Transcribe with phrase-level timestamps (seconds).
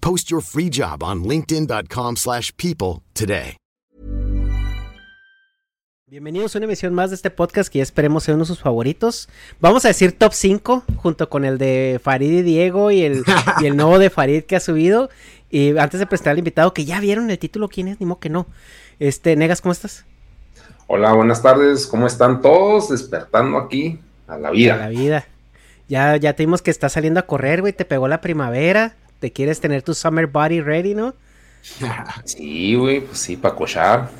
[0.00, 3.56] Post your free job on linkedin.com/people slash people today.
[6.10, 8.58] Bienvenidos a una emisión más de este podcast que ya esperemos sea uno de sus
[8.58, 9.28] favoritos.
[9.60, 13.22] Vamos a decir top 5 junto con el de Farid y Diego y el,
[13.60, 15.08] y el nuevo de Farid que ha subido.
[15.50, 18.00] Y antes de presentar al invitado, que ya vieron el título, ¿quién es?
[18.00, 18.48] Ni modo que no.
[18.98, 20.04] Este, Negas, ¿cómo estás?
[20.88, 21.86] Hola, buenas tardes.
[21.86, 22.88] ¿Cómo están todos?
[22.88, 24.74] Despertando aquí a la vida.
[24.74, 25.28] A la vida.
[25.86, 27.72] Ya, ya te vimos que estás saliendo a correr, güey.
[27.72, 28.96] Te pegó la primavera.
[29.20, 31.14] Te quieres tener tu summer body ready, ¿no?
[32.24, 34.10] Sí, güey, pues sí, para cochar.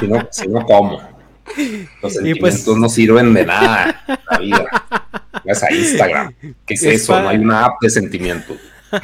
[0.00, 1.00] Si no, si no, ¿cómo?
[1.00, 4.66] Los pues- sentimientos no sirven de nada en la vida.
[5.44, 6.34] Vas a Instagram.
[6.66, 7.20] ¿Qué es Es eso?
[7.20, 8.58] No hay una app de sentimientos.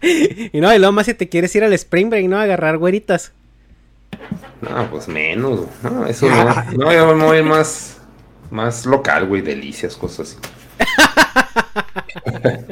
[0.00, 2.38] Y no, y luego más si te quieres ir al spring break, ¿no?
[2.38, 3.32] A agarrar güeritas.
[4.60, 5.62] No, pues menos.
[5.82, 6.44] No, eso no.
[6.76, 7.98] No, yo me voy más,
[8.50, 9.42] más local, güey.
[9.42, 10.38] Delicias, cosas así.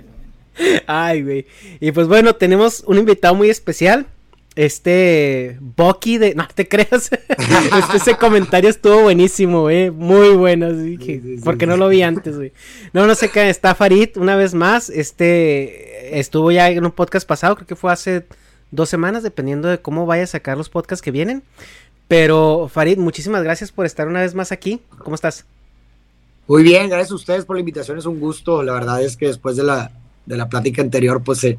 [0.86, 1.46] Ay, güey.
[1.80, 4.06] Y pues bueno, tenemos un invitado muy especial.
[4.54, 6.34] Este Bucky de.
[6.34, 7.10] No te creas.
[7.76, 9.90] Este, ese comentario estuvo buenísimo, güey.
[9.90, 10.68] Muy bueno.
[11.44, 12.52] Porque no lo vi antes, güey.
[12.92, 13.50] No, no sé qué.
[13.50, 14.88] Está Farid una vez más.
[14.88, 17.54] Este estuvo ya en un podcast pasado.
[17.56, 18.24] Creo que fue hace
[18.70, 21.42] dos semanas, dependiendo de cómo vaya a sacar los podcasts que vienen.
[22.08, 24.80] Pero Farid, muchísimas gracias por estar una vez más aquí.
[24.98, 25.44] ¿Cómo estás?
[26.46, 28.62] Muy bien, gracias a ustedes por la invitación, es un gusto.
[28.62, 29.90] La verdad es que después de la,
[30.26, 31.56] de la plática anterior, pues eh,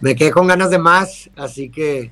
[0.00, 2.10] me quedé con ganas de más, así que,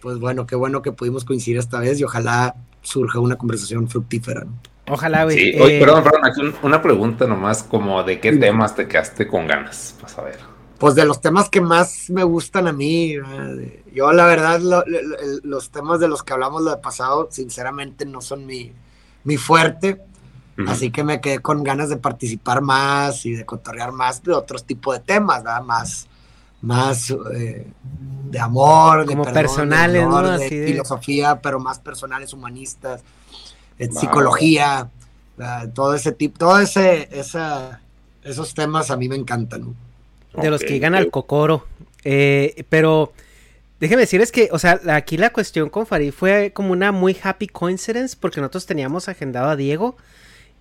[0.00, 4.44] pues bueno, qué bueno que pudimos coincidir esta vez y ojalá surja una conversación fructífera.
[4.44, 4.58] ¿no?
[4.88, 5.36] Ojalá, güey.
[5.38, 6.26] Sí, Eh, perdón, perdón.
[6.26, 9.94] Aquí un- una pregunta nomás, como de qué temas te quedaste con ganas.
[10.02, 10.38] Vas a ver.
[10.78, 13.14] Pues de los temas que más me gustan a mí,
[13.94, 17.28] yo la verdad, lo- lo- lo- los temas de los que hablamos lo de pasado,
[17.30, 18.72] sinceramente no son mi,
[19.24, 20.00] mi fuerte.
[20.68, 24.64] Así que me quedé con ganas de participar más y de cotorrear más de otros
[24.64, 25.62] tipos de temas, ¿verdad?
[25.62, 26.06] Más,
[26.62, 27.66] más eh,
[28.30, 30.38] de amor, de Como perdón, de personales, honor, ¿no?
[30.38, 33.02] de Así de- filosofía, pero más personales, humanistas,
[33.78, 34.90] eh, psicología,
[35.36, 35.70] ¿verdad?
[35.72, 37.80] todo ese tipo, todo ese, esa,
[38.22, 39.60] esos temas a mí me encantan.
[40.34, 40.42] ¿no?
[40.42, 41.66] De los que llegan al cocoro.
[42.04, 43.12] Eh, pero
[43.78, 47.46] déjeme decirles que, o sea, aquí la cuestión con Farid fue como una muy happy
[47.46, 49.96] coincidence porque nosotros teníamos agendado a Diego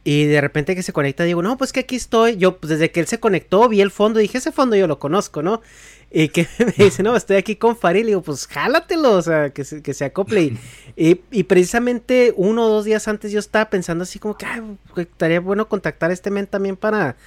[0.04, 2.38] y de repente que se conecta Diego, no, pues que aquí estoy.
[2.38, 4.88] Yo, pues desde que él se conectó, vi el fondo y dije, ese fondo yo
[4.88, 5.62] lo conozco, ¿no?
[6.12, 8.02] Y que me dice, no, estoy aquí con Farid.
[8.02, 10.42] Le digo, pues jálatelo, o sea, que se, que se acople.
[10.42, 10.60] Y,
[10.96, 14.62] y, y precisamente uno o dos días antes yo estaba pensando así como que, ay,
[14.96, 17.18] estaría bueno contactar a este men también para,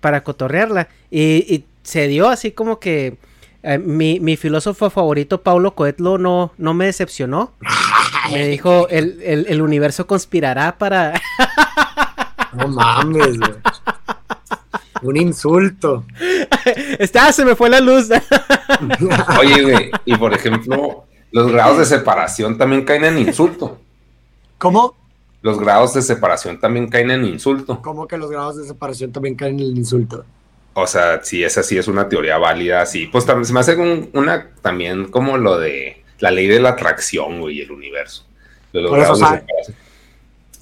[0.00, 0.88] para cotorrearla.
[1.10, 3.18] Y, y se dio así como que
[3.62, 7.52] eh, mi, mi filósofo favorito, Paulo Coelho, no, no me decepcionó.
[8.30, 11.20] Me dijo, el, el, el universo conspirará para...
[12.54, 13.52] No mames, güey.
[15.02, 16.04] Un insulto.
[16.98, 18.08] Está, se me fue la luz.
[19.40, 23.78] Oye, güey, y por ejemplo, los grados de separación también caen en insulto.
[24.58, 24.94] ¿Cómo?
[25.42, 27.80] Los grados de separación también caen en insulto.
[27.82, 30.24] ¿Cómo que los grados de separación también caen en el insulto?
[30.74, 33.08] O sea, si esa sí es una teoría válida, sí.
[33.08, 36.70] Pues también se me hace un- una también como lo de la ley de la
[36.70, 38.24] atracción, güey, y el universo.
[38.72, 39.76] De los Por eso, grados de o sea, separación.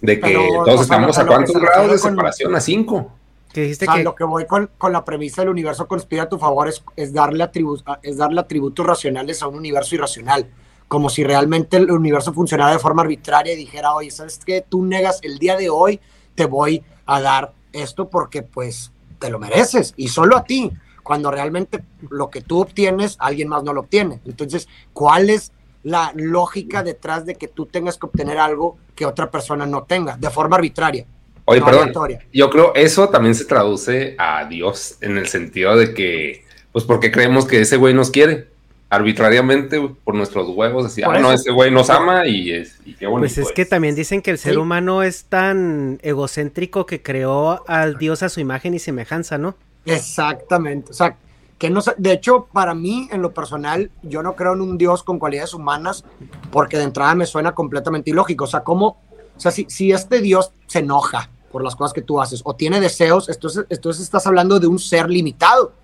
[0.00, 2.60] De que pero, o todos sea, estamos a cuántos se grados de con- separación, a
[2.60, 3.12] cinco.
[3.52, 4.04] que dijiste O sea, que...
[4.04, 7.12] lo que voy con, con la premisa del universo conspira a tu favor es, es
[7.12, 10.46] darle atribu- es darle atributos racionales a un universo irracional.
[10.88, 14.64] como si realmente el universo funcionara de forma arbitraria y dijera, oye, ¿sabes qué?
[14.68, 16.00] Tú negas el día de hoy,
[16.34, 20.72] te voy a dar esto porque pues te lo mereces y solo a ti,
[21.04, 24.20] cuando realmente lo que tú obtienes, alguien más no lo obtiene.
[24.24, 25.52] Entonces, ¿cuál es
[25.84, 30.14] la lógica detrás de que tú tengas que obtener algo que otra persona no tenga,
[30.18, 31.06] de forma arbitraria?
[31.46, 31.90] Oye, perdón,
[32.34, 37.10] yo creo eso también se traduce a Dios en el sentido de que, pues porque
[37.10, 38.48] creemos que ese güey nos quiere
[38.90, 43.08] arbitrariamente por nuestros huevos, así, ah, no, ese güey nos ama y es y qué
[43.08, 47.96] Pues es que también dicen que el ser humano es tan egocéntrico que creó al
[47.96, 49.56] Dios a su imagen y semejanza, ¿no?
[49.86, 51.16] Exactamente, o sea,
[51.60, 55.02] que no de hecho, para mí, en lo personal, yo no creo en un Dios
[55.02, 56.04] con cualidades humanas,
[56.50, 58.96] porque de entrada me suena completamente ilógico, o sea, ¿cómo,
[59.36, 62.56] o sea, si, si este Dios se enoja por las cosas que tú haces o
[62.56, 65.74] tiene deseos, entonces, entonces estás hablando de un ser limitado,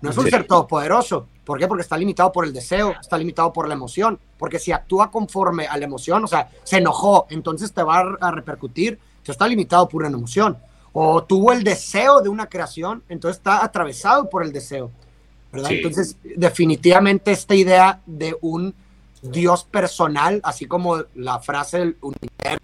[0.00, 1.26] no es un ser todopoderoso.
[1.44, 1.68] ¿Por qué?
[1.68, 4.18] Porque está limitado por el deseo, está limitado por la emoción.
[4.38, 8.30] Porque si actúa conforme a la emoción, o sea, se enojó, entonces te va a
[8.30, 10.56] repercutir, te está limitado por una emoción
[10.92, 14.90] o tuvo el deseo de una creación, entonces está atravesado por el deseo.
[15.52, 15.72] ¿Verdad?
[15.72, 18.74] Entonces, definitivamente esta idea de un
[19.22, 22.62] Dios personal, así como la frase del universo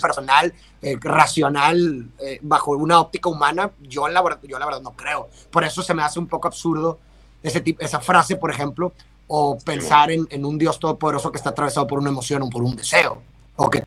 [0.00, 0.52] personal,
[0.82, 5.28] eh, racional, eh, bajo una óptica humana, yo la, yo la verdad no creo.
[5.50, 6.98] Por eso se me hace un poco absurdo
[7.42, 8.92] ese tipo, esa frase, por ejemplo,
[9.28, 12.62] o pensar en, en, un Dios todopoderoso que está atravesado por una emoción o por
[12.62, 13.22] un deseo,
[13.56, 13.84] o que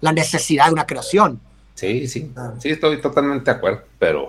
[0.00, 1.40] la necesidad de una creación.
[1.74, 2.52] Sí, sí, ah.
[2.58, 4.28] sí, estoy totalmente de acuerdo, pero,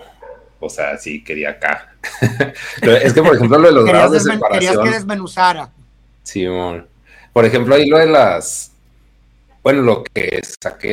[0.60, 1.96] o sea, sí quería acá.
[2.82, 4.52] es que, por ejemplo, lo de los grados de separación.
[4.52, 5.70] Querías que desmenuzara.
[6.24, 6.46] Sí,
[7.34, 8.72] por ejemplo, ahí lo de las,
[9.62, 10.92] bueno, lo que saqué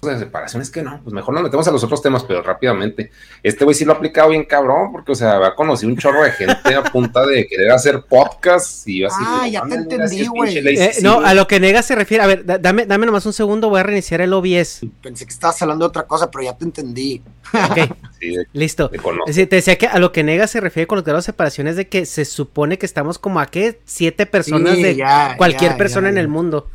[0.00, 3.10] de separación, es que no, pues mejor nos metemos a los otros temas, pero rápidamente.
[3.42, 6.24] Este güey sí lo ha aplicado bien cabrón, porque, o sea, ha conocido un chorro
[6.24, 9.20] de gente a punta de querer hacer podcast y así.
[9.20, 10.56] Ah, ya te entendí, güey.
[10.56, 13.68] Eh, no, a lo que Nega se refiere, a ver, dame, dame nomás un segundo,
[13.68, 14.80] voy a reiniciar el OBS.
[15.02, 17.22] Pensé que estabas hablando de otra cosa, pero ya te entendí.
[17.52, 17.94] Ok,
[18.54, 18.88] listo.
[18.88, 21.76] te decía que a lo que Nega se refiere con los grados de separación es
[21.76, 25.04] de que se supone que estamos como a qué, siete personas de
[25.36, 26.70] cualquier persona en el mundo.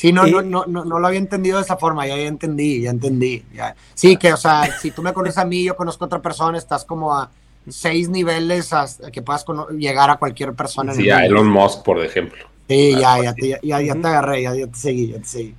[0.00, 3.44] Sí, no, no, no, no, lo había entendido de esa forma, ya, entendí, ya entendí.
[3.92, 6.56] Sí, que, o sea, si tú me conoces a mí, yo conozco a otra persona,
[6.56, 7.30] estás como a
[7.68, 9.44] seis niveles hasta que puedas
[9.76, 10.94] llegar a cualquier persona.
[10.94, 12.46] Sí, a Elon Musk, por ejemplo.
[12.66, 15.54] Sí, ya, ya, te, ya, ya, te agarré, ya, te seguí, ya te seguí.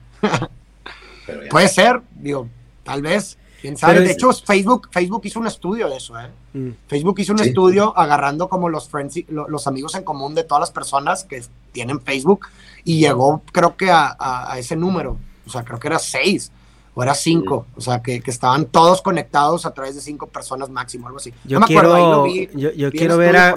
[1.52, 2.48] Puede ser, digo,
[2.82, 3.38] tal vez.
[3.62, 4.00] ¿Quién sabe?
[4.00, 6.32] de hecho, Facebook, Facebook hizo un estudio de eso, ¿eh?
[6.54, 6.70] Mm.
[6.88, 10.72] Facebook hizo un estudio agarrando como los, friends, los amigos en común de todas las
[10.72, 12.48] personas que tienen Facebook
[12.83, 16.51] y llegó creo que a, ese número, o sea, creo que era seis
[16.94, 21.07] o era cinco, o sea, que, estaban todos conectados a través de cinco personas máximo,
[21.07, 21.33] algo así.
[21.45, 23.56] Yo quiero, yo, quiero ver a,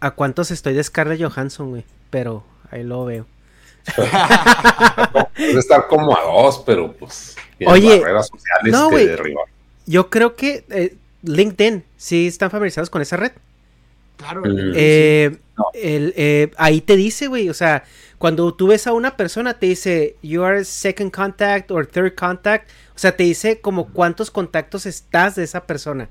[0.00, 3.26] a, cuántos estoy de Scarlett Johansson, güey, pero ahí lo veo.
[5.36, 7.36] Puede estar como a dos, pero pues
[7.66, 8.90] Oye, barreras sociales no,
[9.86, 13.32] Yo creo que eh, LinkedIn, sí están familiarizados con esa red.
[14.16, 14.42] Claro.
[14.42, 14.72] Mm.
[14.74, 15.38] Eh,
[15.74, 17.84] eh, ahí te dice, güey, o sea,
[18.18, 22.70] cuando tú ves a una persona, te dice, you are second contact or third contact.
[22.94, 26.08] O sea, te dice como cuántos contactos estás de esa persona.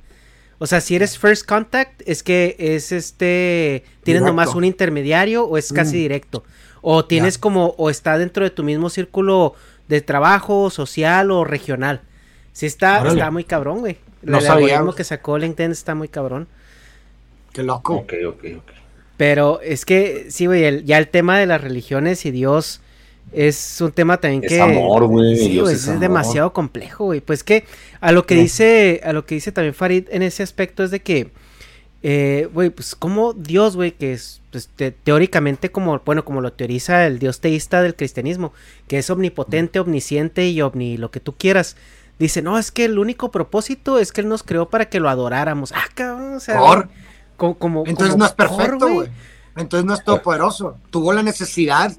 [0.60, 5.58] O sea, si eres first contact, es que es este, tienes nomás un intermediario o
[5.58, 6.00] es casi mm.
[6.00, 6.44] directo.
[6.82, 9.56] O tienes como, o está dentro de tu mismo círculo
[9.88, 12.02] de trabajo, social o regional.
[12.52, 13.98] Sí está, está muy cabrón, güey.
[14.22, 16.48] No el algoritmo que sacó LinkedIn está muy cabrón.
[17.52, 17.96] Qué loco.
[17.96, 18.83] Ok, ok, ok.
[19.18, 22.82] Pero es que, sí, güey, ya el tema de las religiones y Dios
[23.32, 24.62] es un tema también es que...
[24.62, 25.36] Amor, güey.
[25.38, 27.22] Sí, es, demasiado complejo, güey.
[27.22, 27.66] Pues que
[28.00, 31.02] a lo que dice, a lo que dice también Farid en ese aspecto es de
[31.02, 31.32] que,
[32.04, 34.70] eh, güey, pues como Dios, güey, que es pues,
[35.04, 38.54] teóricamente como, bueno, como lo teoriza el Dios teísta del cristianismo,
[38.88, 41.76] que es omnipotente, omnisciente y omni lo que tú quieras.
[42.20, 45.10] Dice, no, es que el único propósito es que Él nos creó para que lo
[45.10, 45.72] adoráramos.
[45.72, 46.60] Ah, cabrón, o sea...
[47.38, 49.10] Como, Entonces no es perfecto, güey.
[49.56, 50.78] Entonces no es todopoderoso.
[50.90, 51.92] Tuvo la necesidad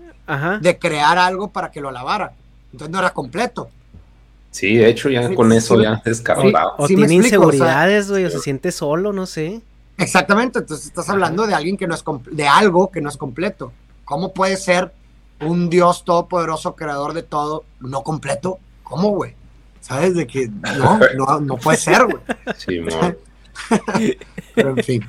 [0.60, 2.32] de crear algo para que lo alabara.
[2.72, 3.68] Entonces no era completo.
[4.50, 6.22] Sí, de hecho, ya con eso ya es
[6.78, 9.60] o tiene inseguridades, güey, o, se siente solo, no sé.
[9.98, 13.72] Exactamente, entonces estás hablando de alguien que no es de algo que no es completo.
[14.04, 14.92] ¿Cómo puede ser
[15.40, 18.58] un Dios todopoderoso, creador de todo, no completo?
[18.84, 19.34] ¿Cómo, güey?
[19.80, 20.14] ¿Sabes?
[20.14, 22.22] De que no, no, no puede ser, güey.
[22.56, 22.80] Sí,
[24.54, 25.04] Pero en fin.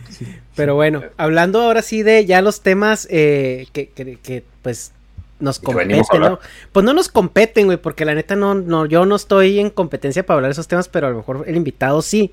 [0.56, 4.92] Pero bueno, hablando ahora sí de ya los temas eh, que, que, pues
[5.40, 6.40] nos competen, ¿no?
[6.72, 10.26] Pues no nos competen, güey, porque la neta no, no, yo no estoy en competencia
[10.26, 12.32] para hablar de esos temas, pero a lo mejor el invitado sí.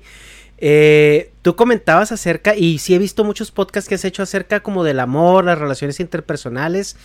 [0.65, 4.85] Eh, tú comentabas acerca, y sí he visto muchos podcasts que has hecho acerca como
[4.85, 6.95] del amor, las relaciones interpersonales,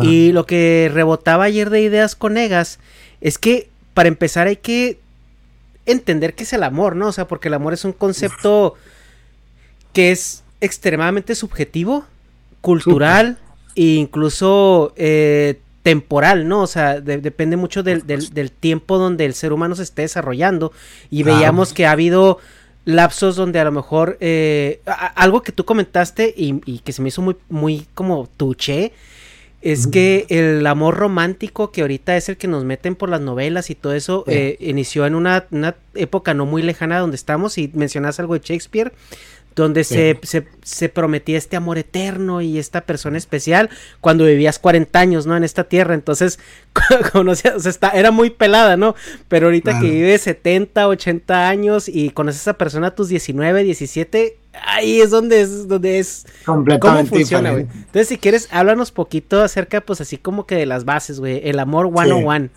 [0.00, 2.78] y lo que rebotaba ayer de ideas con Egas
[3.20, 5.00] es que para empezar hay que
[5.92, 7.08] entender qué es el amor, ¿no?
[7.08, 8.74] O sea, porque el amor es un concepto
[9.92, 12.04] que es extremadamente subjetivo,
[12.60, 13.38] cultural
[13.74, 16.62] e incluso eh, temporal, ¿no?
[16.62, 18.02] O sea, depende mucho del,
[18.52, 20.72] tiempo donde el ser humano se esté desarrollando.
[21.10, 22.38] Y veíamos que ha habido
[22.84, 24.80] lapsos donde a lo mejor eh,
[25.14, 28.92] algo que tú comentaste y, que se me hizo muy, muy como tuché.
[29.62, 33.68] Es que el amor romántico que ahorita es el que nos meten por las novelas
[33.68, 37.70] y todo eso, eh, inició en una, una, época no muy lejana donde estamos y
[37.74, 38.92] mencionas algo de Shakespeare,
[39.60, 40.18] donde se,
[40.62, 45.36] se, prometía este amor eterno y esta persona especial cuando vivías 40 años, ¿no?
[45.36, 46.40] En esta tierra, entonces,
[47.12, 48.94] conocías, o sea, está, era muy pelada, ¿no?
[49.28, 53.62] Pero ahorita que vives 70, 80 años y conoces a esa persona a tus 19,
[53.62, 57.66] 17, ahí es donde es, donde es, completamente cómo funciona, güey.
[57.72, 61.58] Entonces, si quieres, háblanos poquito acerca, pues, así como que de las bases, güey, el
[61.58, 62.50] amor one on one.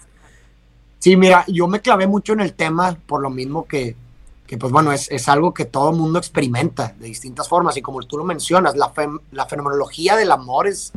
[0.99, 3.97] Sí, mira, yo me clavé mucho en el tema por lo mismo que
[4.47, 8.01] que pues bueno, es, es algo que todo mundo experimenta de distintas formas y como
[8.03, 8.91] tú lo mencionas, la,
[9.31, 10.91] la fenomenología del amor es,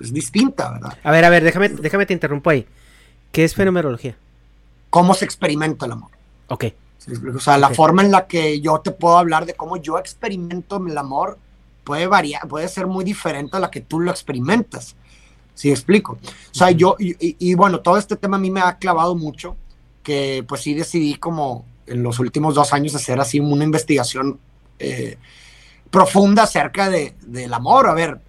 [0.00, 0.98] es distinta, ¿verdad?
[1.02, 2.66] A ver, a ver, déjame, déjame te interrumpo ahí.
[3.32, 4.16] ¿Qué es fenomenología?
[4.90, 6.10] ¿Cómo se experimenta el amor?
[6.48, 6.64] Ok.
[7.36, 10.76] O sea, la forma en la que yo te puedo hablar de cómo yo experimento
[10.84, 11.38] el amor
[11.84, 14.96] puede variar, puede ser muy diferente a la que tú lo experimentas.
[15.54, 16.14] ¿Sí explico?
[16.14, 19.56] O sea, yo, y, y bueno, todo este tema a mí me ha clavado mucho,
[20.02, 24.38] que pues sí decidí como en los últimos dos años hacer así una investigación
[24.78, 25.18] eh,
[25.90, 27.88] profunda acerca de, del amor.
[27.88, 28.20] A ver,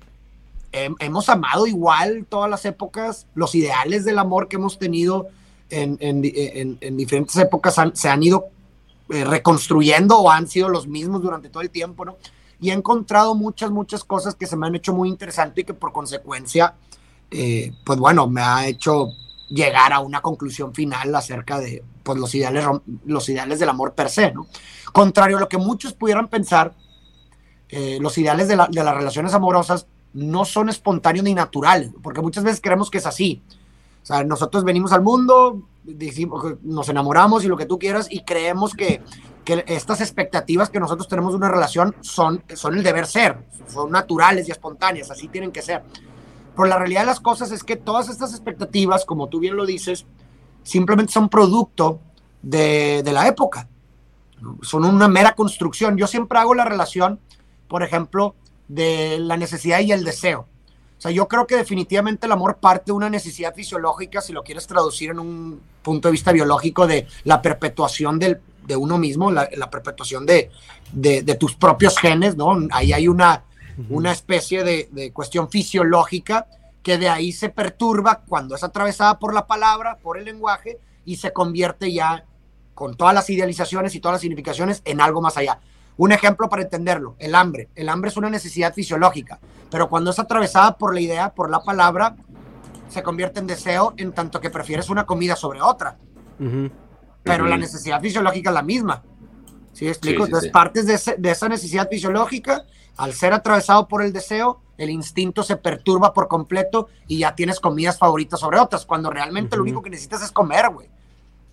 [0.72, 5.28] hemos amado igual todas las épocas, los ideales del amor que hemos tenido
[5.70, 8.50] en, en, diferentes épocas se han ido
[9.10, 12.18] eh, reconstruyendo o han sido los mismos durante todo el tiempo, ¿no?
[12.60, 15.74] Y he encontrado muchas, muchas cosas que se me han hecho muy interesantes y que
[15.74, 16.74] por consecuencia,
[17.32, 19.08] eh, pues bueno, me ha hecho
[19.48, 22.66] llegar a una conclusión final acerca de pues, los, ideales,
[23.06, 24.34] los ideales del amor per se.
[24.94, 26.74] Contrario a lo que muchos pudieran pensar,
[27.68, 32.62] eh, los ideales de, las relaciones amorosas no son espontáneos ni naturales, porque muchas veces
[32.64, 33.44] creemos que es así.
[34.02, 38.24] O sea, nosotros venimos al mundo, decimos, nos enamoramos y lo que tú quieras, y
[38.24, 39.02] creemos que,
[39.44, 43.92] que estas expectativas que nosotros tenemos de una relación son, son el deber ser, son
[43.92, 45.84] naturales y espontáneas, así tienen que ser.
[46.56, 49.66] Pero la realidad de las cosas es que todas estas expectativas, como tú bien lo
[49.66, 50.06] dices,
[50.68, 52.00] simplemente son producto
[52.42, 53.68] de, la época.
[54.62, 55.98] Son una mera construcción.
[55.98, 57.20] Yo siempre hago la relación,
[57.68, 58.36] por ejemplo,
[58.68, 60.42] de la necesidad y el deseo.
[60.98, 64.44] O sea, yo creo que definitivamente el amor parte de una necesidad fisiológica, si lo
[64.44, 69.70] quieres traducir en un punto de vista biológico, de la perpetuación de uno mismo, la,
[69.70, 70.52] perpetuación de,
[70.92, 72.58] de, tus propios genes, ¿no?
[72.72, 73.44] Ahí hay una,
[73.90, 76.48] una especie de, cuestión fisiológica
[76.88, 81.18] que de ahí se perturba cuando es atravesada por la palabra, por el lenguaje, y
[81.18, 82.24] se convierte ya
[82.74, 85.60] con todas las idealizaciones y todas las significaciones en algo más allá.
[85.98, 87.68] Un ejemplo para entenderlo, el hambre.
[87.76, 89.38] El hambre es una necesidad fisiológica,
[89.70, 92.16] pero cuando es atravesada por la idea, por la palabra,
[92.88, 95.98] se convierte en deseo en tanto que prefieres una comida sobre otra.
[97.22, 99.04] Pero la necesidad fisiológica es la misma.
[99.74, 100.24] ¿Sí explico?
[100.24, 102.64] Entonces, partes de, de, esa necesidad fisiológica
[102.96, 107.60] al ser atravesado por el deseo, el instinto se perturba por completo y ya tienes
[107.60, 110.88] comidas favoritas sobre otras, cuando realmente lo único que necesitas es comer, güey.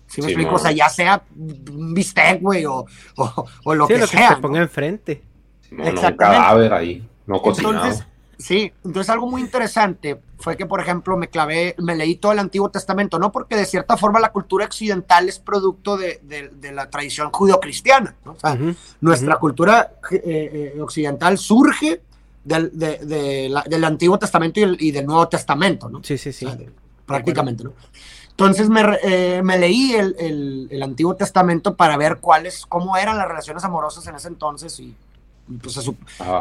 [0.07, 0.55] Si me explico?
[0.55, 4.29] O sea, ya sea un bistec, güey, o, o, lo que lo sea.
[4.29, 5.23] Que se ponga enfrente.
[5.71, 7.75] No, no, un cadáver ahí, no cocinado.
[7.75, 8.05] Entonces,
[8.37, 12.39] Sí, entonces algo muy interesante fue que, por ejemplo, me clavé, me leí todo el
[12.39, 16.19] Antiguo Testamento, no porque de cierta forma la cultura occidental es producto de,
[16.73, 18.33] la tradición judio-cristiana, ¿no?
[18.33, 18.57] o sea,
[18.99, 22.01] nuestra cultura eh, eh, occidental surge
[22.45, 26.03] del, del, Antiguo Testamento y, del Nuevo Testamento, ¿no?
[26.03, 26.47] Sí, sí, sí.
[27.05, 27.73] prácticamente, ¿no?
[28.29, 33.27] Entonces me, eh, me leí el, el, Antiguo Testamento para ver cuáles, cómo eran las
[33.27, 34.93] relaciones amorosas en ese entonces y
[35.61, 35.93] pues se, eh,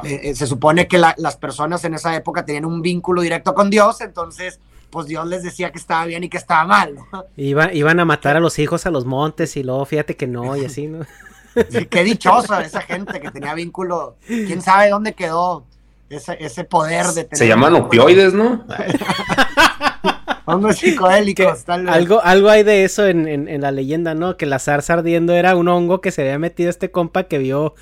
[0.04, 4.00] eh, se, supone que las personas en esa época tenían un vínculo directo con Dios,
[4.00, 4.58] entonces
[4.90, 6.96] pues Dios les decía que estaba bien y que estaba mal.
[7.36, 10.64] iban a matar a los hijos a los montes y luego fíjate que no y
[10.64, 11.06] así, ¿no?
[11.90, 14.16] qué dichosa esa gente que tenía vínculo.
[14.26, 15.64] ¿Quién sabe dónde quedó
[16.10, 17.38] ese, ese poder de tener...
[17.38, 18.64] Se llaman opioides, ¿no?
[20.46, 24.36] Hongos psicodélicos, Algo, algo hay de eso en, en, la leyenda, ¿no?
[24.36, 27.74] Que la zarza ardiendo era un hongo que se había metido este compa que vio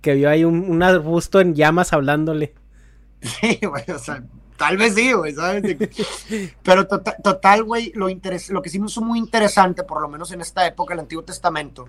[0.00, 2.54] que vio ahí un, arbusto en llamas hablándole.
[3.20, 4.22] Sí, güey, o sea,
[4.56, 5.76] tal vez sí, güey, ¿sabes?
[6.62, 10.30] Pero tota-, total, güey, lo, lo que sí me hizo muy interesante, por lo menos
[10.30, 11.88] en esta época, el Antiguo Testamento,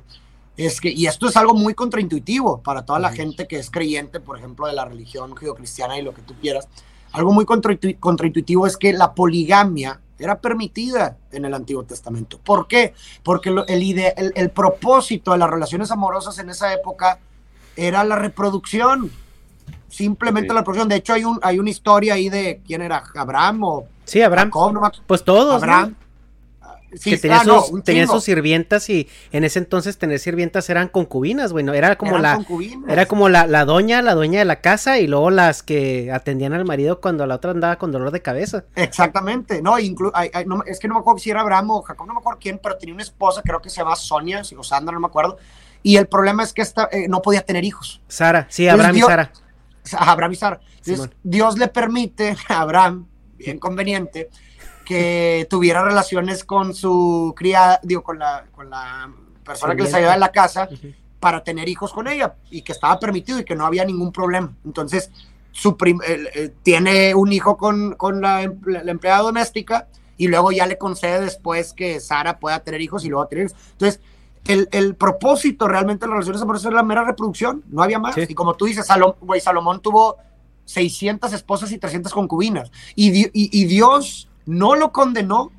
[0.57, 4.19] es que, y esto es algo muy contraintuitivo para toda la gente que es creyente,
[4.19, 6.67] por ejemplo, de la religión judio-cristiana y lo que tú quieras.
[7.11, 12.39] Algo muy contraintuitivo es que la poligamia era permitida en el Antiguo Testamento.
[12.43, 12.95] ¿Por qué?
[13.23, 17.19] Porque el, el, propósito de las relaciones amorosas en esa época
[17.75, 19.11] era la reproducción.
[19.87, 20.89] Simplemente la reproducción.
[20.89, 23.87] De hecho, hay, un, hay una historia ahí de quién era, Abraham o.
[24.05, 24.51] Sí, Abraham.
[25.05, 25.61] pues todos.
[25.61, 25.95] Abraham
[27.03, 31.74] que tenía, sus, tenía sus sirvientas y en ese entonces tener sirvientas eran concubinas, bueno,
[31.74, 32.39] era como la
[32.88, 36.53] era como la, la, doña, la dueña de la casa y luego las que atendían
[36.53, 38.63] al marido cuando la otra andaba con dolor de cabeza.
[38.75, 42.39] Exactamente, no, es que no me acuerdo si era Abraham o Jacob, no me acuerdo
[42.41, 45.38] quién, pero tenía una esposa, creo que se llama Sonia, o Sandra, no me acuerdo,
[45.84, 48.01] y el problema es que esta eh, no podía tener hijos.
[48.08, 49.32] Sara, sí, Abraham y Sara.
[49.98, 50.60] Abraham y Sara.
[51.24, 54.29] Dios le permite a Abraham, bien conveniente,
[54.88, 59.12] que tuviera relaciones con su criada, digo, con la, con la
[59.44, 60.70] persona que les ayudaba en la casa
[61.20, 64.53] para tener hijos con ella y que estaba permitido y que no había ningún problema.
[64.63, 65.12] Entonces,
[65.51, 65.75] su
[66.08, 71.74] eh, tiene un hijo con, con la, empleada doméstica y luego ya le concede después
[71.74, 73.60] que Sara pueda tener hijos y luego tener hijos.
[73.74, 74.00] Entonces,
[74.46, 78.17] el, el, propósito realmente de las relaciones amorosas era la mera reproducción, no había más.
[78.17, 80.15] Y como tú dices, Salomón tuvo
[80.63, 82.72] 600 esposas y 300 concubinas.
[82.96, 85.51] Y, y, y Dios no lo condenó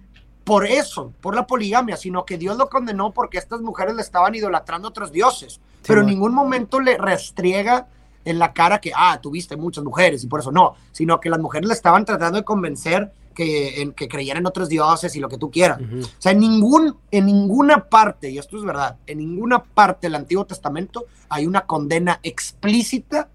[0.44, 4.34] por eso, por la poligamia, sino que Dios lo condenó porque estas mujeres le estaban
[4.34, 5.60] idolatrando a otros dioses.
[5.86, 7.86] pero en ningún momento le restriega
[8.24, 11.38] en la cara que, ah, tuviste muchas mujeres y por eso no, sino que las
[11.38, 15.28] mujeres le estaban tratando de convencer que, en, que creían en otros dioses y lo
[15.28, 15.80] que tú quieras.
[15.80, 20.16] O sea, en, ningún, en ninguna parte, y esto es verdad, en ninguna parte del
[20.16, 23.28] Antiguo Testamento hay una condena explícita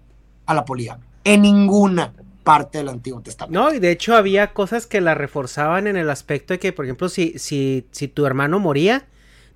[0.46, 1.06] a la poligamia.
[1.24, 2.12] En ninguna
[2.44, 3.58] parte del Antiguo Testamento.
[3.58, 6.84] No, y de hecho había cosas que la reforzaban en el aspecto de que, por
[6.84, 9.06] ejemplo, si, si, si tu hermano moría,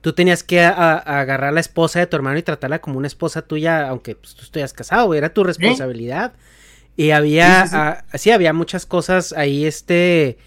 [0.01, 3.43] tú tenías que agarrar a la esposa de tu hermano y tratarla como una esposa
[3.43, 6.33] tuya, aunque pues, tú estuvieras casado, era tu responsabilidad.
[6.97, 10.39] Y había, sí, había muchas cosas ahí, este,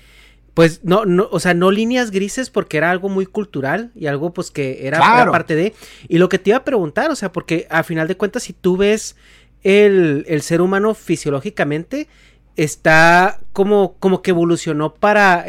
[0.53, 4.33] pues no, no, o sea, no líneas grises porque era algo muy cultural y algo
[4.33, 5.73] pues que era, era, parte de.
[6.09, 8.51] Y lo que te iba a preguntar, o sea, porque a final de cuentas, si
[8.51, 9.15] tú ves
[9.63, 12.09] el, el ser humano fisiológicamente,
[12.55, 15.45] está como, como que evolucionó para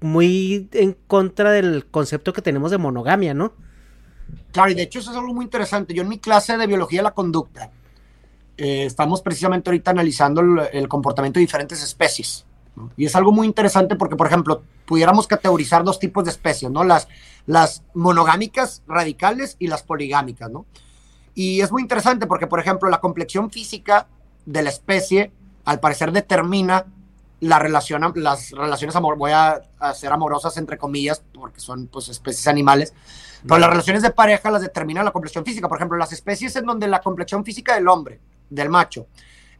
[0.00, 3.52] muy en contra del concepto que tenemos de monogamia, ¿no?
[4.52, 5.94] Claro, y de hecho eso es algo muy interesante.
[5.94, 7.70] Yo en mi clase de biología de la conducta
[8.56, 10.40] eh, estamos precisamente ahorita analizando
[10.72, 12.46] el, comportamiento de diferentes especies.
[12.96, 16.84] Y es algo muy interesante porque, por ejemplo, pudiéramos categorizar dos tipos de especies, ¿no?
[16.84, 17.08] Las,
[17.46, 20.66] las monogámicas radicales y las poligámicas, ¿no?
[21.34, 24.08] Y es muy interesante porque, por ejemplo, la complexión física
[24.44, 25.32] de la especie
[25.66, 26.86] al parecer determina
[27.40, 32.94] la las relaciones amor, voy a hacer amorosas entre comillas, porque son pues especies animales,
[33.42, 35.68] pero las relaciones de pareja las determina la complexión física.
[35.68, 39.06] Por ejemplo, las especies en donde la complexión física del hombre, del macho,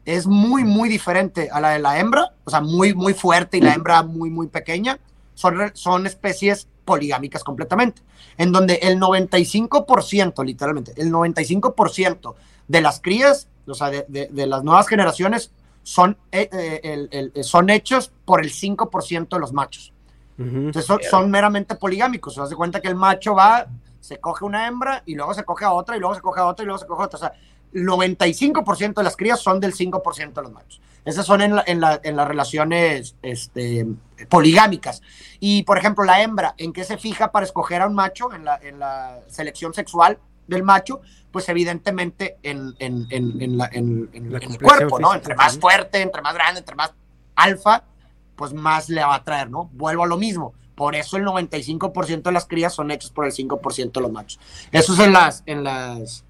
[0.04, 3.60] es muy, muy diferente a la de la hembra, o sea, muy, muy fuerte y
[3.60, 4.98] la hembra muy, muy pequeña,
[5.34, 8.00] son, son especies poligámicas completamente,
[8.38, 12.34] en donde el 95%, literalmente, el 95%
[12.68, 15.50] de las crías, o sea, de las nuevas generaciones
[15.86, 19.92] son, eh, eh, son hechos por el 5% de los machos.
[20.36, 22.34] Entonces son, meramente poligámicos.
[22.34, 23.68] Se hace cuenta que el macho va,
[24.00, 26.46] se coge una hembra y luego se coge a otra y luego se coge a
[26.46, 27.16] otra y luego se coge a otra.
[27.18, 27.32] O sea,
[27.72, 30.80] el 95% de las crías son del 5% de los machos.
[31.04, 33.86] Esas son en, en, las relaciones este,
[34.28, 35.02] poligámicas.
[35.38, 38.44] Y, por ejemplo, la hembra, ¿en qué se fija para escoger a un macho en
[38.44, 41.00] la, en la selección sexual del macho?
[41.36, 45.12] pues evidentemente en, en, en, el cuerpo, ¿no?
[45.12, 46.94] Entre más fuerte, entre más grande, entre más
[47.34, 47.84] alfa,
[48.36, 49.68] pues más le va a traer, ¿no?
[49.74, 50.54] Vuelvo a lo mismo.
[50.74, 54.40] Por eso el 95% de las crías son hechos por el 5% de los machos.
[54.72, 56.24] Eso es en las, en las,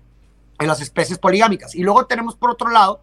[0.58, 1.76] en las especies poligámicas.
[1.76, 3.00] Y luego tenemos por otro lado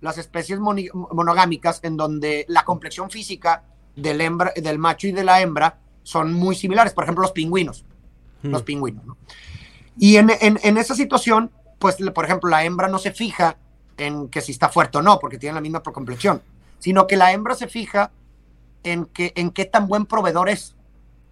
[0.00, 3.62] las especies monogámicas en donde la complexión física
[3.94, 6.94] del, hembra, del macho y de la hembra son muy similares.
[6.94, 7.84] Por ejemplo, los pingüinos.
[8.42, 8.64] Los hmm.
[8.64, 9.16] pingüinos, ¿no?
[9.98, 13.56] Y en, en, esa situación, pues, por ejemplo, la hembra no se fija
[13.96, 16.42] en que si está fuerte o no, porque tiene la misma complexión,
[16.78, 18.10] sino que la hembra se fija
[18.82, 20.74] en, que, en qué tan buen proveedor es.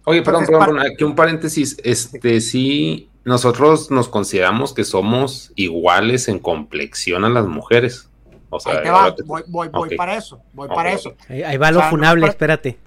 [0.05, 1.77] Oye, perdón, perdón, aquí un paréntesis.
[1.83, 8.09] Este, sí, nosotros nos consideramos que somos iguales en complexión a las mujeres.
[8.49, 11.15] O sea, ahí te va, voy, voy, voy para eso, voy para eso.
[11.27, 12.77] Ahí, va lo funable, espérate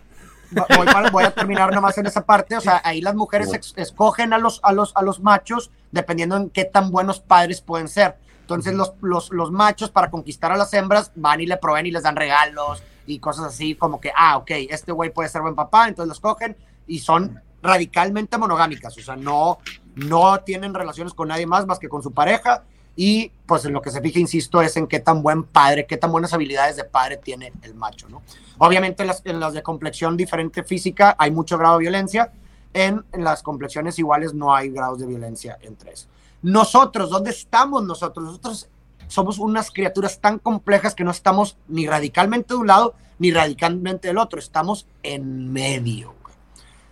[1.12, 2.56] voy, a terminar nomás en esa parte.
[2.56, 6.50] O sea, ahí las mujeres escogen a los, a, los, a los machos dependiendo en
[6.50, 8.16] qué tan buenos padres pueden ser.
[8.40, 11.90] Entonces, los, los, los machos para conquistar a las hembras van y le proveen y
[11.90, 15.54] les dan regalos y cosas así, como que, ah, ok, este güey puede ser buen
[15.54, 16.56] papá, entonces los cogen
[16.86, 18.96] y son radicalmente monogámicas.
[18.96, 19.58] O sea, no,
[19.96, 22.62] no tienen relaciones con nadie más más que con su pareja
[22.96, 25.98] y pues en lo que se fija, insisto, es en qué tan buen padre, qué
[25.98, 28.22] tan buenas habilidades de padre tiene el macho, ¿no?
[28.58, 32.32] Obviamente en las, en las de complexión diferente física hay mucho grado de violencia,
[32.72, 36.08] en, en, las complexiones iguales no hay grados de violencia entre eso.
[36.42, 38.26] Nosotros, ¿dónde estamos nosotros?
[38.26, 38.68] Nosotros
[39.08, 44.08] somos unas criaturas tan complejas que no estamos ni radicalmente de un lado ni radicalmente
[44.08, 46.14] del otro, estamos en medio.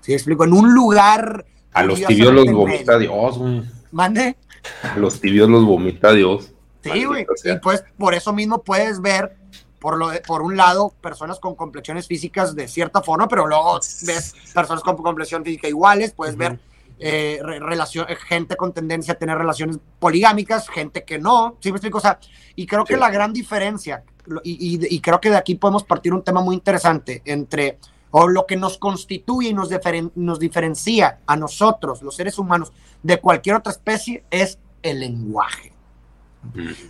[0.01, 0.45] ¿Sí explico?
[0.45, 1.45] En un lugar...
[1.73, 3.63] A los tibios los vomita Dios, güey.
[3.95, 4.37] ¿Mande?
[4.83, 6.53] A los tibios los vomita Dios.
[6.83, 7.25] Sí, güey.
[7.45, 9.37] Y pues por eso mismo puedes ver,
[9.79, 13.79] por, lo de, por un lado, personas con complexiones físicas de cierta forma, pero luego
[14.03, 16.41] ves personas con complexión física iguales, puedes uh -huh.
[16.41, 16.59] ver
[16.99, 21.99] eh, relación, gente con tendencia a tener relaciones poligámicas, gente que no, ¿sí me explico?
[21.99, 22.19] O sea,
[22.57, 24.03] y creo que la gran diferencia,
[24.43, 27.79] y, y, y, creo que de aquí podemos partir un tema muy interesante entre,
[28.17, 32.73] o lo que nos constituye y nos, diferen, nos diferencia a nosotros, los seres humanos,
[33.03, 35.73] de cualquier otra especie, es el lenguaje.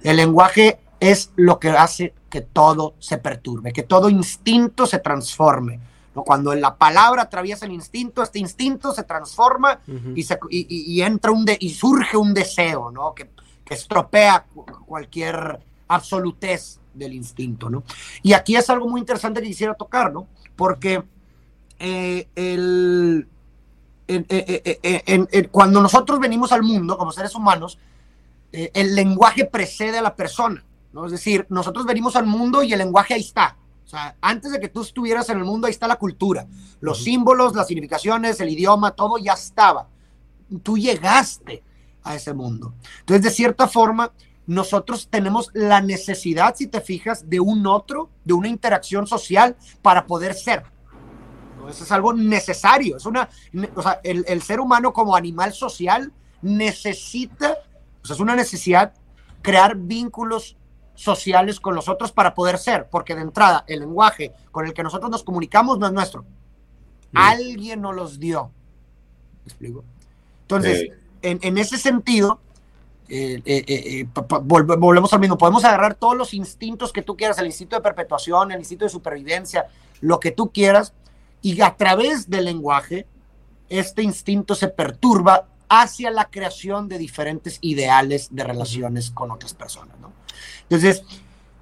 [0.03, 5.81] El lenguaje es lo que hace que todo se perturbe, que todo instinto se transforme.
[6.15, 6.25] ¿no?
[6.25, 10.13] Cuando la palabra atraviesa el instinto, este instinto se transforma uh -huh.
[10.15, 13.15] y, se, y, y, entra un de, y surge un deseo, ¿no?
[13.15, 13.31] Que,
[13.65, 14.45] que estropea
[14.85, 15.59] cualquier
[15.89, 17.83] absolutez del instinto, ¿no?
[18.23, 20.27] Y aquí es algo muy interesante que quisiera tocar, ¿no?
[20.55, 21.03] Porque
[21.85, 23.29] eh, el,
[24.09, 27.79] en, en, en, cuando nosotros venimos al mundo como seres humanos,
[28.53, 31.07] eh, el lenguaje precede a la persona, ¿no?
[31.07, 34.61] Es decir, nosotros venimos al mundo y el lenguaje ahí está, o sea, antes de
[34.61, 36.47] que tú estuvieras en el mundo, ahí está la cultura.
[36.81, 37.05] Los uh -huh.
[37.05, 39.89] símbolos, las significaciones, el idioma, todo ya estaba.
[40.63, 41.63] Tú llegaste
[42.03, 42.75] a ese mundo.
[43.01, 44.13] Entonces, de cierta forma,
[44.47, 50.07] nosotros tenemos la necesidad, si te fijas, de un otro, de una interacción social para
[50.07, 50.65] poder ser.
[51.69, 52.97] Eso es algo necesario.
[52.97, 53.29] Es una,
[53.75, 57.59] o sea, el, el ser humano como animal social necesita,
[58.03, 58.93] o sea, es una necesidad
[59.43, 60.57] crear vínculos
[60.95, 64.83] sociales con los otros para poder ser, porque de entrada el lenguaje con el que
[64.83, 66.23] nosotros nos comunicamos no es nuestro.
[66.23, 67.11] Sí.
[67.15, 68.51] Alguien nos los dio.
[69.45, 69.85] ¿Me explico?
[70.43, 70.89] Entonces, sí.
[71.23, 72.41] en, en, ese sentido,
[73.09, 74.07] eh, eh, eh,
[74.43, 75.37] volvemos al mismo.
[75.37, 78.91] Podemos agarrar todos los instintos que tú quieras, el instinto de perpetuación, el instinto de
[78.91, 79.67] supervivencia,
[80.01, 80.95] lo que tú quieras,
[81.45, 83.07] y a través del lenguaje,
[83.69, 89.99] este instinto se perturba hacia la creación de diferentes ideales de relaciones con otras personas,
[90.01, 90.11] ¿no?
[90.63, 91.05] Entonces,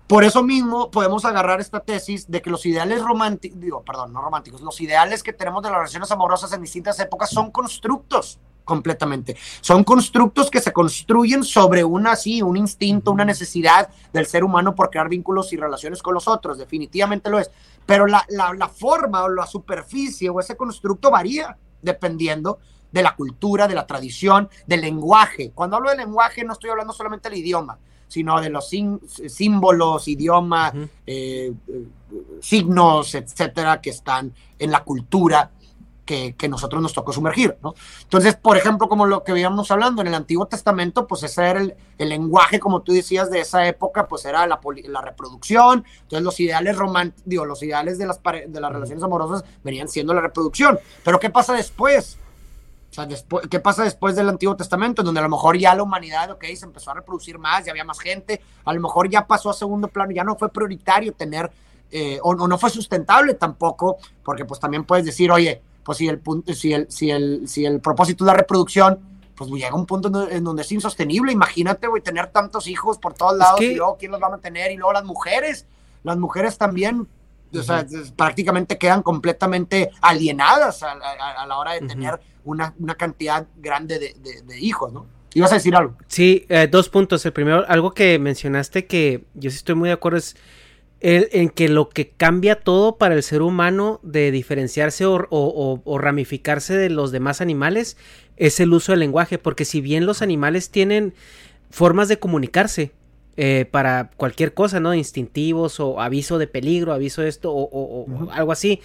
[0.07, 4.23] por eso mismo podemos agarrar esta tesis de que los ideales románticos, digo, perdón, no
[4.23, 9.37] románticos, los ideales que tenemos de las relaciones amorosas en distintas épocas son constructos completamente.
[9.61, 14.77] Son constructos que se construyen sobre una, sí, un instinto, una necesidad del ser humano
[14.77, 17.51] por crear vínculos y relaciones con los otros, definitivamente lo es.
[17.87, 22.59] Pero la, la, la forma o la superficie o ese constructo varía dependiendo
[22.90, 25.51] de la cultura, de la tradición, del lenguaje.
[25.55, 30.71] Cuando hablo de lenguaje no estoy hablando solamente del idioma, sino de los símbolos, idioma,
[30.75, 30.88] uh -huh.
[31.07, 31.53] eh,
[32.40, 35.51] signos, etcétera, que están en la cultura
[36.05, 37.75] que, que, nosotros nos tocó sumergir, ¿no?
[38.03, 41.61] Entonces, por ejemplo, como lo que veíamos hablando en el Antiguo Testamento, pues ese era
[41.61, 46.25] el, el lenguaje, como tú decías, de esa época, pues era la, la reproducción, entonces
[46.25, 50.79] los ideales románticos, los ideales de las, de las relaciones amorosas venían siendo la reproducción,
[51.05, 52.19] pero ¿qué pasa después?
[52.91, 55.01] O sea, después, ¿qué pasa después del Antiguo Testamento?
[55.01, 57.71] En donde a lo mejor ya la humanidad, ok, se empezó a reproducir más, ya
[57.71, 61.15] había más gente, a lo mejor ya pasó a segundo plano, ya no fue prioritario
[61.15, 61.51] tener,
[61.91, 66.09] eh, o, o, no fue sustentable tampoco, porque pues también puedes decir, oye, pues si
[66.09, 66.21] el,
[66.55, 68.99] si el, si el, si el propósito es la reproducción,
[69.35, 71.33] pues llega un punto en donde es insostenible.
[71.33, 73.73] Imagínate, güey, tener tantos hijos por todos lados es que...
[73.73, 75.66] y luego quién los va a mantener y luego las mujeres,
[76.05, 77.07] las mujeres también, uh
[77.53, 77.61] -huh.
[77.61, 81.88] o sea, prácticamente quedan completamente alienadas a, a, a la hora de uh -huh.
[81.88, 85.07] tener una, una, cantidad grande de, de, de, hijos, ¿no?
[85.35, 85.97] ¿Ibas a decir algo?
[86.09, 87.25] Sí, eh, dos puntos.
[87.25, 90.37] El primero, algo que mencionaste que yo sí estoy muy de acuerdo es
[91.03, 95.83] el, en que lo que cambia todo para el ser humano de diferenciarse o, o,
[95.85, 97.97] o, ramificarse de los demás animales
[98.37, 101.12] es el uso del lenguaje, porque si bien los animales tienen
[101.71, 102.93] formas de comunicarse
[103.37, 104.95] eh, para cualquier cosa, ¿no?
[104.95, 108.29] Instintivos o aviso de peligro, aviso de esto o, o uh -huh.
[108.33, 108.81] algo así,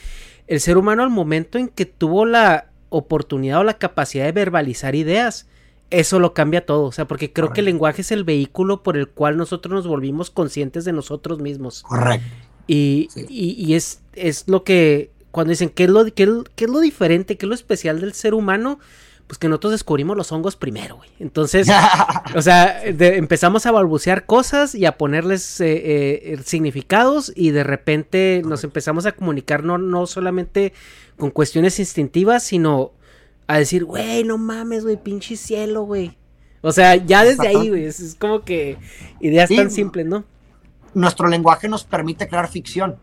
[0.47, 4.95] el ser humano al momento en que tuvo la oportunidad o la capacidad de verbalizar
[4.95, 5.47] ideas,
[5.89, 7.55] eso lo cambia todo, o sea, porque creo Correcto.
[7.55, 11.39] que el lenguaje es el vehículo por el cual nosotros nos volvimos conscientes de nosotros
[11.39, 11.83] mismos.
[11.83, 12.27] Correcto.
[12.67, 13.25] Y, sí.
[13.29, 16.81] y, y, es, es lo que, cuando dicen, ¿qué es lo, qué, qué es lo
[16.81, 18.79] diferente, qué es lo especial del ser humano?
[19.27, 21.09] Pues que nosotros descubrimos los hongos primero, güey.
[21.19, 21.67] Entonces,
[22.35, 27.63] o sea, de, empezamos a balbucear cosas y a ponerles eh, eh, significados y de
[27.63, 30.73] repente nos empezamos a comunicar no, no solamente
[31.17, 32.91] con cuestiones instintivas, sino
[33.47, 36.17] a decir, güey, no mames, güey, pinche cielo, güey.
[36.61, 38.77] O sea, ya desde ahí, güey, es, como que
[39.19, 40.25] ideas tan simples, ¿no?
[40.93, 42.97] Nuestro lenguaje nos permite crear ficción,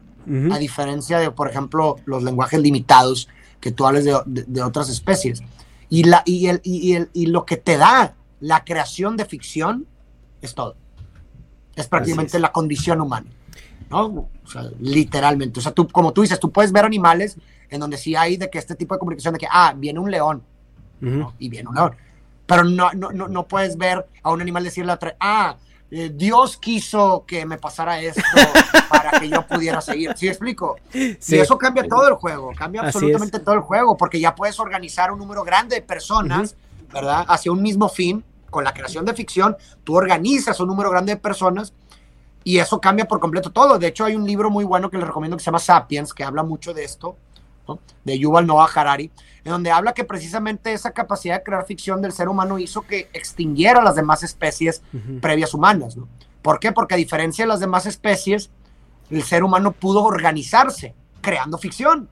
[0.50, 3.28] a diferencia de, por ejemplo, los lenguajes limitados
[3.60, 5.42] que tú hables de, otras especies.
[5.90, 9.86] Y, la, y, el, y, el, y lo que te da la creación de ficción
[10.42, 10.76] es todo.
[11.76, 13.26] Es prácticamente la condición humana,
[13.90, 14.06] ¿no?
[14.06, 15.60] O sea, literalmente.
[15.60, 17.36] O sea, tú, como tú dices, tú puedes ver animales
[17.70, 20.10] en donde sí hay de que este tipo de comunicación de que, ah, viene un
[20.10, 20.42] león,
[21.38, 21.96] y viene un león.
[22.46, 25.56] Pero no, no, no, no puedes ver a un animal decirle a otra, ah,
[25.90, 28.22] eh, Dios quiso que me pasara esto
[28.88, 30.12] para que yo pudiera seguir.
[30.16, 30.76] ¿Sí explico?
[30.92, 35.12] Y eso cambia todo el juego, cambia absolutamente todo el juego, porque ya puedes organizar
[35.12, 36.56] un número grande de personas,
[36.92, 37.24] ¿verdad?
[37.28, 41.20] Hacia un mismo fin, con la creación de ficción, tú organizas un número grande de
[41.20, 41.72] personas
[42.44, 43.78] y eso cambia por completo todo.
[43.78, 46.22] De hecho, hay un libro muy bueno que les recomiendo que se llama Sapiens, que
[46.22, 47.16] habla mucho de esto,
[48.04, 49.10] de Yuval Noah Harari,
[49.42, 53.08] en donde habla que precisamente esa capacidad de crear ficción del ser humano hizo que
[53.14, 54.82] extinguiera las demás especies
[55.22, 55.96] previas humanas.
[55.96, 56.06] ¿no?
[56.42, 56.72] ¿Por qué?
[56.72, 58.50] Porque a diferencia de las demás especies,
[59.10, 62.10] el ser humano pudo organizarse creando ficción.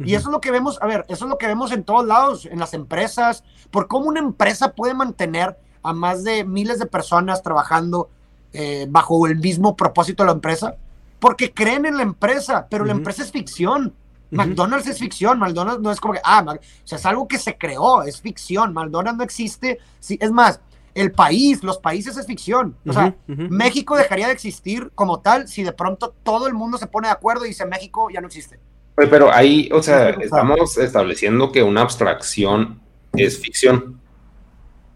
[0.00, 2.04] Y eso es lo que vemos, a ver, eso es lo que vemos en todos
[2.04, 6.86] lados, en las empresas, por cómo una empresa puede mantener a más de miles de
[6.86, 8.10] personas trabajando
[8.54, 10.76] eh, bajo el mismo propósito de la empresa,
[11.18, 13.92] porque creen en la empresa, pero la empresa es ficción.
[14.30, 17.56] McDonald's es ficción, McDonald's no es como que, ah, o sea, es algo que se
[17.56, 20.60] creó, es ficción, McDonald's no existe, sí, es más,
[20.94, 25.62] el país, los países es ficción, o sea, México dejaría de existir como tal si
[25.62, 28.58] de pronto todo el mundo se pone de acuerdo y dice México ya no existe.
[28.96, 32.80] Pero ahí, o sea, estamos estableciendo que una abstracción
[33.12, 34.00] es ficción.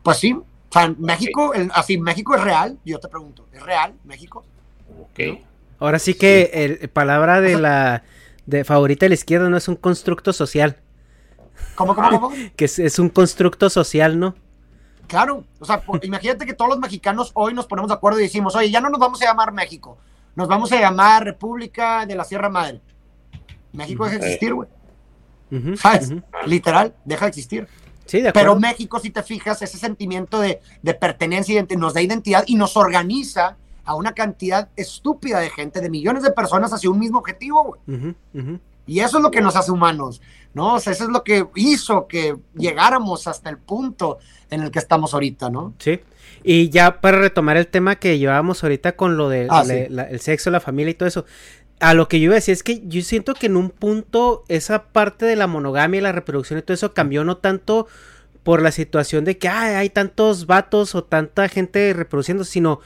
[0.03, 0.37] Pues sí,
[0.79, 4.45] sea, México, así, México es real, yo te pregunto, ¿es real México?
[5.01, 5.41] Ok.
[5.79, 8.03] Ahora sí que el palabra de la
[8.47, 10.79] de favorita de la izquierda no es un constructo social.
[11.75, 12.31] ¿Cómo, cómo, cómo?
[12.57, 14.35] que es, un constructo social, ¿no?
[15.07, 18.57] Claro, o sea, imagínate que todos los mexicanos hoy nos ponemos de acuerdo y decimos,
[18.57, 19.99] oye, ya no nos vamos a llamar México,
[20.35, 22.81] nos vamos a llamar República de la Sierra Madre.
[23.73, 24.69] México deja de existir, güey.
[25.77, 26.13] ¿Sabes?
[26.47, 27.69] Literal, deja de existir.
[28.09, 32.43] Sí, de Pero México, si te fijas, ese sentimiento de, de pertenencia nos da identidad
[32.47, 33.57] y nos organiza
[33.89, 37.79] a una cantidad estúpida de gente, de millones de personas hacia un mismo objetivo,
[38.87, 40.21] Y eso es lo que nos hace humanos,
[40.53, 40.75] ¿no?
[40.75, 44.19] O sea, eso es lo que hizo que llegáramos hasta el punto
[44.51, 45.73] en el que estamos ahorita, ¿no?
[45.79, 46.01] Sí.
[46.45, 50.21] Y ya para retomar el tema que llevábamos ahorita con lo del de, ah, el
[50.21, 51.25] sexo, la familia y todo eso,
[51.81, 54.45] a lo que yo iba a decir es que yo siento que en un punto
[54.49, 57.87] esa parte de la monogamia y la reproducción y todo eso cambió no tanto
[58.43, 62.81] por la situación de que hay tantos vatos o tanta gente reproduciendo, sino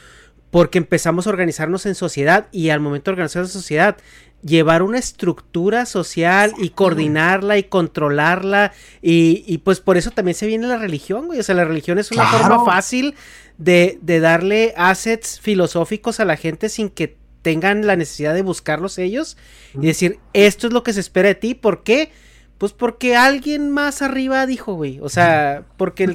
[0.51, 3.97] porque empezamos a organizarnos en sociedad y al momento de organizar la sociedad,
[4.43, 10.67] llevar una estructura social y coordinarla y controlarla y, pues por eso también se viene
[10.67, 13.15] la religión, güey, o sea, la religión es una forma fácil
[13.57, 18.99] de, de darle assets filosóficos a la gente sin que tengan la necesidad de buscarlos
[18.99, 19.37] ellos
[19.75, 22.11] y decir, esto es lo que se espera de ti, ¿por qué?
[22.59, 25.01] Pues porque alguien más arriba dijo, güey.
[25.01, 26.15] O sea, porque el,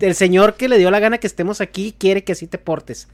[0.00, 3.08] el, señor que le dio la gana que estemos aquí quiere que así te portes.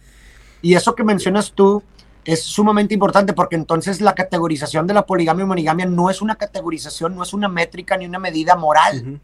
[0.62, 1.82] Y eso que mencionas tú
[2.24, 6.36] es sumamente importante porque entonces la categorización de la poligamia y monogamia no es una
[6.36, 9.20] categorización, no es una métrica ni una medida moral,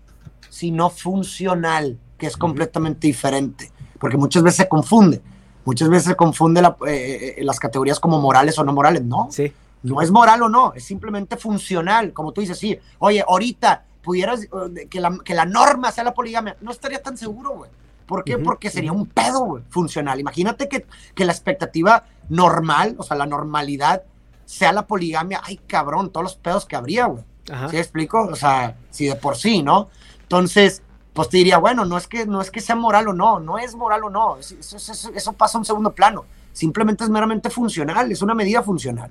[0.49, 5.21] sino funcional, que es completamente diferente, porque muchas veces se confunde,
[5.67, 9.53] muchas veces se confunde eh, eh, las categorías como morales o no morales, no, sí.
[9.83, 14.45] no es moral o no, es simplemente funcional, como tú dices, sí, oye, ahorita pudieras
[14.45, 17.71] eh, que la, que la norma sea la poligamia, no estaría tan seguro, güey.
[18.07, 18.39] ¿Por qué?
[18.39, 20.21] Porque sería un pedo funcional.
[20.21, 24.05] Imagínate que, que, la expectativa normal, o sea, la normalidad,
[24.45, 25.41] sea la poligamia.
[25.43, 27.25] Ay, cabrón, todos los pedos que habría, güey.
[27.69, 28.25] ¿Sí explico?
[28.25, 29.89] O sea, si de por sí, ¿no?
[30.23, 30.83] Entonces,
[31.17, 33.59] pues te diría, bueno, no es que, no es que sea moral o no, no
[33.59, 34.37] es moral o no.
[34.37, 36.27] Eso, eso, pasa a un segundo plano.
[36.53, 39.11] Simplemente es meramente funcional, es una medida funcional.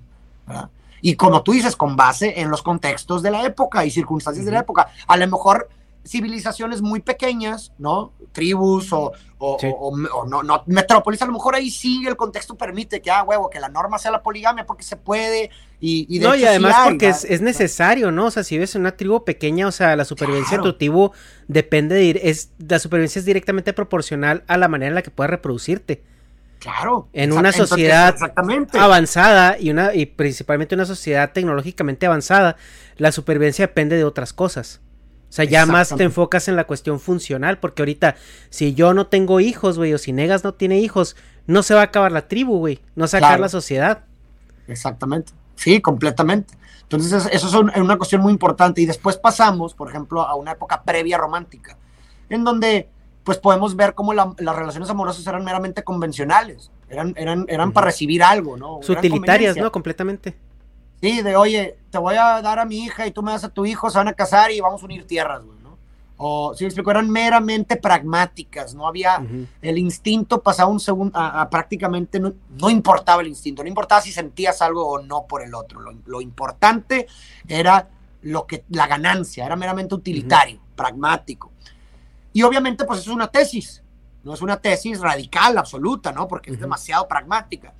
[1.02, 4.52] Y como tú dices, con base en los contextos de la época y circunstancias de
[4.52, 4.89] la época.
[5.08, 5.68] A lo mejor
[6.06, 8.13] civilizaciones muy pequeñas, ¿no?
[8.32, 9.12] Tribus o,
[10.28, 13.60] no, no, metrópolis, a lo mejor ahí sí el contexto permite que, ah, huevo, que
[13.60, 18.12] la norma sea la poligamia porque se puede y, No, y además porque es, necesario,
[18.12, 18.28] ¿no?
[18.28, 21.12] O sea, si ves una tribu pequeña, o sea, la supervivencia de tu tribu
[21.48, 25.12] depende de ir, es, la supervivencia es directamente proporcional a la manera en la que
[25.12, 26.04] puedas reproducirte.
[26.60, 27.08] Claro.
[27.13, 28.15] En una sociedad
[28.74, 32.56] avanzada y, una, y principalmente una sociedad tecnológicamente avanzada,
[32.98, 34.82] la supervivencia depende de otras cosas.
[35.36, 38.15] O sea, ya más te enfocas en la cuestión funcional, porque ahorita,
[38.50, 41.82] si yo no tengo hijos, güey, o si Negas no tiene hijos, no se va
[41.82, 44.06] a acabar la tribu, güey, no se va a acabar la sociedad.
[44.69, 46.54] Exactamente, sí, completamente.
[46.84, 48.80] Entonces, eso es una cuestión muy importante.
[48.80, 51.78] Y después pasamos, por ejemplo, a una época previa romántica,
[52.30, 52.88] en donde
[53.26, 58.24] pues podemos ver cómo las relaciones amorosas eran meramente convencionales, eran, eran, eran para recibir
[58.24, 58.78] algo, ¿no?
[58.78, 59.69] Utilitarias, ¿no?
[59.69, 60.38] Completamente.
[61.01, 63.49] Sí, de oye, te voy a dar a mi hija y tú me das a
[63.49, 65.77] tu hijo, se van a casar y vamos a unir tierras, güey, ¿no?
[66.17, 69.21] O, si me explico, eran meramente pragmáticas, no había,
[69.62, 74.13] el instinto pasaba un segundo, a, prácticamente, no, no, importaba el instinto, no importaba si
[74.13, 77.08] sentías algo o no por el otro, lo, importante
[77.47, 77.89] era
[78.21, 81.51] lo que, la ganancia, era meramente utilitario, pragmático.
[82.31, 83.84] Y obviamente, pues eso es una tesis,
[84.23, 86.27] no es una tesis radical, absoluta, ¿no?
[86.27, 87.73] Porque es demasiado pragmática.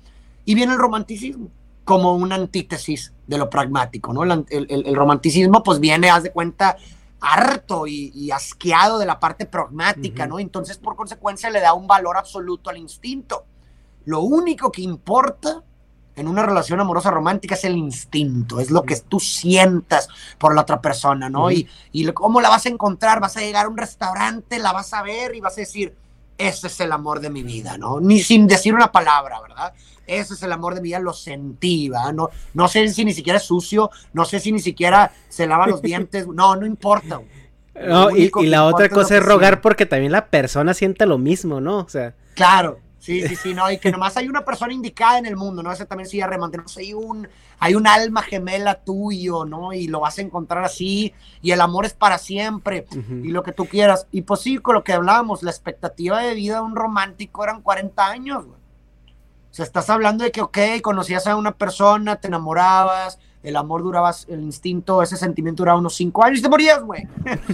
[0.44, 1.50] Y viene el romanticismo
[1.86, 4.24] como una antítesis de lo pragmático, ¿no?
[4.24, 6.76] El, romanticismo, pues viene, haz de cuenta,
[7.20, 10.40] harto y, asqueado de la parte pragmática, ¿no?
[10.40, 13.44] Entonces, por consecuencia, le da un valor absoluto al instinto.
[14.04, 15.62] Lo único que importa
[16.16, 20.62] en una relación amorosa romántica es el instinto, es lo que tú sientas por la
[20.62, 21.52] otra persona, ¿no?
[21.52, 24.92] y, y, cómo la vas a encontrar, vas a llegar a un restaurante, la vas
[24.92, 25.94] a ver y vas a decir,
[26.38, 28.00] ese es el amor de mi vida, ¿no?
[28.00, 29.72] Ni sin decir una palabra, ¿verdad?
[30.06, 32.12] Ese es el amor de mi vida, lo sentí, ¿verdad?
[32.12, 35.66] No, no sé si ni siquiera es sucio, no sé si ni siquiera se lava
[35.66, 37.20] los dientes, no, no importa.
[37.74, 41.60] No, y, y la otra cosa es rogar porque también la persona siente lo mismo,
[41.60, 41.78] ¿no?
[41.78, 42.14] O sea.
[42.34, 45.62] Claro, Sí, sí, sí, no, y que nomás hay una persona indicada en el mundo,
[45.62, 45.70] ¿no?
[45.70, 47.28] Ese también sí remate, no hay un,
[47.60, 49.72] hay un alma gemela tuyo, ¿no?
[49.72, 52.84] Y lo vas a encontrar así, y el amor es para siempre,
[53.22, 54.08] y lo que tú quieras.
[54.10, 57.62] Y pues sí, con lo que hablábamos, la expectativa de vida de un romántico eran
[57.62, 58.58] 40 años, güey.
[58.58, 63.84] O sea, estás hablando de que, ok, conocías a una persona, te enamorabas, el amor
[63.84, 67.06] duraba, el instinto, ese sentimiento duraba unos cinco años y te morías, güey.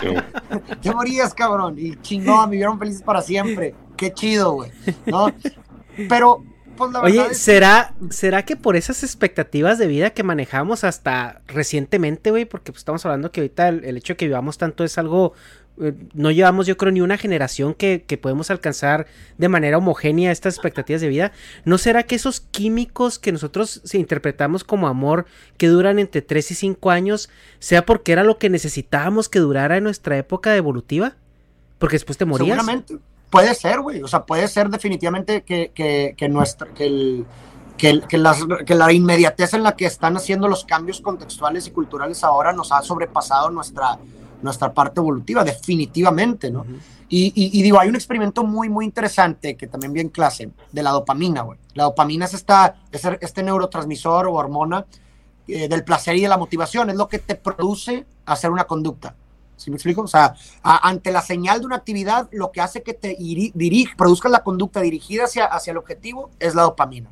[0.82, 1.76] te morías, cabrón.
[1.78, 3.74] Y chingón, vivieron felices para siempre.
[4.02, 4.70] Qué chido, güey.
[5.06, 5.32] ¿No?
[6.08, 6.44] Pero,
[6.76, 7.26] pues la verdad.
[7.26, 12.44] Oye, ¿será, ¿será que por esas expectativas de vida que manejamos hasta recientemente, güey?
[12.44, 15.34] Porque pues, estamos hablando que ahorita el hecho de que vivamos tanto es algo
[15.80, 19.06] eh, no llevamos yo creo ni una generación que, podemos alcanzar
[19.38, 21.32] de manera homogénea estas expectativas de vida.
[21.64, 26.54] ¿No será que esos químicos que nosotros interpretamos como amor que duran entre 3 y
[26.54, 31.16] 5 años sea porque era lo que necesitábamos que durara en nuestra época evolutiva?
[31.78, 32.48] Porque después te morías.
[32.48, 32.98] Seguramente.
[33.32, 34.00] Puede ser, güey.
[34.02, 35.72] O sea, puede ser definitivamente que,
[36.16, 37.26] que, nuestra, que, el,
[37.76, 42.22] que, que, que la inmediatez en la que están haciendo los cambios contextuales y culturales
[42.22, 43.98] ahora nos ha sobrepasado nuestra
[44.42, 46.66] nuestra parte evolutiva, definitivamente, ¿no?
[47.14, 50.92] y, digo, hay un experimento muy, muy interesante que también vi en clase de la
[50.92, 51.58] dopamina, güey.
[51.74, 54.86] La dopamina es, esta, este neurotransmisor o hormona
[55.46, 59.14] eh, del placer y de la motivación, es lo que te produce hacer una conducta.
[59.62, 60.02] ¿Sí me explico?
[60.02, 64.32] O sea, ante la señal de una actividad, lo que hace que te dirige, produzcas
[64.32, 67.10] la conducta dirigida hacia, hacia el objetivo es la dopamina.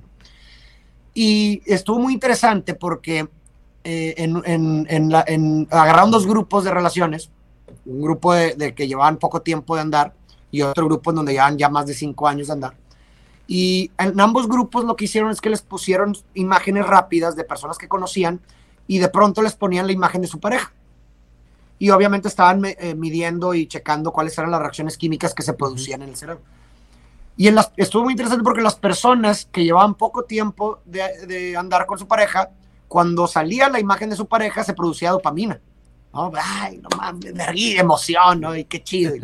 [1.15, 3.29] Y estuvo muy interesante porque
[3.85, 4.43] eh, en,
[4.89, 7.31] en, agarraron dos grupos de relaciones,
[7.87, 10.13] un grupo de, que llevaban poco tiempo de andar
[10.51, 12.75] y otro grupo en donde llevan ya más de cinco años de andar.
[13.47, 17.79] Y en ambos grupos lo que hicieron es que les pusieron imágenes rápidas de personas
[17.79, 18.41] que conocían
[18.89, 20.73] y de pronto les ponían la imagen de su pareja.
[21.81, 26.03] Y obviamente estaban eh, midiendo y checando cuáles eran las reacciones químicas que se producían
[26.03, 26.43] en el cerebro.
[27.37, 31.57] Y en las, estuvo muy interesante porque las personas que llevaban poco tiempo de, de
[31.57, 32.51] andar con su pareja
[32.87, 35.61] cuando salía la imagen de su pareja se producía dopamina.
[36.13, 36.31] ¿no?
[36.35, 37.33] Ay, no mames,
[37.79, 38.57] emoción, ¿no?
[38.57, 39.15] Y qué chido.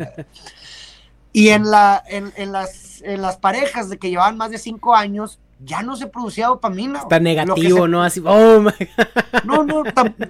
[1.33, 4.95] Y, en, la, en, en, las, en las parejas de que llevaban más de cinco
[4.95, 6.99] años, ya no se producía dopamina.
[6.99, 8.03] Está negativo, ¿no?
[8.03, 8.71] Así, oh my
[9.43, 9.83] No, no,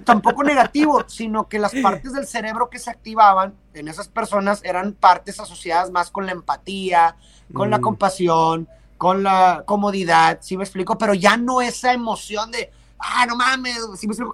[0.04, 4.92] tampoco negativo, sino que las partes del cerebro que se activaban en esas personas eran
[4.92, 7.16] partes asociadas más con la empatía,
[7.52, 7.82] con la mm.
[7.82, 10.98] compasión, con la comodidad, ¿sí me explico?
[10.98, 13.78] Pero ya no esa emoción de, ah, no mames,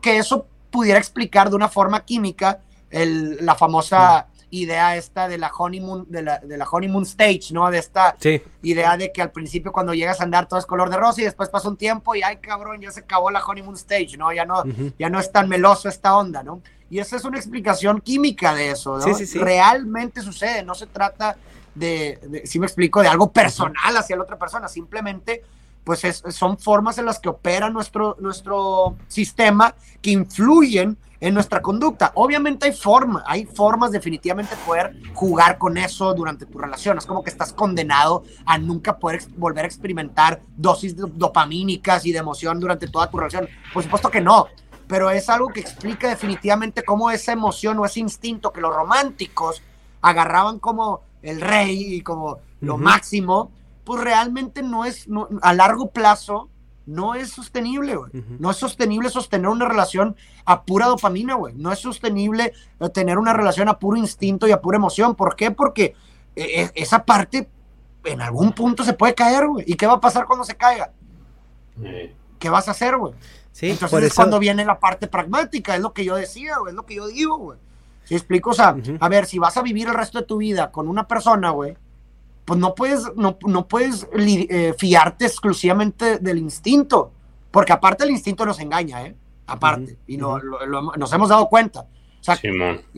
[0.00, 4.26] que eso pudiera explicar de una forma química el, la famosa
[4.62, 7.70] idea esta de la honeymoon, de la, de la honeymoon stage, ¿no?
[7.70, 8.16] De esta
[8.62, 11.24] idea de que al principio cuando llegas a andar todo es color de rosa y
[11.24, 14.32] después pasa un tiempo y ay cabrón, ya se acabó la honeymoon stage, ¿no?
[14.32, 14.62] Ya no,
[14.98, 16.60] ya no es tan meloso esta onda, ¿no?
[16.90, 19.06] Y esa es una explicación química de eso, ¿no?
[19.40, 21.36] Realmente sucede, no se trata
[21.74, 25.42] de, si me explico, de algo personal hacia la otra persona, simplemente
[25.82, 26.00] pues
[26.30, 32.12] son formas en las que opera nuestro, nuestro sistema que influyen en nuestra conducta.
[32.14, 36.98] Obviamente hay formas, hay formas definitivamente de poder jugar con eso durante tu relación.
[36.98, 42.18] Es como que estás condenado a nunca poder volver a experimentar dosis dopamínicas y de
[42.18, 43.48] emoción durante toda tu relación.
[43.72, 44.48] Por supuesto que no,
[44.86, 49.62] pero es algo que explica definitivamente cómo esa emoción o ese instinto que los románticos
[50.02, 53.50] agarraban como el rey y como lo máximo,
[53.84, 55.06] pues realmente no es,
[55.42, 56.50] a largo plazo,
[56.86, 58.10] no es sostenible, güey.
[58.38, 61.54] No es sostenible sostener una relación a pura dopamina, güey.
[61.54, 65.14] No es sostenible eh, tener una relación a puro instinto y a pura emoción.
[65.14, 65.50] ¿Por qué?
[65.50, 65.94] Porque
[66.36, 67.48] eh, eh, esa parte
[68.04, 69.64] en algún punto se puede caer, güey.
[69.66, 70.92] ¿Y qué va a pasar cuando se caiga?
[72.38, 73.14] ¿Qué vas a hacer, güey?
[73.52, 76.58] Sí, Entonces por es eso- cuando viene la parte pragmática, es lo que yo decía,
[76.58, 77.58] güey, es lo que yo digo, güey.
[78.04, 78.50] ¿Sí explico?
[78.50, 81.08] O sea, a ver, si vas a vivir el resto de tu vida con una
[81.08, 81.76] persona, güey,
[82.44, 87.12] pues no puedes, no, no puedes eh, fiarte exclusivamente del instinto,
[87.50, 89.16] porque aparte el instinto nos engaña, ¿eh?
[89.46, 91.80] Aparte, y no, lo- lo- nos hemos dado cuenta.
[92.20, 92.36] O sea,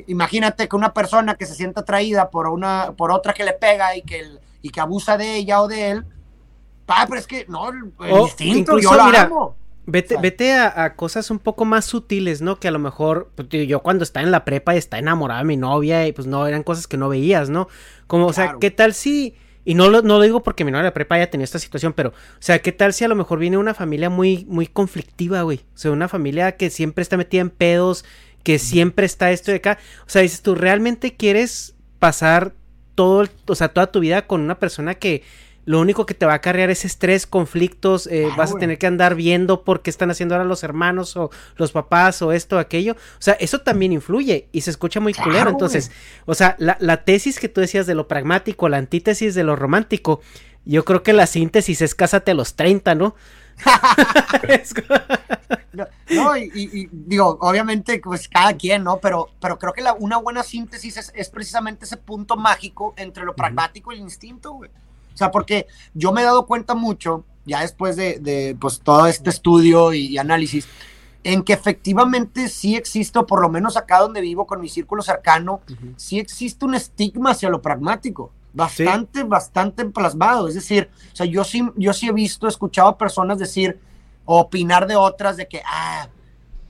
[0.06, 3.96] imagínate que una persona que se siente atraída por una por otra que le pega
[3.96, 6.04] y que el- y que abusa de ella o de él
[6.88, 9.56] ah pero es que no el, instinto incluso, yo la mira, amo
[9.86, 12.58] Vete, a, a cosas un poco más sutiles, ¿no?
[12.58, 15.46] Que a lo mejor, pues, yo cuando estaba en la prepa y estaba enamorada de
[15.46, 17.68] mi novia y pues no, eran cosas que no veías, ¿no?
[18.06, 18.46] Como, o sea.
[18.60, 19.34] ¿qué tal si...
[19.64, 21.58] Y no lo, no lo digo porque mi novia de la prepa haya tenido esta
[21.58, 24.68] situación, pero, o sea, ¿qué tal si a lo mejor viene una familia muy, muy
[24.68, 25.58] conflictiva, güey?
[25.74, 28.04] O sea, una familia que siempre está metida en pedos,
[28.44, 29.78] que siempre está esto de acá.
[30.02, 32.54] O sea, dices tú, ¿realmente quieres pasar
[32.94, 35.24] todo, el- o sea, toda tu vida con una persona que
[35.66, 38.78] lo único que te va a acarrear es estrés, conflictos, eh, Claro, vas a tener
[38.78, 42.56] que andar viendo por qué están haciendo ahora los hermanos o los papás o esto
[42.56, 42.92] o aquello.
[42.94, 45.50] O sea, eso también influye y se escucha muy Claro, culero.
[45.50, 45.90] Entonces,
[46.24, 49.56] o sea, la, la tesis que tú decías de lo pragmático, la antítesis de lo
[49.56, 50.20] romántico,
[50.64, 53.14] yo creo que la síntesis es cásate a los 30, ¿no?
[55.72, 58.98] No, no, y, y- y digo, obviamente, pues cada quien, ¿no?
[58.98, 63.24] Pero, pero creo que la, una buena síntesis es, es precisamente ese punto mágico entre
[63.24, 64.70] lo pragmático y el instinto, güey.
[65.16, 69.06] O sea, porque yo me he dado cuenta mucho, ya después de, de, pues, todo
[69.06, 70.68] este estudio y, y análisis,
[71.24, 75.02] en que efectivamente sí existe, o por lo menos acá donde vivo con mi círculo
[75.02, 75.62] cercano,
[75.96, 78.30] sí existe un estigma hacia lo pragmático.
[78.52, 80.48] Bastante, bastante plasmado.
[80.48, 83.80] Es decir, o sea, yo sí, yo sí he visto, escuchado a personas decir,
[84.26, 86.08] opinar de otras de que, ah,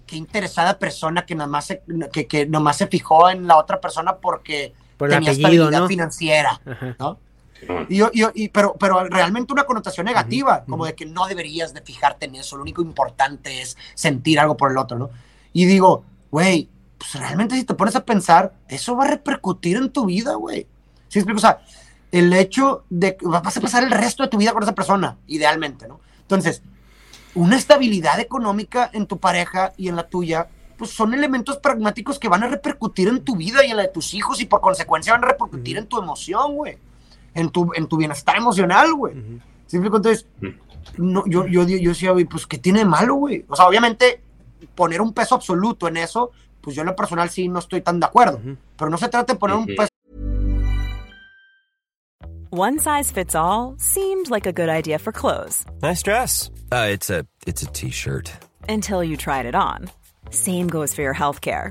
[0.07, 1.83] qué interesada persona que nomás se,
[2.13, 5.89] que, que nomás se fijó en la otra persona porque Por tenía apellido, estabilidad ¿no?
[5.89, 6.97] financiera, Ajá.
[6.99, 7.19] ¿no?
[7.89, 11.27] Y yo, y yo- y- pero, pero realmente una connotación negativa, como de que no
[11.27, 15.11] deberías de fijarte en eso, lo único importante es sentir algo por el otro, ¿no?
[15.53, 19.91] Y digo, güey, pues realmente si te pones a pensar, eso va a repercutir en
[19.91, 20.67] tu vida, güey.
[21.09, 21.39] ¿Sí explico?
[21.39, 21.61] O sea,
[22.13, 25.17] el hecho de que vas a pasar el resto de tu vida con esa persona,
[25.27, 26.01] idealmente, ¿no?
[26.23, 26.63] Entonces,
[27.35, 30.49] una estabilidad económica en tu pareja y en la tuya,
[30.79, 33.89] pues son elementos pragmáticos que van a repercutir en tu vida y en la de
[33.89, 36.79] tus hijos y por consecuencia van a repercutir en tu emoción, güey.
[37.37, 39.15] En tu, en tu bienestar emocional, güey.
[39.67, 39.97] ¿Sí me explico?
[39.99, 40.27] Entonces,
[40.97, 43.45] no, yo, yo, yo decía, güey, pues, ¿qué tiene de malo, güey?
[43.49, 44.21] O sea, obviamente,
[44.75, 46.31] poner un peso absoluto en eso,
[46.61, 48.41] pues yo en lo personal sí no estoy tan de acuerdo.
[48.77, 49.75] Pero no se trata de poner un Ujú.
[49.77, 49.89] peso
[52.51, 56.51] One size fits all seemed like a good idea for clothes Nice dress.
[56.73, 58.31] Uh, it's a it's a t-shirt.
[58.69, 59.91] until you tried it on.
[60.31, 61.71] Same goes for your healthcare.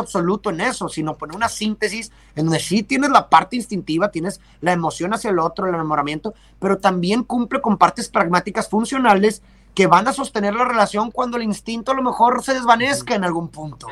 [0.00, 4.40] Absoluto en eso, sino poner una síntesis en donde sí tienes la parte instintiva, tienes
[4.60, 9.42] la emoción hacia el otro, el enamoramiento, pero también cumple con partes pragmáticas funcionales
[9.74, 13.24] que van a sostener la relación cuando el instinto a lo mejor se desvanezca en
[13.24, 13.88] algún punto.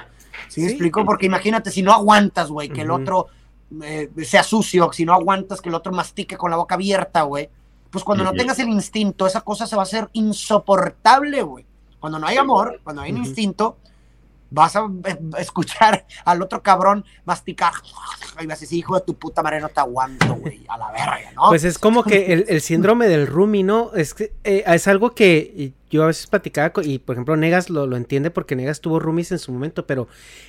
[0.48, 0.72] ¿Sí, me Sí.
[0.74, 1.04] explico?
[1.04, 3.26] Porque imagínate, si no aguantas, güey, que el otro
[3.82, 7.48] eh, sea sucio, si no aguantas que el otro mastique con la boca abierta, güey,
[7.90, 11.66] pues cuando no tengas el instinto, esa cosa se va a hacer insoportable, güey.
[11.98, 13.76] Cuando no hay amor, cuando hay un instinto,
[14.52, 14.86] vas a
[15.38, 17.72] escuchar al otro cabrón masticar
[18.40, 20.90] y vas a decir, hijo de tu puta madre, no te aguanto, güey, a la
[20.90, 21.48] verga, ¿no?
[21.48, 23.92] Pues es como que el, el síndrome del roomie, ¿no?
[23.94, 27.68] Es, que, eh, es algo que yo a veces platicaba, con- y por ejemplo Negas
[27.68, 30.08] lo, lo entiende porque Negas tuvo roomies en su momento, pero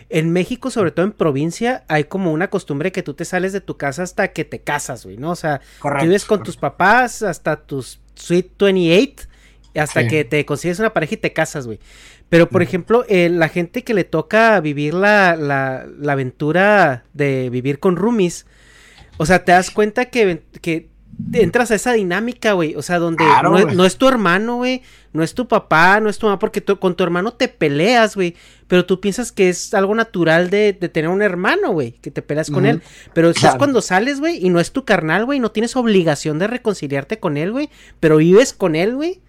[0.10, 3.60] en México, sobre todo en provincia, hay como una costumbre que tú te sales de
[3.62, 5.32] tu casa hasta que te casas, güey, ¿no?
[5.32, 6.06] O sea, Correcto.
[6.06, 9.28] vives con tus papás hasta tus Sweet 28,
[9.76, 10.08] hasta Sí.
[10.08, 11.80] que te consigues una pareja y te casas, güey.
[12.34, 17.50] Pero, por ejemplo, eh, la gente que le toca vivir la, la, la aventura de
[17.52, 18.48] vivir con roomies,
[19.18, 20.90] o sea, te das cuenta que, que
[21.34, 22.74] entras a esa dinámica, güey.
[22.76, 24.82] O sea, donde Claro, no, es, no es tu hermano, güey.
[25.12, 28.16] No es tu papá, no es tu mamá, porque tú- con tu hermano te peleas,
[28.16, 28.36] güey.
[28.68, 31.92] Pero tú piensas que es algo natural de, de tener un hermano, güey.
[32.02, 32.82] Que te peleas con él.
[33.14, 35.40] Pero eso es cuando sales, güey, y no es tu carnal, güey.
[35.40, 37.70] No tienes obligación de reconciliarte con él, güey.
[38.00, 39.22] Pero vives con él, güey.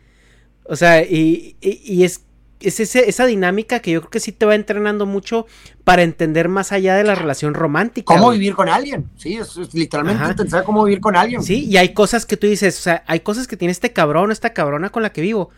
[0.64, 2.24] O sea, y, y- y es,
[2.68, 5.46] es ese- esa dinámica que yo creo que sí te va entrenando mucho
[5.84, 8.14] para entender más allá de la relación romántica.
[8.14, 8.38] ¿Cómo güey.
[8.38, 9.10] vivir con alguien?
[9.16, 11.42] Sí, es, es literalmente cómo vivir con alguien.
[11.42, 14.32] Sí, y hay cosas que tú dices, o sea, hay cosas que tiene este cabrón,
[14.32, 15.50] esta cabrona con la que vivo,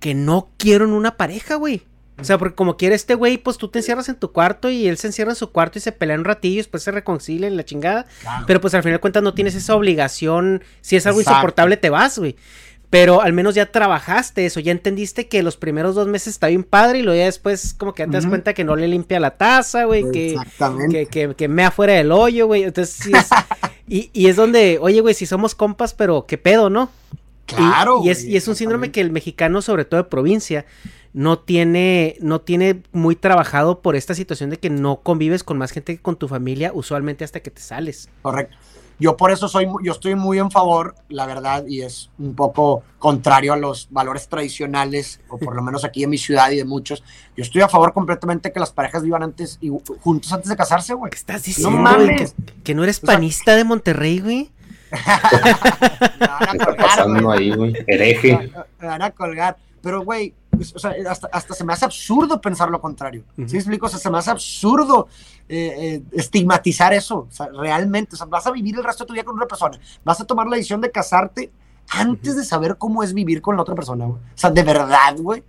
[0.00, 1.82] que no quiero en una pareja, güey.
[2.20, 4.88] O sea, porque como quiere este güey, pues tú te encierras en tu cuarto y
[4.88, 7.56] él se encierra en su cuarto y se pelean un ratillo y después se reconcilian
[7.56, 8.06] la chingada.
[8.22, 8.44] Claro.
[8.44, 10.64] Pero pues al final de cuentas no tienes esa obligación.
[10.80, 11.36] Si es algo Exacto.
[11.36, 12.34] insoportable, te vas, güey.
[12.90, 16.64] Pero al menos ya trabajaste eso, ya entendiste que los primeros dos meses está bien
[16.64, 19.20] padre y luego ya después como que ya te das cuenta que no le limpia
[19.20, 20.36] la taza, güey, que,
[20.90, 22.62] que, que, que mea fuera del hoyo, güey.
[22.62, 23.28] Entonces sí es,
[23.86, 26.90] y, y es donde, oye, güey, si somos compas, pero qué pedo, ¿no?
[27.48, 28.00] Y- Claro.
[28.04, 30.64] Y, es, güey, y es un síndrome que el mexicano, sobre todo de provincia,
[31.14, 35.72] no tiene, no tiene muy trabajado por esta situación de que no convives con más
[35.72, 38.08] gente que con tu familia, usualmente hasta que te sales.
[38.22, 38.56] Correcto.
[39.00, 42.34] Yo por eso soy, mu- yo estoy muy en favor, la verdad, y es un
[42.34, 46.56] poco contrario a los valores tradicionales, o por lo menos aquí en mi ciudad y
[46.56, 47.04] de muchos.
[47.36, 49.70] Yo estoy a favor completamente que las parejas vivan antes y
[50.00, 51.10] juntos antes de casarse, güey.
[51.10, 51.82] ¿Qué estás No diciendo, güey?
[51.82, 52.34] mames.
[52.34, 54.50] Que, que no eres O sea- panista de Monterrey, güey.
[54.90, 57.38] Me van a ¿Qué está colgar, pasando güey.
[57.50, 57.74] ahí, güey?
[57.86, 58.50] Hereje.
[58.80, 59.56] Me van a colgar.
[59.82, 63.24] Pero, güey, pues, o sea, hasta, hasta se me hace absurdo pensar lo contrario.
[63.36, 63.86] ¿Sí me explico?
[63.86, 65.08] O sea, se me hace absurdo
[65.48, 67.26] eh, eh, estigmatizar eso.
[67.28, 68.14] O sea, realmente.
[68.14, 69.78] O sea, vas a vivir el resto de tu vida con una persona.
[70.04, 71.50] Vas a tomar la decisión de casarte
[71.88, 74.18] antes de saber cómo es vivir con la otra persona, güey.
[74.18, 75.42] O sea, de verdad, güey.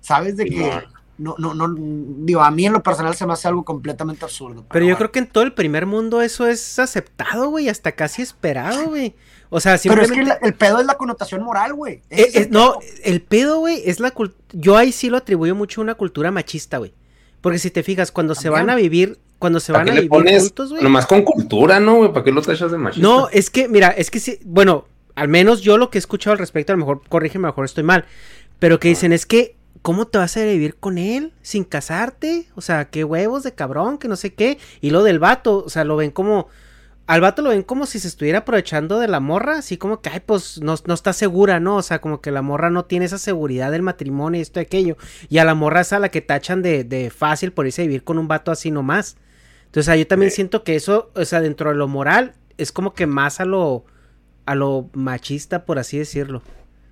[0.00, 0.82] ¿Sabes de que
[1.18, 4.64] no, no, no, digo, a mí en lo personal se me hace algo completamente absurdo.
[4.70, 4.98] Pero yo bueno.
[4.98, 9.14] creo que en todo el primer mundo eso es aceptado, güey, hasta casi esperado, güey.
[9.48, 10.40] O sea, Pero es simplemente...
[10.40, 12.02] que el pedo es la connotación moral, güey.
[12.10, 14.38] Eh, eh, no, el pedo, güey, es la cultura.
[14.52, 16.92] Yo ahí sí lo atribuyo mucho a una cultura machista, güey.
[17.40, 20.10] Porque si te fijas, cuando se van a vivir, cuando se ¿Para van a vivir
[20.10, 20.82] pones juntos, güey.
[20.82, 22.12] nomás con cultura, no, güey?
[22.12, 23.06] ¿Para qué lo tachas de machista?
[23.06, 26.32] No, es que, mira, es que sí, bueno, al menos yo lo que he escuchado
[26.32, 28.04] al respecto, a lo mejor, corrígeme, a lo mejor estoy mal,
[28.58, 32.46] pero que dicen es que, ¿cómo te vas a vivir con él sin casarte?
[32.56, 34.58] O sea, qué huevos de cabrón, que no sé qué.
[34.80, 36.48] Y lo del vato, o sea, lo ven como,
[37.06, 40.10] al vato lo ven como si se estuviera aprovechando de la morra, así como que,
[40.10, 41.76] ay, pues no, no está segura, ¿no?
[41.76, 44.64] O sea, como que la morra no tiene esa seguridad del matrimonio y esto y
[44.64, 44.96] aquello.
[45.28, 47.86] Y a la morra es a la que tachan de, de fácil por irse a
[47.86, 49.16] vivir con un vato así nomás.
[49.66, 53.06] Entonces, yo también siento que eso, o sea, dentro de lo moral, es como que
[53.06, 53.84] más a lo,
[54.46, 56.42] a lo machista, por así decirlo.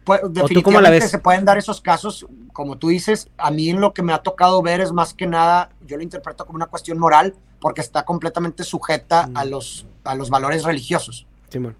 [0.04, 1.10] Pues, cómo la definitivamente ves?
[1.10, 4.18] se pueden dar esos casos, como tú dices, a mí en lo que me ha
[4.18, 8.04] tocado ver es más que nada, yo lo interpreto como una cuestión moral, porque está
[8.04, 9.36] completamente sujeta Mm.
[9.38, 11.26] a, los, a los valores religiosos.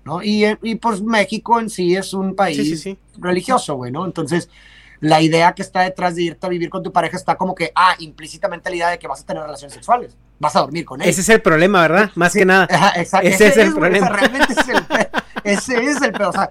[0.05, 0.23] ¿no?
[0.23, 4.05] Y, eh, y pues México en sí es un país Sí, sí, religioso, güey, ¿no?
[4.05, 4.49] Entonces,
[5.01, 7.73] la idea que está detrás de irte a vivir con tu pareja está como que,
[7.75, 11.03] ah, implícitamente la idea de que vas a tener relaciones sexuales, vas a dormir con
[11.03, 11.09] él.
[11.09, 12.11] Ese es el problema, ¿verdad?
[12.15, 12.69] Más que nada.
[12.71, 13.29] ajá, exacto.
[13.29, 14.17] Ese es el güey, o sea, problema.
[14.17, 14.85] realmente ese es el.
[15.45, 16.31] Ese es el pedo.
[16.31, 16.49] O sea,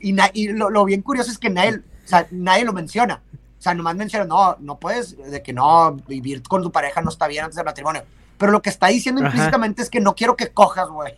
[0.00, 3.22] y, y lo, lo bien curioso es que nadie, o sea, nadie lo menciona.
[3.58, 7.10] O sea, nomás menciona, no, no puedes, de que no, vivir con tu pareja no
[7.10, 8.02] está bien antes del matrimonio.
[8.38, 9.28] Pero lo que está diciendo Ajá.
[9.30, 11.14] implícitamente es que no quiero que cojas, güey,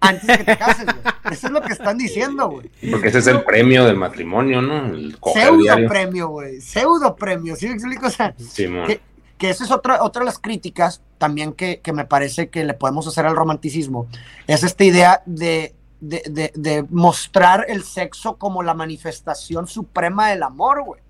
[0.00, 0.98] antes que te cases, güey.
[1.32, 2.70] Eso es lo que están diciendo, güey.
[2.90, 4.86] Porque ese es el premio del matrimonio, ¿no?
[4.86, 5.88] El Pseudo diario.
[5.88, 6.60] premio, güey.
[6.60, 8.06] Pseudo premio, ¿sí me explico?
[8.06, 8.86] O sea, Simón.
[8.86, 9.00] que,
[9.36, 12.74] que esa es otra, otra de las críticas también que, que me parece que le
[12.74, 14.06] podemos hacer al romanticismo,
[14.46, 20.42] es esta idea de, de, de- de mostrar el sexo como la manifestación suprema del
[20.44, 21.00] amor, güey.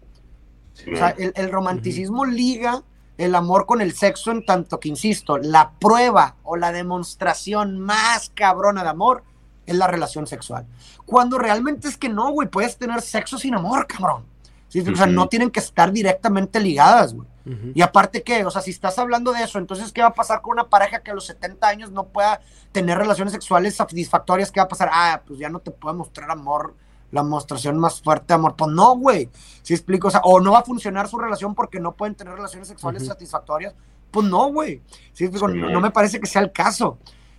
[0.92, 2.82] O sea, el, el romanticismo liga
[3.20, 8.30] el amor con el sexo en tanto que, insisto, la prueba o la demostración más
[8.34, 9.24] cabrona de amor
[9.66, 10.66] es la relación sexual.
[11.04, 14.24] Cuando realmente es que no, güey, puedes tener sexo sin amor, cabrón.
[14.68, 14.80] ¿Sí?
[14.80, 17.28] O sea, no tienen que estar directamente ligadas, güey.
[17.74, 18.44] Y aparte, ¿qué?
[18.44, 21.00] O sea, si estás hablando de eso, entonces, ¿qué va a pasar con una pareja
[21.00, 22.40] que a los 70 años no pueda
[22.70, 24.52] tener relaciones sexuales satisfactorias?
[24.52, 24.88] ¿Qué va a pasar?
[24.92, 26.74] Ah, pues ya no te puede mostrar amor,
[27.10, 28.54] la demostración más fuerte de amor.
[28.56, 29.28] Pues no, güey.
[29.62, 30.08] ¿Sí explico?
[30.08, 33.02] O sea, o no va a funcionar su relación porque no pueden tener relaciones sexuales
[33.02, 33.10] Ujú.
[33.12, 33.74] satisfactorias.
[34.10, 34.80] Pues no, güey.
[35.12, 35.48] ¿Sí explico?
[35.48, 35.80] Sí, no, no.
[35.80, 36.98] me parece que sea el caso.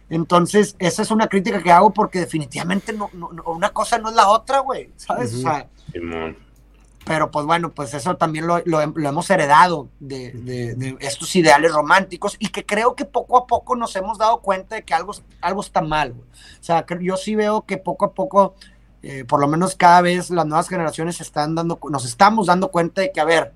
[0.10, 4.10] Entonces, esa es una crítica que hago porque definitivamente no, no- no- una cosa no
[4.10, 4.90] es la otra, güey.
[4.98, 5.32] ¿Sabes?
[5.32, 5.42] O Ujú.
[5.44, 6.38] sea, Simón.
[7.06, 11.34] pero pues bueno, pues eso también lo, lo- lo hemos heredado de, de- de estos
[11.36, 14.94] ideales románticos y que creo que poco a poco nos hemos dado cuenta de que
[14.94, 16.12] algo, algo está mal.
[16.14, 16.28] güey.
[16.30, 18.56] O sea, yo sí veo que poco a poco,
[19.04, 23.02] eh, por lo menos cada vez las nuevas generaciones están dando, nos estamos dando cuenta
[23.02, 23.54] de que, a ver,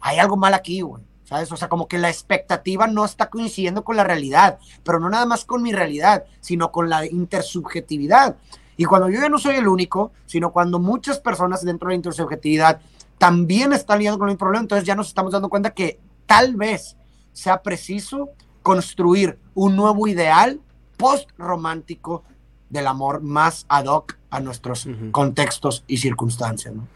[0.00, 1.02] hay algo mal aquí, güey.
[1.24, 1.52] ¿Sabes?
[1.52, 5.26] O sea, como que la expectativa no está coincidiendo con la realidad, pero no nada
[5.26, 8.36] más con mi realidad, sino con la intersubjetividad.
[8.76, 11.96] Y cuando yo ya no soy el único, sino cuando muchas personas dentro de la
[11.96, 12.80] intersubjetividad
[13.16, 16.96] también están lidiando con el problema, entonces ya nos estamos dando cuenta que tal vez
[17.32, 18.30] sea preciso
[18.62, 20.60] construir un nuevo ideal
[20.96, 22.24] post-romántico
[22.70, 26.74] del amor más ad hoc a nuestros contextos y circunstancias.
[26.74, 26.86] ¿no?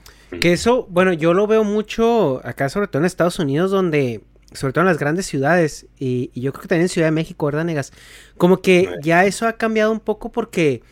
[0.41, 4.22] Que eso, bueno, yo lo veo mucho acá, sobre todo en Estados Unidos, donde,
[4.53, 7.47] sobre todo en las grandes ciudades, y, yo creo que también en Ciudad de México,
[7.47, 7.93] ¿verdad, Negas?
[8.39, 10.83] Como que ya eso ha cambiado un poco porque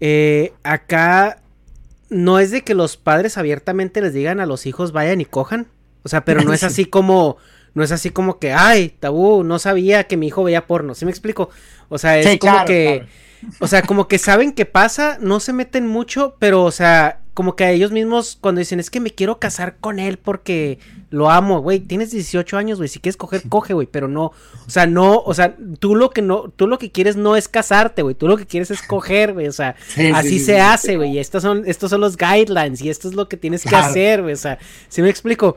[0.00, 1.40] eh, acá
[2.10, 5.68] no es de que los padres abiertamente les digan a los hijos vayan y cojan,
[6.02, 7.38] o sea, pero no es así como
[7.74, 11.06] no es así como que, ay, tabú, no sabía que mi hijo veía porno, ¿sí
[11.06, 11.48] me explico?
[11.88, 13.06] O sea, es como que,
[13.60, 17.56] o sea, como que saben qué pasa, no se meten mucho, pero, o sea, como
[17.56, 20.78] que a ellos mismos cuando dicen, es que me quiero casar con él porque
[21.10, 24.26] lo amo, güey, tienes 18 años, güey, si quieres coger, coge, güey, pero no,
[24.66, 27.48] o sea, no, o sea, tú lo que no, tú lo que quieres no es
[27.48, 29.76] casarte, güey, tú lo que quieres es coger, güey, o sea,
[30.14, 33.36] así se hace, güey, estos son, estos son los guidelines y esto es lo que
[33.36, 35.56] tienes que hacer, güey, o sea, si me explico?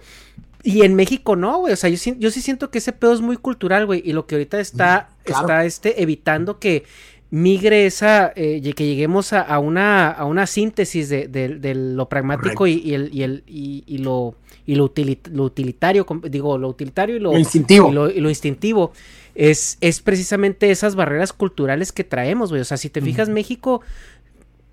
[0.64, 1.74] Y en México no, güey.
[1.74, 4.02] O sea, yo, yo sí siento que ese pedo es muy cultural, güey.
[4.04, 6.86] Y lo que ahorita está, está este, evitando que
[7.36, 13.10] migre esa, eh, que lleguemos a, una, a una síntesis de, lo pragmático y, el,
[13.14, 17.90] y, el, y, lo, y lo, utilitario, digo, lo utilitario y lo, instintivo.
[17.90, 18.94] Y lo, instintivo.
[19.36, 22.62] Es, es precisamente esas barreras culturales que traemos, güey.
[22.62, 23.82] O sea, si te fijas, México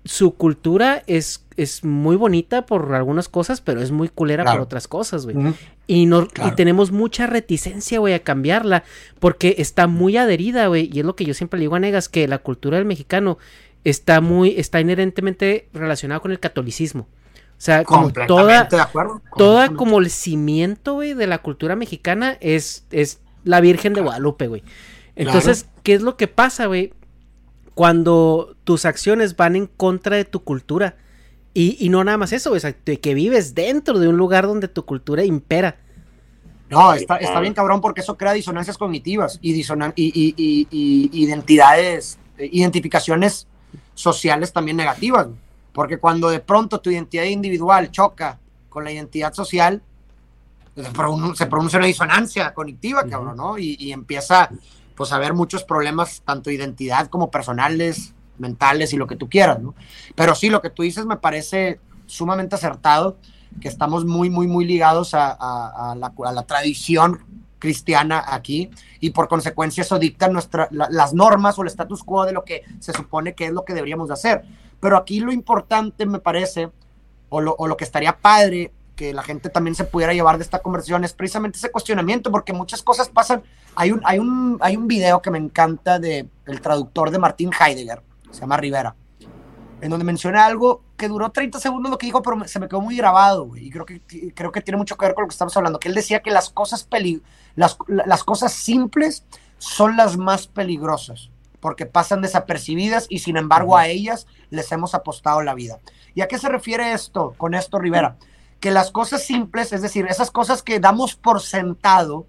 [0.05, 4.87] su cultura es, es muy bonita por algunas cosas, pero es muy culera por otras
[4.87, 5.53] cosas, güey.
[5.87, 8.83] Y no, y tenemos mucha reticencia, güey, a cambiarla,
[9.19, 10.89] porque está muy adherida, güey.
[10.91, 13.37] Y es lo que yo siempre le digo a Negas, que la cultura del mexicano
[13.83, 17.01] está muy, está inherentemente relacionada con el catolicismo.
[17.03, 18.67] O sea, como toda,
[19.37, 24.47] toda como el cimiento, güey, de la cultura mexicana es, es la Virgen de Guadalupe,
[24.47, 24.63] güey.
[25.15, 26.91] Entonces, ¿qué es lo que pasa, güey?
[27.73, 30.95] cuando tus acciones van en contra de tu cultura.
[31.55, 34.85] Y, no nada más eso, o sea, que vives dentro de un lugar donde tu
[34.85, 35.77] cultura impera.
[36.69, 43.47] No, está, bien cabrón porque eso crea disonancias cognitivas y, y, identidades, eh, identificaciones
[43.93, 45.27] sociales también negativas.
[45.71, 48.39] Porque cuando de pronto tu identidad individual choca
[48.69, 49.81] con la identidad social,
[50.75, 53.57] se pronuncia una disonancia cognitiva, cabrón, ¿no?
[53.57, 54.49] Y, empieza
[54.95, 59.75] pues haber muchos problemas, tanto identidad como personales, mentales y lo que tú quieras, ¿no?
[60.15, 63.17] Pero sí, lo que tú dices me parece sumamente acertado,
[63.59, 67.19] que estamos muy, muy, muy ligados a, la, tradición
[67.59, 68.69] cristiana aquí
[68.99, 72.63] y por consecuencia eso dicta nuestra, las normas o el status quo de lo que
[72.79, 74.43] se supone que es lo que deberíamos de hacer.
[74.79, 76.69] Pero aquí lo importante me parece,
[77.29, 81.03] o lo, que estaría padre que la gente también se pudiera llevar de esta conversación
[81.03, 83.41] es precisamente ese cuestionamiento, porque muchas cosas pasan.
[83.75, 87.49] Hay un, hay un, hay un video que me encanta de el traductor de Martín
[87.57, 88.03] Heidegger,
[88.33, 88.95] se llama Rivera,
[89.81, 92.81] en donde menciona algo que duró 30 segundos lo que dijo, pero se me quedó
[92.81, 94.01] muy grabado, y creo que,
[94.33, 96.31] creo que tiene mucho que ver con lo que estamos hablando, que él decía que
[96.31, 97.21] las cosas, peli
[97.55, 99.25] las, las cosas simples
[99.57, 101.29] son las más peligrosas,
[101.59, 105.79] porque pasan desapercibidas y sin embargo a ellas les hemos apostado la vida.
[106.13, 108.17] ¿Y a qué se refiere esto con esto, Rivera?
[108.63, 112.27] que las cosas simples, es decir, esas cosas que damos por sentado,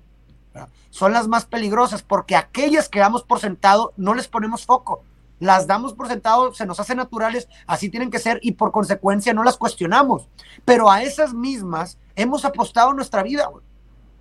[0.90, 5.04] son las más peligrosas, porque aquellas que damos por sentado no les ponemos foco.
[5.44, 9.34] Las damos por sentado, se nos hacen naturales, así tienen que ser y por consecuencia
[9.34, 10.26] no las cuestionamos.
[10.64, 13.48] Pero a esas mismas hemos apostado nuestra vida.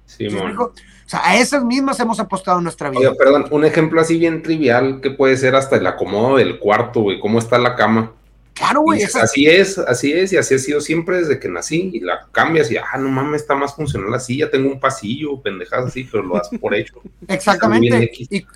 [0.05, 0.73] Sí, o
[1.05, 3.09] sea, a esas mismas hemos apostado nuestra vida.
[3.09, 7.01] Oye, perdón, un ejemplo así bien trivial que puede ser hasta el acomodo del cuarto,
[7.01, 8.11] güey, cómo está la cama.
[8.53, 9.01] Claro, güey.
[9.03, 11.89] Así es, así es, y así ha sido siempre desde que nací.
[11.93, 14.37] Y la cambias y, ah, no mames, está más funcional así.
[14.37, 17.01] Ya tengo un pasillo, pendejadas así, pero lo das por hecho.
[17.27, 18.11] Exactamente.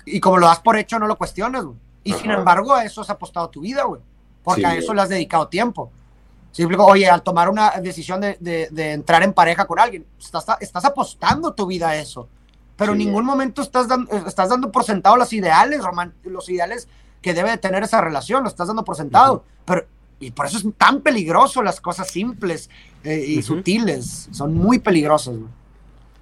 [0.06, 1.76] Y, como lo das por hecho, no lo cuestionas, güey.
[2.04, 4.00] Y sin embargo, a eso has apostado tu vida, güey.
[4.42, 5.90] Porque a eso le has dedicado tiempo.
[6.52, 11.52] Simple, oye, al tomar una decisión de, entrar en pareja con alguien, estás, estás apostando
[11.52, 12.28] tu vida a eso.
[12.76, 16.88] Pero en ningún momento estás, dando, estás dando por sentado los ideales, Román, los ideales
[17.20, 19.44] que debe de tener esa relación, lo estás dando por sentado.
[19.64, 19.84] Pero,
[20.20, 22.70] y por eso es tan peligroso las cosas simples
[23.04, 25.36] eh, y sutiles, son muy peligrosas.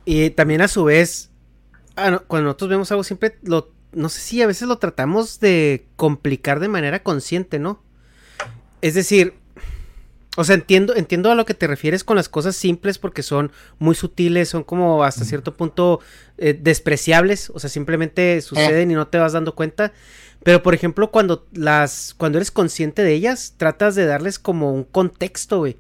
[0.05, 1.31] Y también a su vez,
[1.97, 5.87] ah, cuando nosotros vemos algo siempre, lo, no sé si a veces lo tratamos de
[5.97, 7.83] complicar de manera consciente, ¿no?
[8.83, 9.33] Es decir,
[10.37, 13.51] o sea, entiendo, entiendo a lo que te refieres con las cosas simples porque son
[13.79, 16.01] muy sutiles, son como hasta cierto punto
[16.37, 19.95] eh, despreciables, o sea, simplemente suceden y no te vas dando cuenta.
[20.43, 24.85] Pero por ejemplo, cuando las cuando eres consciente de ellas, tratas de darles como un
[24.85, 25.79] contexto, güey.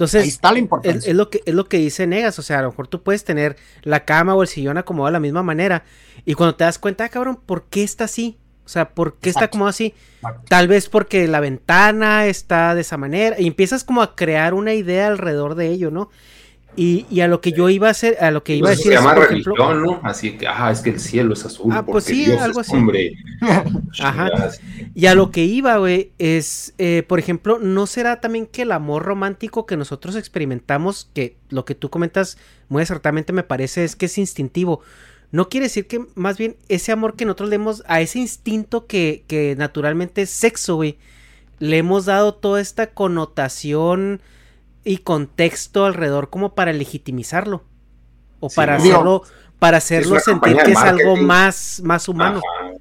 [0.00, 1.10] Entonces, Ahí está la es, importancia.
[1.10, 3.22] es lo que, es lo que dice Negas, o sea, a lo mejor tú puedes
[3.22, 5.84] tener la cama o el sillón acomodado de la misma manera
[6.24, 8.38] y cuando te das cuenta, ah, cabrón, ¿por qué está así?
[8.64, 9.94] O sea, ¿por qué está acomodado así?
[10.16, 10.42] Exacto.
[10.48, 14.72] Tal vez porque la ventana está de esa manera y empiezas como a crear una
[14.72, 16.08] idea alrededor de ello, ¿no?
[16.76, 18.78] Y, y a lo que yo iba a hacer, a lo que iba a Pues
[18.78, 20.00] decir se llama religión, ejemplo, ¿no?
[20.04, 21.72] Así que, ah, es que el cielo es azul.
[21.72, 22.76] Ah, pues sí, Dios algo es así.
[22.76, 23.12] hombre.
[24.00, 24.30] Ajá.
[24.94, 28.72] Y a lo que iba, güey, es, eh, por ejemplo, ¿no será también que el
[28.72, 33.96] amor romántico que nosotros experimentamos, que lo que tú comentas muy acertadamente me parece es
[33.96, 34.80] que es instintivo?
[35.32, 38.86] No quiere decir que más bien ese amor que nosotros le hemos a ese instinto
[38.86, 40.98] que, que naturalmente es sexo, güey,
[41.58, 44.20] le hemos dado toda esta connotación
[44.84, 47.62] y contexto alrededor como para legitimizarlo.
[48.40, 49.22] O Sí, para hacerlo,
[49.58, 52.38] para hacerlo sentir que es algo más, más humano.
[52.38, 52.72] Ajá.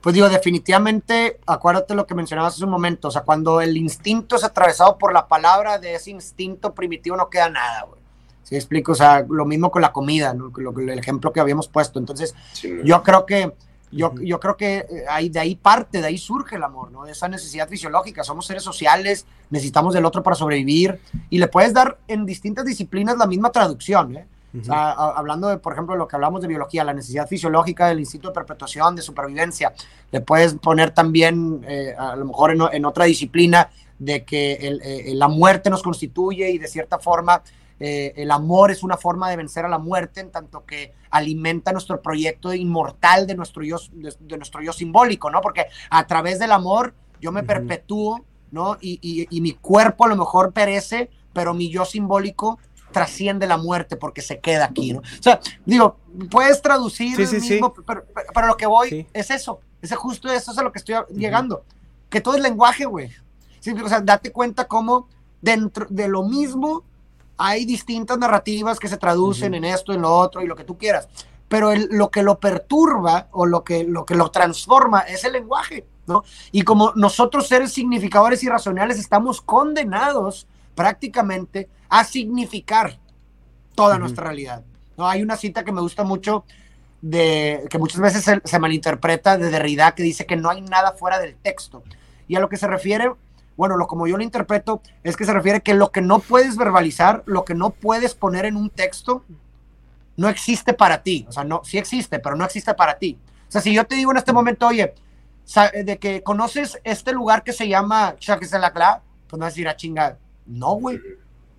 [0.00, 4.36] Pues digo, definitivamente, acuérdate lo que mencionabas hace un momento, o sea, cuando el instinto
[4.36, 8.00] es atravesado por la palabra de ese instinto primitivo no queda nada, güey.
[8.44, 8.92] ¿Sí explico?
[8.92, 10.50] O sea, lo mismo con la comida, ¿no?
[10.56, 11.98] Lo- lo- el ejemplo que habíamos puesto.
[11.98, 13.52] Entonces, Sí, yo creo que,
[13.90, 17.04] yo, yo creo que eh, ahí, de ahí parte, de ahí surge el amor, ¿no?
[17.04, 18.22] De esa necesidad fisiológica.
[18.24, 23.16] Somos seres sociales, necesitamos del otro para sobrevivir y le puedes dar en distintas disciplinas
[23.16, 24.26] la misma traducción, ¿eh?
[24.58, 28.00] O sea, hablando de, por ejemplo, lo que hablamos de biología, la necesidad fisiológica del
[28.00, 29.74] instinto de perpetuación, de supervivencia,
[30.10, 33.68] le puedes poner también, eh, a lo mejor en, otra disciplina,
[33.98, 37.42] de que el- eh, la muerte nos constituye y de cierta forma
[37.80, 41.72] eh, el amor es una forma de vencer a la muerte, en tanto que alimenta
[41.72, 45.40] nuestro proyecto inmortal de nuestro yo, de, de nuestro yo simbólico, ¿no?
[45.40, 47.46] Porque a través del amor yo me Ujú.
[47.48, 48.76] perpetúo, ¿no?
[48.80, 52.58] Y, y- y mi cuerpo a lo mejor perece, pero mi yo simbólico
[52.92, 55.00] trasciende la muerte porque se queda aquí, ¿no?
[55.00, 55.98] O sea, digo,
[56.30, 57.52] puedes traducir Sí, sí, sí.
[57.54, 59.06] mismo, Pero, pero- pero lo que voy Sí.
[59.12, 61.64] es eso, es justo eso es a lo que estoy llegando,
[62.08, 63.10] que todo es lenguaje, güey.
[63.60, 65.06] Sí, o sea, date cuenta cómo
[65.42, 66.82] dentro de lo mismo
[67.38, 70.76] hay distintas narrativas que se traducen en esto, en lo otro y lo que tú
[70.76, 71.08] quieras.
[71.48, 75.32] Pero el- lo que lo perturba o lo que, lo que lo transforma es el
[75.32, 76.22] lenguaje, ¿no?
[76.52, 82.98] Y como nosotros seres significadores y racionales estamos condenados prácticamente a significar
[83.74, 84.64] toda nuestra realidad.
[84.96, 85.08] ¿no?
[85.08, 86.44] Hay una cita que me gusta mucho
[87.00, 90.92] de que muchas veces se, se malinterpreta de Derrida que dice que no hay nada
[90.92, 91.82] fuera del texto.
[92.26, 93.12] Y a lo que se refiere,
[93.58, 96.56] bueno, lo como yo lo interpreto es que se refiere que lo que no puedes
[96.56, 99.24] verbalizar, lo que no puedes poner en un texto,
[100.16, 101.26] no existe para ti.
[101.28, 103.18] O sea, no, sí existe, pero no existe para ti.
[103.48, 104.94] O sea, si yo te digo en este momento, oye,
[105.44, 109.68] sa- de que conoces este lugar que se llama Chaquiselaclá, pues no vas a decir
[109.68, 111.00] a chinga, no, güey.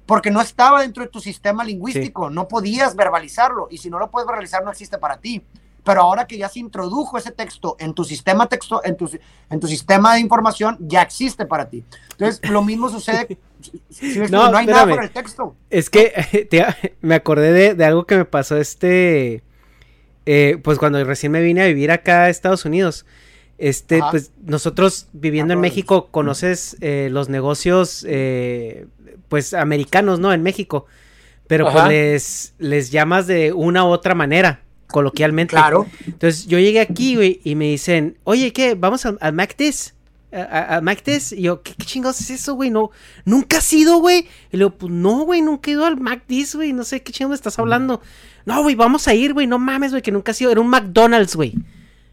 [0.05, 3.67] Porque no estaba dentro de tu sistema lingüístico, no podías verbalizarlo.
[3.69, 5.43] Y si no lo puedes verbalizar, no existe para ti.
[5.83, 9.09] Pero ahora que ya se introdujo ese texto en tu sistema texto, en tu,
[9.49, 11.83] en tu sistema de información, ya existe para ti.
[12.11, 13.37] Entonces, lo mismo sucede.
[13.89, 15.55] si- ves, No, no, hay nada por el texto.
[15.69, 16.57] Es que
[17.01, 19.41] me acordé de, de algo que me pasó este.
[20.25, 23.05] eh, pues cuando recién me vine a vivir acá a Estados Unidos.
[23.57, 24.11] Este, Ajá.
[24.11, 28.85] pues nosotros viviendo en México, conoces eh, los negocios, eh,
[29.27, 30.31] pues americanos, ¿no?
[30.33, 30.85] En México.
[31.47, 34.61] Pero pues les, les llamas de una u otra manera,
[34.91, 35.51] coloquialmente.
[35.51, 35.87] Claro.
[36.05, 38.75] Entonces yo llegué aquí, güey, y me dicen, oye, ¿qué?
[38.75, 39.17] ¿Vamos al?
[39.21, 41.31] ¿A, a, a MacDis?
[41.31, 42.69] Y yo, ¿qué, qué chingados es eso, güey?
[42.69, 42.91] No,
[43.25, 44.27] nunca has ido, güey.
[44.51, 46.73] Y le digo, pues no, güey, nunca he ido al MacDis, güey.
[46.73, 48.01] No sé qué chingados me estás hablando.
[48.45, 49.47] No, güey, vamos a ir, güey.
[49.47, 50.51] No mames, güey, que nunca has ido.
[50.51, 51.55] Era un McDonald's, güey.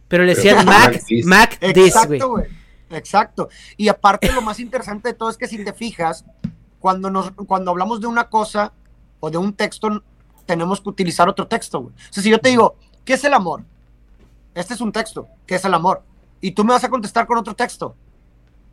[0.08, 0.78] Pero le Pero decían ¿cómo
[1.24, 1.86] Mac, güey.
[1.86, 2.46] Exacto, güey.
[2.90, 3.48] Exacto.
[3.76, 6.24] Y aparte lo más interesante de todo es que si te fijas,
[6.78, 8.72] cuando, nos, cuando hablamos de una cosa
[9.20, 10.02] o de un texto,
[10.46, 11.94] tenemos que utilizar otro texto, güey.
[11.94, 13.62] O sea, si yo te digo, ¿qué es el amor?
[14.54, 16.02] Este es un texto, ¿qué es el amor?
[16.40, 17.94] Y tú me vas a contestar con otro texto.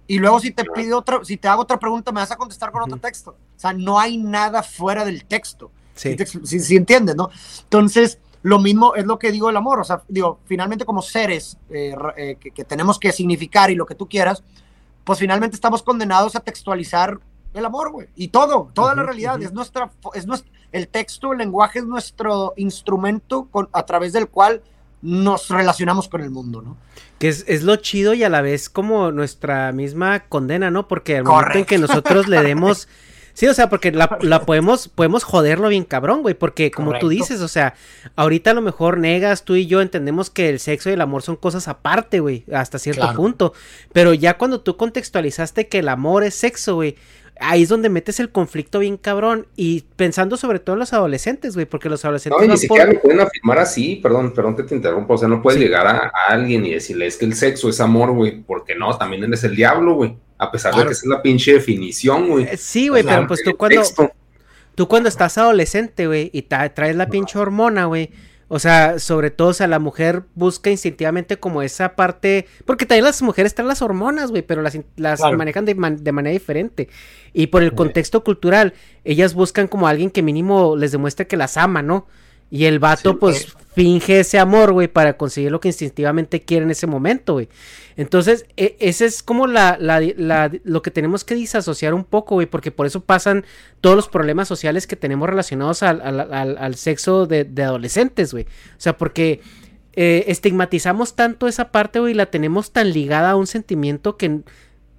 [0.07, 2.71] Y luego si te pido otra, si te hago otra pregunta, me vas a contestar
[2.71, 3.32] con otro texto.
[3.32, 5.71] O sea, no hay nada fuera del texto.
[5.95, 6.15] Sí.
[6.26, 7.30] Si, si- si entiendes, ¿no?
[7.63, 9.80] Entonces, lo mismo es lo que digo del amor.
[9.80, 13.86] O sea, digo, finalmente como seres eh, eh, que, que tenemos que significar y lo
[13.86, 14.43] que tú quieras,
[15.05, 17.19] pues finalmente estamos condenados a textualizar
[17.53, 18.07] el amor, güey.
[18.15, 19.36] Y todo, toda la Ujú, realidad.
[19.36, 19.45] ujú.
[19.45, 24.28] Es nuestra, es nuestro, el texto, el lenguaje es nuestro instrumento con, a través del
[24.28, 24.61] cual
[25.01, 26.78] nos relacionamos con el mundo, ¿no?
[27.19, 30.88] Que es, es lo chido y a la vez como nuestra misma condena, ¿no?
[30.88, 32.88] Porque al momento en que nosotros le demos...
[33.36, 37.09] Sí, o sea, porque la, la podemos, podemos joderlo bien cabrón, güey, porque como tú
[37.09, 37.74] dices, o sea,
[38.15, 41.24] ahorita a lo mejor negas, tú y yo entendemos que el sexo y el amor
[41.24, 43.17] son cosas aparte, güey, hasta cierto Claro.
[43.17, 43.53] punto,
[43.91, 46.95] pero ya cuando tú contextualizaste que el amor es sexo, güey,
[47.40, 51.56] ahí es donde metes el conflicto bien cabrón y pensando sobre todo en los adolescentes,
[51.56, 54.56] güey, porque los adolescentes No, y ni siquiera por- lo pueden afirmar así, perdón, perdón
[54.56, 55.66] que te interrumpa, o sea, no puedes Sí.
[55.66, 58.98] llegar a, a alguien y decirle, es que el sexo es amor, güey, porque no,
[58.98, 60.16] también eres el diablo, güey.
[60.38, 62.46] A pesar de que es la pinche definición, güey.
[62.46, 63.82] Eh, sí, güey, pero pues tú cuando.
[64.76, 68.10] Tú cuando estás adolescente, güey, y traes la pinche hormona, güey
[68.48, 72.48] o sea, sobre todo, o sea, la mujer busca instintivamente como esa parte.
[72.66, 76.89] Porque también las mujeres traen las hormonas, güey, pero las, las manejan de, manera diferente.
[77.34, 78.74] Y por el contexto cultural,
[79.04, 82.06] ellas buscan como alguien que mínimo les demuestre que las ama, ¿no?
[82.52, 86.71] Y el vato, pues, finge ese amor, güey, para conseguir lo que instintivamente quiere en
[86.71, 87.49] ese momento, güey.
[87.95, 92.47] Entonces, e, ese es como la, la, lo que tenemos que disasociar un poco, güey,
[92.47, 93.45] porque por eso pasan
[93.82, 98.43] todos los problemas sociales que tenemos relacionados al, al, sexo de, adolescentes, güey.
[98.43, 99.41] O sea, porque
[99.93, 104.41] eh, estigmatizamos tanto esa parte, güey, y la tenemos tan ligada a un sentimiento que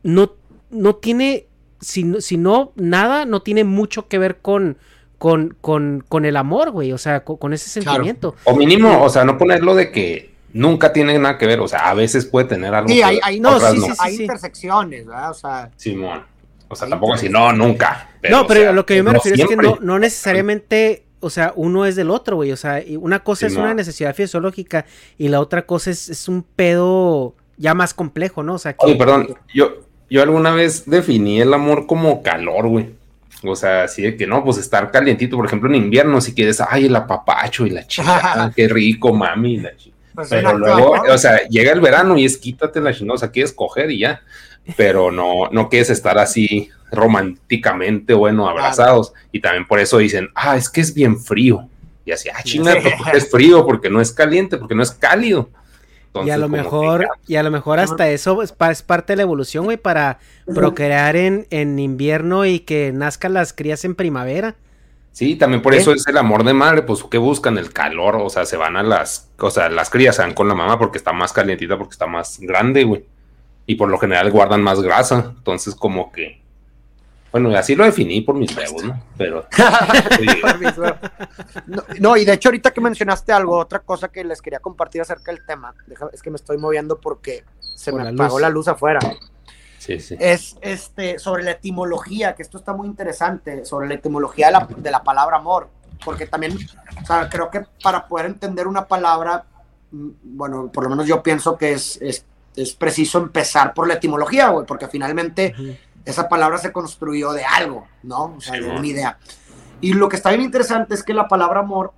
[0.02, 0.34] no,
[0.70, 1.46] no tiene,
[1.80, 4.78] si, si no, nada, no tiene mucho que ver con
[5.18, 8.34] con, con, con el amor, güey, o sea, con, ese sentimiento.
[8.44, 11.88] O mínimo, o sea, no ponerlo de que nunca tiene nada que ver, o sea,
[11.90, 12.88] a veces puede tener algo.
[12.88, 15.30] Sí, hay, no, sí, sí, hay intersecciones, ¿verdad?
[15.30, 15.70] O sea.
[15.76, 16.22] Simón.
[16.68, 18.10] O sea, tampoco así, no, nunca.
[18.30, 21.86] no, pero lo que yo me refiero es que no, no necesariamente o sea, uno
[21.86, 22.52] es del otro, güey.
[22.52, 24.84] O sea, una cosa es una necesidad fisiológica
[25.16, 28.54] y la otra cosa es, es, un pedo ya más complejo, ¿no?
[28.54, 28.84] O sea, que...
[28.84, 32.90] Oye, perdón, yo, yo alguna vez definí el amor como calor, güey.
[33.51, 36.61] O sea, así de que no, pues estar calientito, por ejemplo, en invierno, si quieres,
[36.61, 39.97] ay, el apapacho y la chica, qué rico, mami, la chica.
[40.14, 43.30] Pues pero luego, o sea, llega el verano y es quítate la chingada, o sea,
[43.30, 44.22] quieres coger y ya,
[44.76, 49.12] pero no, no quieres estar así románticamente, bueno, abrazados.
[49.32, 51.68] Y también por eso dicen, ah, es que es bien frío.
[52.05, 52.78] Y así, ah, chingada,
[53.12, 55.49] es frío porque no es caliente, porque no es cálido
[56.24, 59.64] y a lo mejor, y a lo mejor hasta eso es, parte de la evolución,
[59.64, 64.54] güey, para procrear en, en invierno y que nazcan las crías en primavera.
[65.14, 68.28] Sí, también por eso es el amor de madre, pues que buscan el calor, o
[68.28, 70.98] sea, se van a las, o sea, las crías se van con la mamá porque
[70.98, 73.04] está más calientita, porque está más grande, güey.
[73.64, 76.42] Y por lo general guardan más grasa, entonces como que
[77.35, 79.03] bueno, así lo definí por mis huevos, ¿no?
[79.18, 79.45] Pero.
[81.99, 85.32] no, y de hecho, ahorita que mencionaste algo, otra cosa que les quería compartir acerca
[85.32, 85.74] del tema,
[86.12, 89.01] es que me estoy moviendo porque se me apagó la luz afuera.
[89.78, 90.16] Sí, sí.
[90.20, 94.68] Es este, sobre la etimología, que esto está muy interesante, sobre la etimología de la,
[94.76, 95.68] de la palabra amor,
[96.05, 96.57] porque también,
[97.03, 99.45] o sea, creo que para poder entender una palabra,
[99.91, 102.24] mm, bueno, por lo menos yo pienso que es, es,
[102.55, 105.53] es preciso empezar por la etimología, güey, porque finalmente
[106.05, 108.34] esa palabra se construyó de algo, ¿no?
[108.36, 109.18] O sea, de una idea.
[109.80, 111.92] Y lo que está bien interesante es que la palabra amor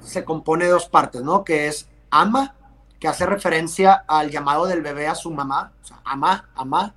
[0.00, 1.44] se compone de dos partes, ¿no?
[1.44, 2.54] Que es ama,
[2.98, 6.94] que hace referencia al llamado del bebé a su mamá, o sea, ama, ama,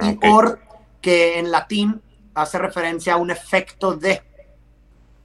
[0.00, 0.60] y or,
[1.00, 2.00] que en latín
[2.34, 4.22] hace referencia a un efecto de,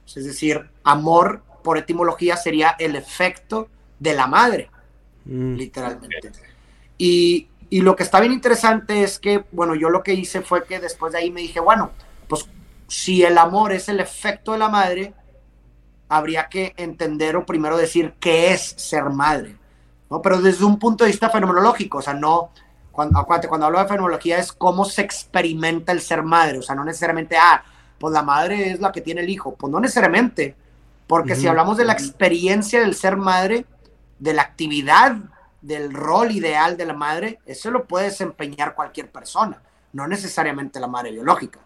[0.06, 3.68] es decir, amor por etimología sería el efecto
[3.98, 4.70] de la madre,
[5.24, 5.54] mm.
[5.54, 6.32] literalmente.
[6.98, 10.64] Y y lo que está bien interesante es que, bueno, yo lo que hice fue
[10.64, 11.90] que después de ahí me dije, bueno,
[12.28, 12.48] pues
[12.88, 15.14] si el amor es el efecto de la madre,
[16.08, 19.56] habría que entender o primero decir qué es ser madre,
[20.08, 20.22] ¿no?
[20.22, 22.50] Pero desde un punto de vista fenomenológico, o sea, no,
[22.92, 26.76] cuando, acuérdate, cuando hablo de fenomenología es cómo se experimenta el ser madre, o sea,
[26.76, 27.64] no necesariamente, ah,
[27.98, 30.54] pues la madre es la que tiene el hijo, pues no necesariamente,
[31.08, 33.64] porque si hablamos de la experiencia del ser madre,
[34.18, 35.16] de la actividad
[35.66, 39.60] del rol ideal de la madre, eso lo puede desempeñar cualquier persona,
[39.92, 41.58] no necesariamente la madre biológica.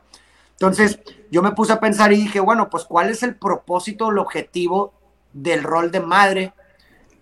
[0.52, 4.18] Entonces, yo me puse a pensar y dije, bueno, pues ¿cuál es el propósito, el
[4.18, 4.92] objetivo
[5.32, 6.52] del rol de madre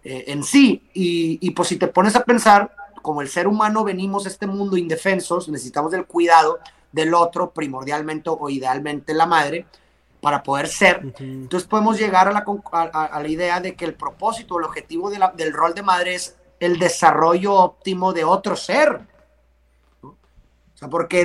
[0.05, 0.89] eh, en sí?
[0.95, 4.47] Y, y pues si te pones a pensar, como el ser humano venimos a este
[4.47, 6.59] mundo indefensos, necesitamos del cuidado
[6.93, 9.67] del otro, primordialmente o idealmente la madre,
[10.21, 11.15] para poder ser.
[11.19, 15.53] Entonces podemos llegar a la, a, la, idea de que el propósito, el objetivo del
[15.53, 19.01] rol de madre es el desarrollo óptimo de otro ser.
[20.03, 20.17] O
[20.79, 21.25] sea, porque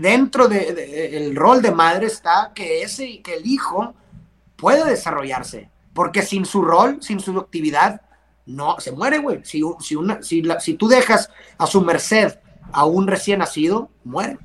[0.00, 3.94] dentro del de, rol de madre está que ese que el hijo
[4.56, 8.00] puede desarrollarse, porque sin su rol, sin su actividad,
[8.46, 9.44] no se muere, güey.
[9.44, 12.38] Si, si, una, si, si tú dejas a su merced
[12.72, 14.38] a un recién nacido, muere.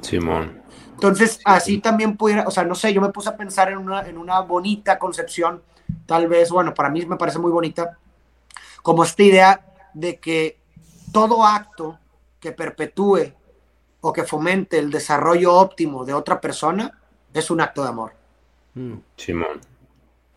[0.00, 0.62] Simón.
[0.92, 4.08] Entonces, así también pudiera, o sea, no sé, yo me puse a pensar en una,
[4.08, 5.62] en una bonita concepción,
[6.06, 7.98] tal vez, bueno, para mí me parece muy bonita,
[8.84, 9.64] como esta idea
[9.94, 10.58] de que
[11.10, 11.98] todo acto
[12.38, 13.32] que perpetúe
[14.02, 17.00] o que fomente el desarrollo óptimo de otra persona
[17.32, 18.12] es un acto de amor.
[18.74, 18.96] Mm.
[19.16, 19.60] Simón.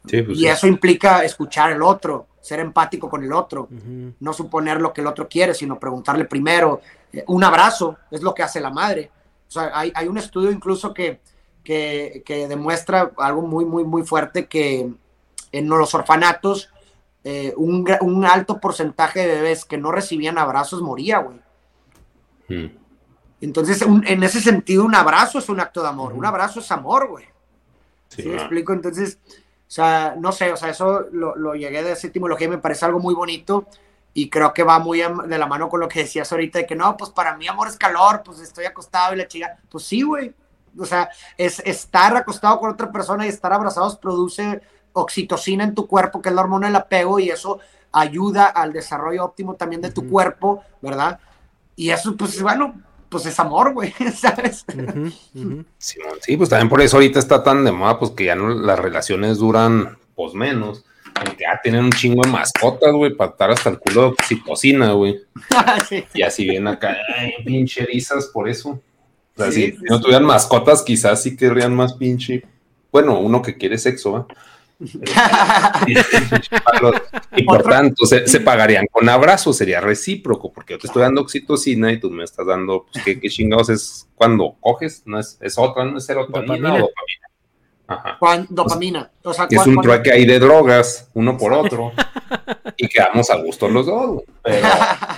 [0.02, 3.68] Pues y eso implica escuchar al otro, ser empático con el otro,
[4.22, 6.80] no suponer lo que el otro quiere, sino preguntarle primero.
[7.12, 9.12] Eh, un abrazo es lo que hace la madre.
[9.46, 11.20] O sea, hay, hay un estudio incluso que,
[11.66, 14.90] que, que, demuestra algo muy, muy, muy fuerte que
[15.52, 16.70] en los orfanatos
[17.24, 21.40] eh, un, alto porcentaje de bebés que no recibían abrazos moría, güey.
[22.48, 22.78] Hmm.
[23.42, 26.14] Entonces, un- en ese sentido, un abrazo es un acto de amor.
[26.14, 27.26] Un abrazo es amor, güey.
[28.10, 28.74] Sí, ¿Sí me explico?
[28.74, 32.52] Entonces, o sea, no sé, o sea, eso lo, lo llegué de esa etimología y
[32.52, 33.68] me parece algo muy bonito
[34.14, 36.76] y creo que va muy de la mano con lo que decías ahorita de que
[36.76, 40.02] no, pues para mí amor es calor, pues estoy acostado y la chica, pues sí,
[40.02, 40.34] güey.
[40.80, 44.62] O sea, es estar acostado con otra persona y estar abrazados produce
[45.02, 47.60] oxitocina en tu cuerpo, que es la hormona del apego y eso
[47.92, 51.20] ayuda al desarrollo óptimo también de tu cuerpo, ¿verdad?
[51.76, 52.76] Y eso, pues bueno,
[53.10, 54.66] pues es amor, güey, ¿sabes?
[55.78, 58.50] Simón, Sí, pues también por eso ahorita está tan de moda, pues que ya no
[58.50, 60.84] las relaciones duran, pues menos.
[61.14, 64.92] Porque ya tienen un chingo de mascotas, güey, para estar hasta el culo de oxitocina,
[64.92, 65.20] güey.
[65.90, 66.04] Sí.
[66.14, 68.70] Y así vienen acá, ay, pinche erizas por eso.
[68.72, 68.82] O
[69.38, 70.04] sea, Sí, si sí, no sí.
[70.04, 72.44] tuvieran mascotas, quizás sí querrían más pinche.
[72.92, 74.28] Bueno, uno que quiere sexo, ¿va?
[77.46, 81.22] Por Otro- tanto, se, se pagarían con abrazos, sería recíproco, porque yo te estoy dando
[81.22, 85.04] oxitocina y tú me estás dando, pues, ¿qué, qué chingados es cuando coges?
[85.06, 86.74] ¿No es, es otra, no es serotonina Dopamina.
[86.74, 87.28] o dopamina?
[87.90, 88.18] Ajá.
[88.20, 89.12] Cuan- dopamina.
[89.24, 91.92] O sea, Es un trueque ahí de drogas, uno por otro,
[92.78, 94.26] y quedamos a gusto los dos, güey.
[94.44, 94.68] Pero,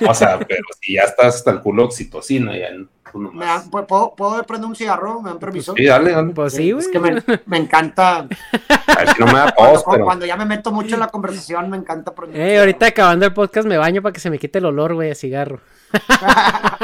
[0.10, 2.70] o sea, pero si ya estás hasta el culo oxitocina, ya
[3.12, 3.70] tú ¿Me nomás.
[3.72, 5.22] dan- ¿puedo, ¿Puedo prender un cigarro?
[5.22, 5.74] ¿Me dan permiso?
[5.76, 6.34] Sí, dale, dale.
[6.34, 6.84] Pues sí, güey.
[6.86, 8.20] Es que me, me encanta.
[8.20, 10.05] A ver si no me da Cuando, pero.
[10.05, 12.39] cuando ya me meto mucho en la conversación, me encanta prender.
[12.39, 15.12] Eh, ahorita acabando el podcast me baño para que se me quite el olor, güey,
[15.12, 15.60] a cigarro.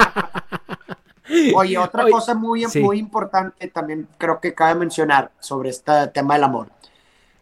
[1.55, 2.80] Oye, otra Oye, cosa muy, sí.
[2.82, 6.67] muy importante también creo que cabe mencionar sobre este tema del amor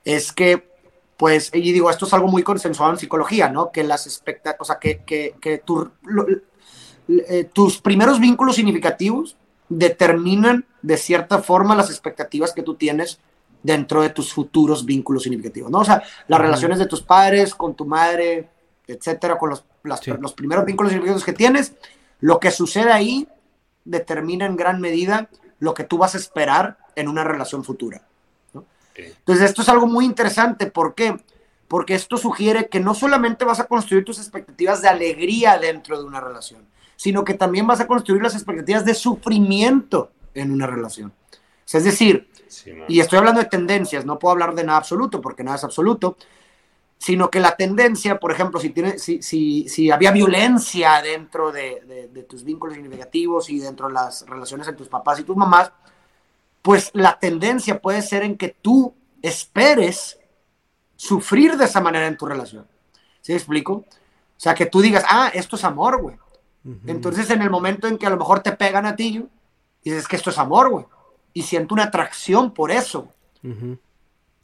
[0.05, 0.72] es que,
[1.17, 3.71] pues, y digo, esto es algo muy consensuado en psicología, ¿no?
[3.71, 6.25] Que las expectativas, o sea, que, que, que tu- lo-
[7.07, 9.37] eh, tus primeros vínculos significativos
[9.69, 13.19] determinan de cierta forma las expectativas que tú tienes
[13.61, 15.79] dentro de tus futuros vínculos significativos, ¿no?
[15.79, 18.49] O sea, las relaciones de tus padres, con tu madre,
[18.87, 20.11] etcétera, con los, las- Sí.
[20.19, 21.73] los primeros vínculos significativos que tienes,
[22.19, 23.27] lo que sucede ahí
[23.85, 28.01] determina en gran medida lo que tú vas a esperar en una relación futura.
[28.95, 30.67] Entonces, esto es algo muy interesante.
[30.67, 31.17] ¿Por qué?
[31.67, 36.05] Porque esto sugiere que no solamente vas a construir tus expectativas de alegría dentro de
[36.05, 36.65] una relación,
[36.95, 41.09] sino que también vas a construir las expectativas de sufrimiento en una relación.
[41.31, 44.77] O sea, es decir, Sí, y estoy hablando de tendencias, no puedo hablar de nada
[44.77, 46.17] absoluto porque nada es absoluto,
[46.99, 51.81] sino que la tendencia, por ejemplo, si, tiene, si, si, si había violencia dentro de,
[51.85, 55.35] de- de tus vínculos significativos y dentro de las relaciones entre tus papás y tus
[55.35, 55.71] mamás,
[56.63, 60.17] pues la tendencia puede ser en que tú esperes
[60.95, 62.65] sufrir de esa manera en tu relación.
[63.21, 63.73] ¿Sí me explico?
[63.73, 63.85] O
[64.43, 66.15] sea, que tú digas, ah, esto es amor, güey.
[66.87, 69.23] Entonces, en el momento en que a lo mejor te pegan a ti,
[69.83, 70.85] dices que esto es amor, güey.
[71.33, 73.09] Y siento una atracción por eso,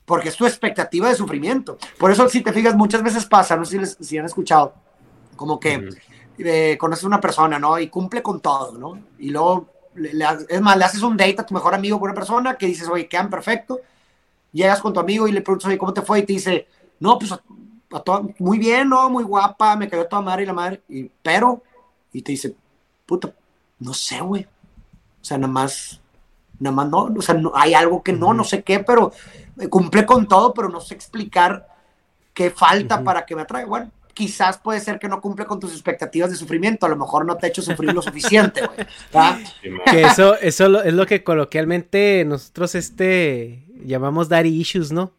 [0.05, 1.77] porque es tu expectativa de sufrimiento.
[1.97, 4.73] Por eso, si te fijas, muchas veces pasa, no sé si, les- si han escuchado,
[5.35, 5.75] como que
[6.39, 7.77] eh, conoces a una persona, ¿no?
[7.79, 8.99] Y cumple con todo, ¿no?
[9.19, 12.09] Y luego, le- le es más, le haces un date a tu mejor amigo con
[12.09, 13.79] una persona que dices, oye, quedan perfecto.
[14.51, 16.19] Llegas con tu amigo y le preguntas, oye, ¿cómo te fue?
[16.19, 16.67] Y te dice,
[16.99, 17.41] no, pues a-
[17.91, 19.09] a toda- muy bien, ¿no?
[19.09, 20.81] Muy guapa, me cayó toda madre y la madre.
[20.89, 21.61] Y, pero,
[22.13, 22.55] y te dice,
[23.05, 23.33] puta,
[23.79, 24.43] no sé, güey.
[25.21, 25.99] O sea, nada más,
[26.59, 29.11] nada más no, o sea, no, hay algo que no, no sé qué, pero
[29.59, 31.67] eh, cumple con todo, pero no sé explicar
[32.33, 33.03] qué falta Ujú.
[33.03, 33.67] para que me atraiga.
[33.67, 37.25] Bueno, quizás puede ser que no cumple con tus expectativas de sufrimiento, a lo mejor
[37.25, 38.85] no te ha hecho sufrir lo suficiente, güey.
[40.03, 45.11] eso, eso lo- es lo que coloquialmente nosotros este llamamos daddy issues, ¿no?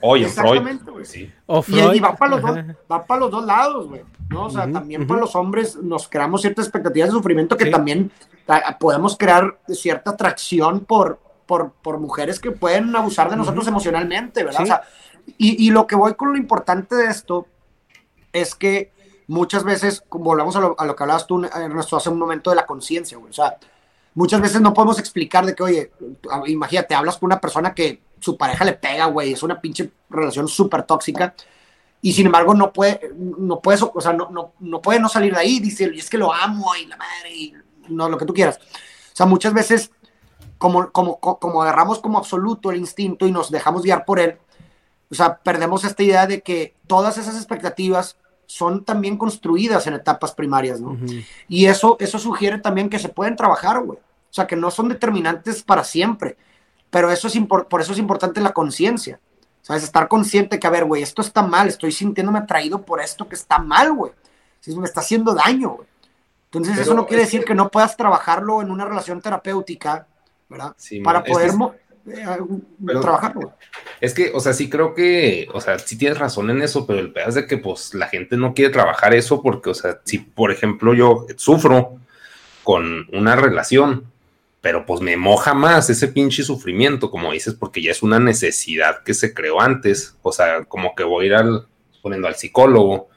[0.00, 0.48] Oye, Freud.
[0.58, 1.04] Exactamente, güey.
[1.04, 1.32] Sí.
[1.46, 1.94] O Y, Freud.
[1.94, 2.56] y va para los, dos,
[2.90, 4.02] va para los dos lados, güey.
[4.28, 4.44] ¿no?
[4.46, 7.70] O sea, también para los hombres nos creamos ciertas expectativas de sufrimiento que Sí.
[7.72, 8.12] también
[8.46, 14.44] ah, podemos crear cierta atracción por, por, por mujeres que pueden abusar de nosotros emocionalmente,
[14.44, 14.58] ¿verdad?
[14.58, 14.62] Sí.
[14.64, 14.82] O sea,
[15.36, 17.46] y, y lo que voy con lo importante de esto
[18.32, 18.92] es que
[19.26, 22.66] muchas veces, como volvemos a lo, que hablabas tú, Ernesto, hace un momento de la
[22.66, 23.30] conciencia, güey.
[23.30, 23.56] O sea,
[24.14, 25.92] muchas veces no podemos explicar de que, oye,
[26.46, 30.48] imagínate, hablas con una persona que su pareja le pega, güey, es una pinche relación
[30.48, 31.34] súper tóxica,
[32.02, 35.40] y sin embargo no puede, no puede, o sea, no, no, puede no salir de
[35.40, 37.54] ahí, dice, es que lo amo, y la madre, y
[37.88, 38.58] no, lo que tú quieras.
[38.58, 39.90] O sea, muchas veces,
[40.58, 44.38] como, como, co- como agarramos como absoluto el instinto y nos dejamos guiar por él,
[45.10, 50.32] o sea, perdemos esta idea de que todas esas expectativas son también construidas en etapas
[50.32, 50.96] primarias, ¿no?
[51.48, 53.98] Y eso, eso sugiere también que se pueden trabajar, güey.
[53.98, 56.36] O sea, que no son determinantes para siempre.
[56.90, 57.38] Pero eso es
[57.68, 59.20] por eso es importante la conciencia.
[59.62, 59.82] ¿Sabes?
[59.84, 61.68] Estar consciente que, a ver, güey, esto está mal.
[61.68, 64.12] Estoy sintiéndome atraído por esto que está mal, güey.
[64.66, 65.88] Me está haciendo daño, güey.
[66.46, 69.20] Entonces, Pero eso no quiere es decir que- que no puedas trabajarlo en una relación
[69.20, 70.06] terapéutica,
[70.48, 70.74] ¿verdad?
[70.76, 73.54] Sí, Para es poder mo- eh, Pero- trabajarlo.
[74.00, 76.98] Es que, o sea, sí creo que, o sea, sí tienes razón en eso, pero
[77.00, 80.00] el pedazo es de que, pues, la gente no quiere trabajar eso porque, o sea,
[80.04, 81.98] si, por ejemplo, yo sufro
[82.62, 84.04] con una relación,
[84.60, 89.02] pero pues me moja más ese pinche sufrimiento, como dices, porque ya es una necesidad
[89.02, 91.66] que se creó antes, o sea, como que voy a ir al,
[92.02, 93.08] poniendo al psicólogo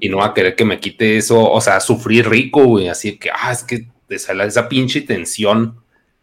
[0.00, 3.16] y no va a querer que me quite eso, o sea, sufrir rico, güey, así
[3.16, 5.80] que, ah, es que esa, esa pinche tensión,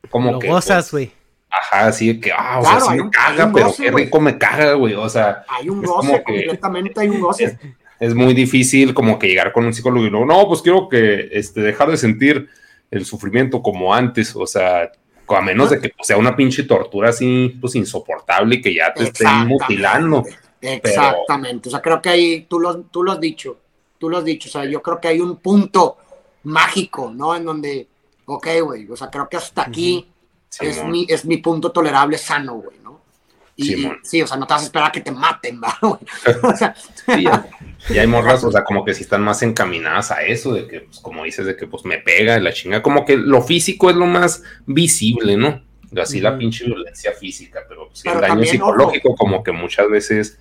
[0.09, 0.47] como Lo que...
[0.49, 1.24] gozas, pues, güey.
[1.62, 4.20] Ajá, así de que, ah, o Claro, sea, sí me caga, pero goce, qué rico
[4.20, 7.58] me caga, güey, o sea, Hay un goce, completamente hay un goce.
[7.99, 11.30] es muy difícil como que llegar con un psicólogo y luego, no, pues quiero que
[11.32, 12.49] este, dejar de sentir
[12.91, 14.91] el sufrimiento como antes, o sea,
[15.28, 18.93] a menos de que pues, sea una pinche tortura así, pues insoportable y que ya
[18.93, 20.24] te estén mutilando.
[20.62, 21.70] Exactamente.
[21.70, 23.58] O sea, creo que ahí tú lo, tú lo has dicho.
[23.97, 24.49] Tú lo has dicho.
[24.49, 25.97] O sea, yo creo que hay un punto
[26.43, 27.36] mágico, ¿no?
[27.36, 27.88] En donde,
[28.26, 28.89] ok, güey.
[28.89, 30.08] O sea, creo que hasta aquí
[30.62, 33.01] es, mi, es mi punto tolerable sano, güey, ¿no?
[33.58, 35.99] Y, sí, o sea, no te vas a esperar a que te maten, ¿va, güey?
[36.43, 36.76] O sea,
[37.06, 37.47] Sí, ya,
[37.93, 40.82] ya hay morras, o sea, como que sí están más encaminadas a eso, de que,
[40.82, 43.95] pues, como dices, de que pues me pega la chinga, como que lo físico es
[43.95, 45.62] lo más visible, ¿no?
[46.01, 49.88] Así la pinche violencia física, pero pues, sí, Pero el daño psicológico, como que muchas
[49.89, 50.38] veces,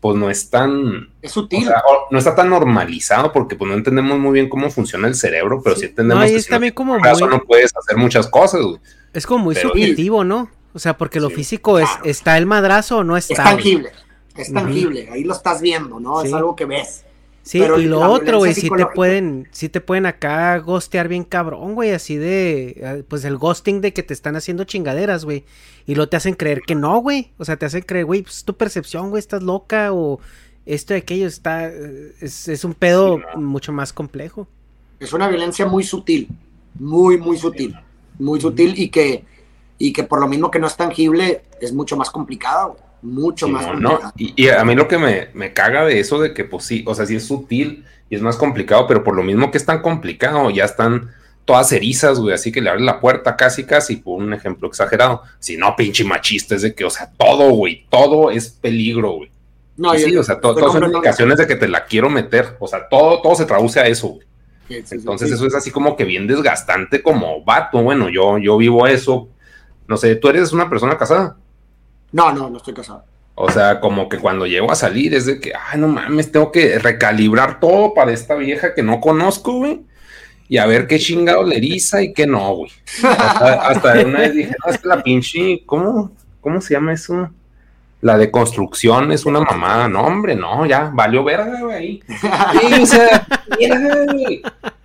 [0.00, 1.66] pues no es tan, es o sutil.
[1.66, 5.14] sea, o- no está tan normalizado porque pues no entendemos muy bien cómo funciona el
[5.14, 8.26] cerebro, pero sí, entendemos No, y que si no como muy- no puedes hacer muchas
[8.28, 8.78] cosas, güey.
[9.14, 10.50] Es como muy Pero- subjetivo, ¿no?
[10.74, 12.04] O sea, porque lo Sí, físico es, claro.
[12.04, 13.44] ¿está el madrazo o no es está?
[13.44, 13.54] güey?
[13.56, 13.90] tangible.
[14.36, 15.08] Es tangible.
[15.12, 16.20] Ahí lo estás viendo, ¿no?
[16.22, 17.04] Es algo que ves.
[17.44, 21.24] Sí, Pero y lo otro, güey, sí te pueden, sí te pueden acá gostear bien
[21.24, 25.44] cabrón, güey, así de, eh, pues el ghosting de que te están haciendo chingaderas, güey,
[25.86, 28.38] y lo te hacen creer que no, güey, o sea, te hacen creer, güey, pues
[28.38, 30.20] es tu percepción, güey, estás loca, o
[30.64, 34.48] esto y aquello está, eh, es, es un pedo mucho más complejo.
[34.98, 36.28] es una violencia muy sutil,
[36.80, 37.76] muy, muy sutil,
[38.18, 39.24] muy sutil y que,
[39.78, 43.48] y que por lo mismo que no es tangible, es mucho más complicada, güey, mucho
[43.48, 43.90] más ¿no?
[43.90, 44.12] complicada.
[44.16, 46.84] Y, y a mí lo que me, me caga de eso de que, pues sí,
[46.86, 49.64] o sea, sí es sutil y es más complicado, pero por lo mismo que es
[49.66, 51.10] tan complicado, ya están
[51.44, 55.22] todas erizas, güey, así que le abres la puerta casi, casi, por un ejemplo exagerado.
[55.38, 59.30] Si no, pinche machista, es de que, o sea, todo, güey, todo es peligro, güey.
[59.76, 62.56] No, yo- sí, o sea, to- todas son indicaciones de que te la quiero meter,
[62.60, 64.26] o sea, todo, todo se traduce a eso, güey.
[64.68, 65.34] Sí, sí, sí, Entonces sí.
[65.34, 69.28] eso es así como que bien desgastante como vato, bueno, yo, yo vivo eso,
[69.86, 71.36] no sé, tú eres una persona casada.
[72.12, 73.04] No, no, no estoy casado.
[73.34, 76.52] O sea, como que cuando llego a salir es de que, ay, no mames, tengo
[76.52, 79.82] que recalibrar todo para esta vieja que no conozco, güey.
[80.48, 82.70] Y a ver qué chingado le eriza y qué no, güey.
[83.02, 87.30] Hasta, hasta una vez dije, no, es la pinche, ¿cómo, ¿cómo se llama eso?
[88.04, 89.88] La de construcción es una mamada.
[89.88, 92.02] No, hombre, no, ya, valió verga, güey.
[92.82, 93.26] o sea,
[94.12, 94.42] güey.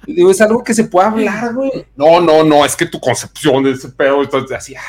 [0.08, 1.86] Digo, es algo que se puede hablar, güey.
[1.98, 4.74] No, no, no, es que tu concepción de ese pedo está así.
[4.74, 4.82] ah.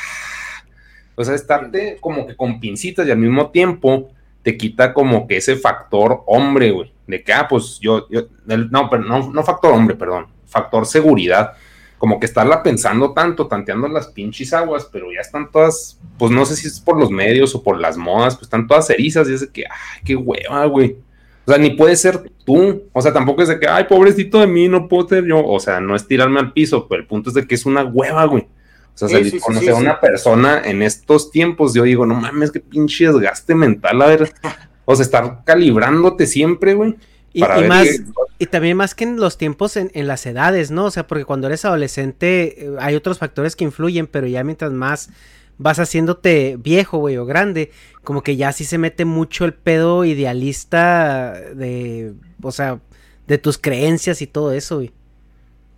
[1.15, 4.11] O sea, estarte como que con pincitas y al mismo tiempo
[4.43, 6.93] te quita como que ese factor hombre, güey.
[7.07, 11.51] De que, ah, pues yo, yo- no, pero no, no factor hombre, perdón, factor seguridad.
[12.01, 16.47] Como que estarla pensando tanto, tanteando las pinches aguas, pero ya están todas, pues no
[16.47, 19.35] sé si es por los medios o por las modas, pues están todas erizas y
[19.35, 20.97] es de que, ay, qué hueva, güey.
[21.45, 22.85] O sea, ni puede ser tú.
[22.91, 25.45] O sea, tampoco es de que, ay, pobrecito de mí, no puedo ser yo.
[25.45, 27.83] O sea, no es tirarme al piso, pero el punto es de que es una
[27.83, 28.47] hueva, güey.
[28.95, 32.61] O sea, Sí, sí, a una persona en estos tiempos, yo digo, no mames, qué
[32.61, 34.33] pinche desgaste mental, a ver.
[34.85, 36.95] O sea, estar calibrándote siempre, güey.
[37.33, 38.03] Y, más, que-
[38.39, 40.85] y también más que en los tiempos, en, en las edades, ¿no?
[40.85, 44.71] O sea, porque cuando eres adolescente eh, hay otros factores que influyen, pero ya mientras
[44.71, 45.09] más
[45.57, 47.71] vas haciéndote viejo, güey, o grande,
[48.03, 52.79] como que ya sí se mete mucho el pedo idealista de, o sea,
[53.27, 54.91] de tus creencias y todo eso, güey.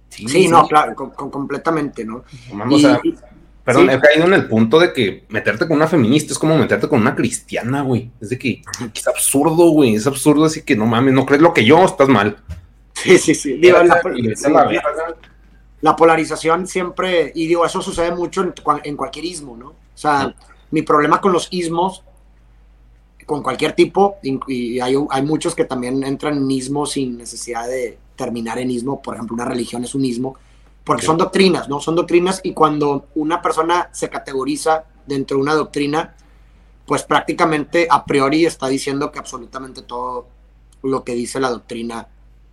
[0.09, 2.23] Sí, no, claro, con- con- completamente, ¿no?
[2.53, 3.01] Vamos Y- a.
[3.63, 3.95] Perdón, sí.
[3.95, 6.99] he caído en el punto de que meterte con una feminista es como meterte con
[6.99, 8.11] una cristiana, güey.
[8.19, 8.61] Es de que,
[8.93, 9.95] es absurdo, güey.
[9.95, 12.37] Es absurdo, así que no mames, no crees lo que yo, estás mal.
[12.93, 13.53] Sí, sí, sí.
[13.53, 14.01] Digo, la,
[14.35, 15.15] sí, la
[15.83, 18.53] la polarización siempre, y digo, eso sucede mucho en,
[18.85, 19.67] en cualquier ismo, ¿no?
[19.67, 20.33] O sea,
[20.71, 22.05] mi problema con los ismos,
[23.25, 27.97] con cualquier tipo, y hay, hay muchos que también entran en ismo sin necesidad de
[28.15, 30.37] terminar en ismo, por ejemplo, una religión es un ismo,
[30.83, 31.07] porque Sí.
[31.07, 31.79] son doctrinas, ¿no?
[31.79, 36.15] Son doctrinas y cuando una persona se categoriza dentro de una doctrina,
[36.85, 40.27] pues prácticamente a priori está diciendo que absolutamente todo
[40.81, 42.07] lo que dice la doctrina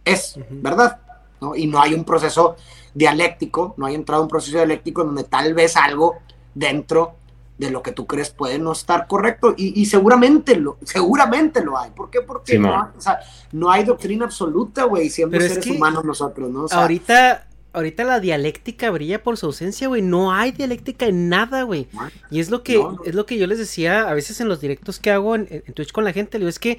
[0.05, 0.47] es Ujú.
[0.63, 1.01] verdad,
[1.41, 1.57] ¿no?
[1.57, 2.57] Y no hay un proceso
[2.95, 6.17] dialéctico, no hay entrado un proceso dialéctico en donde tal vez algo
[6.55, 7.15] dentro
[7.59, 11.77] de lo que tú crees puede no estar correcto y, y seguramente lo seguramente lo
[11.79, 11.91] hay.
[11.91, 12.21] ¿Por qué?
[12.23, 12.71] Porque Simón.
[12.71, 13.19] no, hay- o sea,
[13.53, 16.63] no hay doctrina absoluta, güey, siendo Pero es seres que humanos nosotros, ¿no?
[16.65, 20.03] O sea, ahorita, ahorita la dialéctica brilla por su ausencia, güey.
[20.03, 21.89] No hay dialéctica en nada, güey.
[22.31, 23.05] Y es lo que, No, no.
[23.05, 25.73] es lo que yo les decía a veces en los directos que hago en, en
[25.75, 26.79] Twitch con la gente, le digo, es que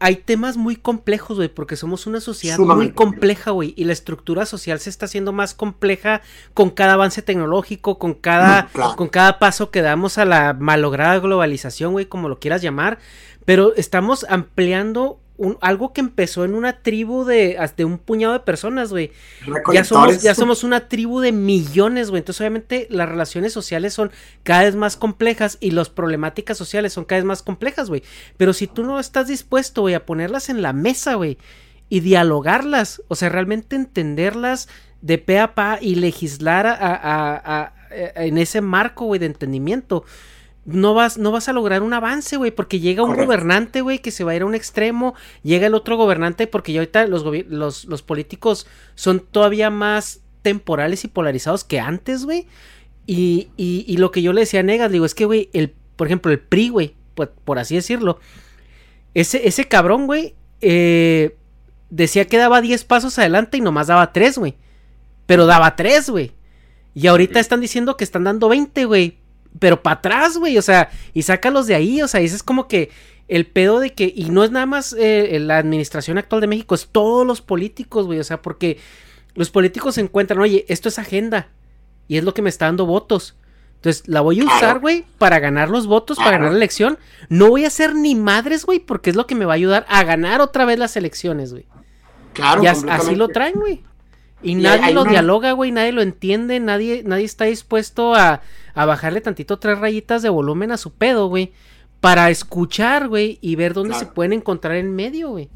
[0.00, 3.92] hay temas muy complejos, güey, porque somos una sociedad Sumamente muy compleja, güey, y la
[3.92, 6.22] estructura social se está haciendo más compleja
[6.54, 8.96] con cada avance tecnológico, con cada, claro.
[8.96, 12.98] con cada paso que damos a la malograda globalización, güey, como lo quieras llamar,
[13.44, 18.40] pero estamos ampliando un, algo que empezó en una tribu de, de un puñado de
[18.40, 19.12] personas, güey.
[19.72, 22.18] Ya somos, ya somos una tribu de millones, güey.
[22.20, 24.10] Entonces, obviamente, las relaciones sociales son
[24.42, 28.02] cada vez más complejas y las problemáticas sociales son cada vez más complejas, güey.
[28.36, 31.38] Pero si tú no estás dispuesto, güey, a ponerlas en la mesa, güey,
[31.88, 34.68] y dialogarlas, o sea, realmente entenderlas
[35.00, 36.94] de pe a pa y legislar a- a-
[37.36, 37.72] a-
[38.16, 40.04] a- en ese marco, güey, de entendimiento.
[40.70, 43.26] No vas, no vas a lograr un avance, güey, porque llega un Correcto.
[43.26, 46.72] gobernante, güey, que se va a ir a un extremo, llega el otro gobernante, porque
[46.72, 52.46] ya ahorita los, los, los políticos son todavía más temporales y polarizados que antes, güey.
[53.06, 55.74] Y, y, y lo que yo le decía a Negas, digo, es que, güey, el,
[55.96, 58.20] por ejemplo, el PRI, güey, por, por así decirlo,
[59.14, 61.36] ese, ese cabrón, güey, eh,
[61.90, 64.56] decía que daba 10 pasos adelante y nomás daba 3, güey.
[65.26, 66.32] Pero daba 3, güey.
[66.94, 69.18] Y ahorita están diciendo que están dando 20, güey.
[69.58, 70.58] Pero para atrás, güey.
[70.58, 72.02] O sea, y sácalos de ahí.
[72.02, 72.90] O sea, ese es como que
[73.28, 74.12] el pedo de que.
[74.14, 78.06] Y no es nada más eh, la administración actual de México, es todos los políticos,
[78.06, 78.18] güey.
[78.20, 78.78] O sea, porque
[79.34, 81.48] los políticos encuentran, oye, esto es agenda.
[82.08, 83.36] Y es lo que me está dando votos.
[83.76, 86.98] Entonces, la voy a usar, güey, para ganar los votos, para ganar la elección.
[87.28, 89.86] No voy a hacer ni madres, güey, porque es lo que me va a ayudar
[89.88, 91.66] a ganar otra vez las elecciones, güey.
[92.32, 93.82] Claro, Y as- así lo traen, güey.
[94.42, 98.40] Y, Y nadie lo una- dialoga, güey, nadie lo entiende, nadie, nadie está dispuesto a,
[98.74, 101.52] a bajarle tantito tres rayitas de volumen a su pedo, güey.
[102.00, 104.06] Para escuchar, güey, y ver dónde Claro.
[104.06, 105.48] se pueden encontrar en medio, güey.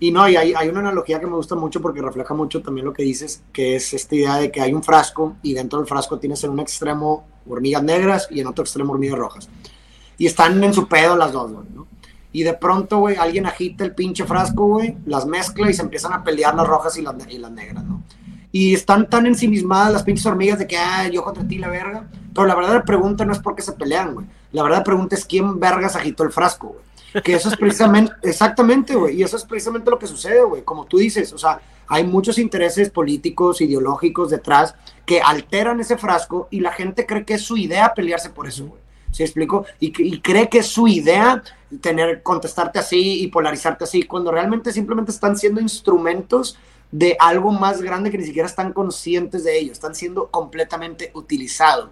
[0.00, 2.86] Y no, y hay, hay una analogía que me gusta mucho porque refleja mucho también
[2.86, 5.86] lo que dices, que es esta idea de que hay un frasco y dentro del
[5.88, 9.48] frasco tienes en un extremo hormigas negras y en otro extremo hormigas rojas.
[10.18, 11.86] Y están en su pedo las dos, güey, ¿no?
[12.34, 16.12] Y de pronto, güey, alguien agita el pinche frasco, güey, las mezcla y se empiezan
[16.12, 18.02] a pelear las rojas y las, y las negras, ¿no?
[18.50, 22.08] Y están tan ensimismadas las pinches hormigas de que, ah, yo contra ti la verga.
[22.34, 24.26] Pero la verdadera pregunta no es por qué se pelean, güey.
[24.50, 27.22] La verdadera pregunta es quién vergas agitó el frasco, güey.
[27.22, 29.14] Que eso es precisamente, exactamente, güey.
[29.14, 30.62] Y eso es precisamente lo que sucede, güey.
[30.62, 34.74] Como tú dices, o sea, hay muchos intereses políticos, ideológicos detrás
[35.06, 38.66] que alteran ese frasco y la gente cree que es su idea pelearse por eso,
[38.66, 38.83] güey.
[39.14, 39.64] ¿Sí explico?
[39.78, 41.40] Y, cree que es su idea
[41.80, 46.58] tener, contestarte así y polarizarte así, cuando realmente simplemente están siendo instrumentos
[46.90, 51.90] de algo más grande que ni siquiera están conscientes de ello, están siendo completamente utilizados.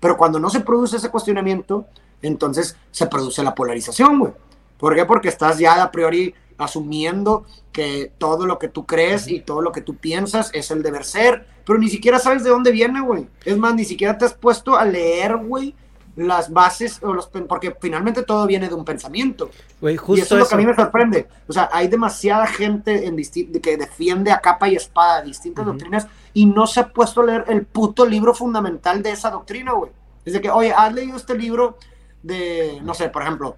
[0.00, 1.86] Pero cuando no se produce ese cuestionamiento,
[2.20, 4.32] entonces se produce la polarización, güey.
[4.76, 5.04] ¿Por qué?
[5.04, 9.70] Porque estás ya a priori asumiendo que todo lo que tú crees y todo lo
[9.70, 13.28] que tú piensas es el deber ser, pero ni siquiera sabes de dónde viene, güey.
[13.44, 15.72] Es más, ni siquiera te has puesto a leer, güey,
[16.16, 19.50] las bases, o los, pen- porque finalmente todo viene de un pensamiento.
[19.82, 21.28] Y eso es lo que a mí me sorprende.
[21.46, 23.16] O sea, hay demasiada gente en
[23.60, 25.72] que defiende a capa y espada distintas Ujú.
[25.72, 29.72] doctrinas y no se ha puesto a leer el puto libro fundamental de esa doctrina,
[29.72, 29.90] güey.
[30.24, 31.76] Es de que, oye, ¿has leído este libro
[32.22, 33.56] de, no sé, por ejemplo,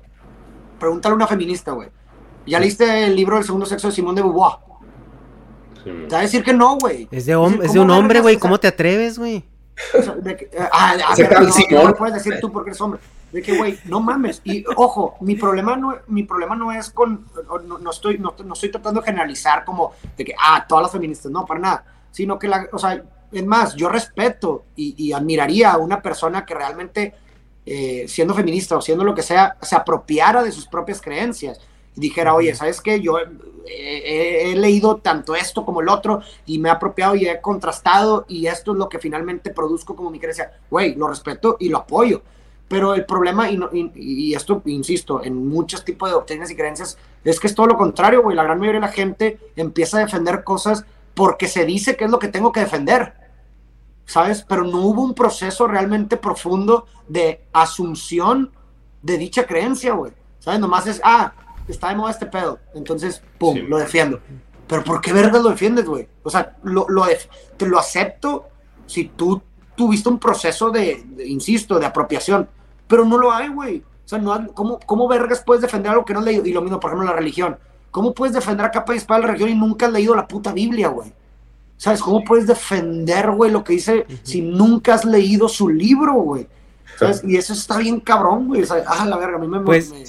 [0.79, 1.89] pregúntale a una feminista, güey.
[2.47, 4.55] ¿Ya leíste el libro del segundo sexo de Simón de Beauvoir?
[5.85, 5.91] Sí.
[6.09, 7.09] Te va a decir que no, güey.
[7.11, 8.37] Es de, hom- es de ¿cómo un hombre, güey.
[8.37, 9.45] ¿Cómo te atreves, güey?
[9.99, 12.51] O sea, de que, eh, ah, a Ese ver, no, no lo puedes decir tú
[12.51, 13.01] porque eres hombre.
[13.33, 14.41] De que, güey, no mames.
[14.45, 17.27] Y ojo, mi problema no, mi problema no es con.
[17.67, 20.93] No, no estoy, no, no estoy tratando de generalizar como de que, ah, todas las
[20.93, 21.31] feministas.
[21.31, 21.85] No, para nada.
[22.11, 26.47] Sino que, la, o sea, es más, yo respeto y, y admiraría a una persona
[26.47, 27.15] que realmente,
[27.67, 31.61] eh, siendo feminista o siendo lo que sea, se apropiara de sus propias creencias
[31.99, 33.01] dijera, oye, ¿sabes qué?
[33.01, 33.29] Yo eh,
[33.67, 38.25] he, he leído tanto esto como el otro y me he apropiado y he contrastado
[38.29, 40.53] y esto es lo que finalmente produzco como mi creencia.
[40.71, 42.23] Güey, lo respeto y lo apoyo.
[42.69, 46.57] Pero el problema, y, no- y- y esto, insisto, en muchos tipos de doctrinas y
[46.57, 48.37] creencias, es que es todo lo contrario, güey.
[48.37, 50.85] La gran mayoría de la gente empieza a defender cosas
[51.15, 53.15] porque se dice que es lo que tengo que defender.
[54.05, 54.45] ¿Sabes?
[54.49, 58.53] Pero no hubo un proceso realmente profundo de asunción
[59.03, 60.13] de dicha creencia, güey.
[60.39, 60.61] ¿Sabes?
[60.61, 61.33] Nomás es, ah,
[61.69, 62.59] está de moda este pedo.
[62.75, 63.63] Entonces, pum, Sí.
[63.63, 64.21] lo defiendo.
[64.67, 66.09] Pero ¿por qué vergas lo defiendes, güey?
[66.23, 67.05] O sea, lo, lo
[67.57, 68.49] te lo acepto
[68.87, 69.41] si tú
[69.75, 72.49] tuviste un proceso de, de, insisto, de apropiación.
[72.87, 73.79] Pero no lo hay, güey.
[73.79, 76.45] O sea, no ¿cómo, ¿cómo vergas puedes defender algo que no has leído?
[76.47, 77.59] Y lo mismo, por ejemplo, la religión.
[77.91, 80.53] ¿Cómo puedes defender a capa y espada la religión y nunca has leído la puta
[80.53, 81.13] Biblia, güey?
[81.79, 82.01] ¿Sabes?
[82.03, 86.47] ¿Cómo puedes defender, güey, lo que dice si nunca has leído su libro, güey?
[86.99, 87.23] ¿Sabes?
[87.25, 88.63] Y eso está bien cabrón, güey.
[88.63, 89.61] O sea, ah, la verga, a mí me...
[89.61, 90.05] Pues, me-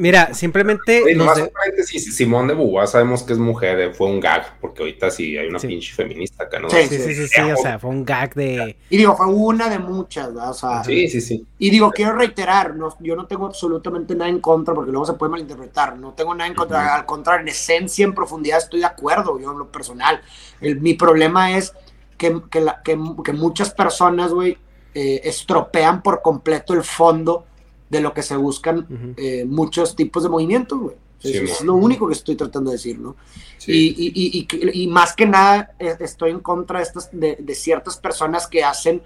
[0.00, 1.04] Mira, simplemente.
[1.04, 5.10] De- paréntesis, Simón de Beauvoir sabemos que es mujer, eh, fue un gag, porque ahorita
[5.10, 5.66] sí hay una Sí.
[5.66, 6.70] pinche feminista acá, ¿no?
[6.70, 8.76] Sí, Sí, sí, sí, sí, o sea, fue un gag de.
[8.88, 10.50] Y digo, fue una de muchas, ¿verdad?
[10.50, 11.44] O sea, Sí, sí, sí.
[11.58, 15.12] y digo, quiero reiterar, no, yo no tengo absolutamente nada en contra, porque luego se
[15.12, 16.88] puede malinterpretar, no tengo nada en contra, Ujú.
[16.94, 20.22] al contrario, en esencia, en profundidad, estoy de acuerdo, yo en lo personal.
[20.62, 21.74] El- mi problema es
[22.16, 24.56] que, que, la- que- que muchas personas, güey,
[24.94, 27.44] eh, estropean por completo el fondo
[27.90, 28.86] de lo que se buscan
[29.18, 30.96] eh, muchos tipos de movimientos, güey.
[31.18, 31.50] Sí, Eso mo.
[31.52, 33.14] es lo único que estoy tratando de decir, ¿no?
[33.58, 33.72] sí.
[33.98, 37.54] Y, y- y- y más que nada eh, estoy en contra de, estas, de, de
[37.54, 39.02] ciertas personas que hacen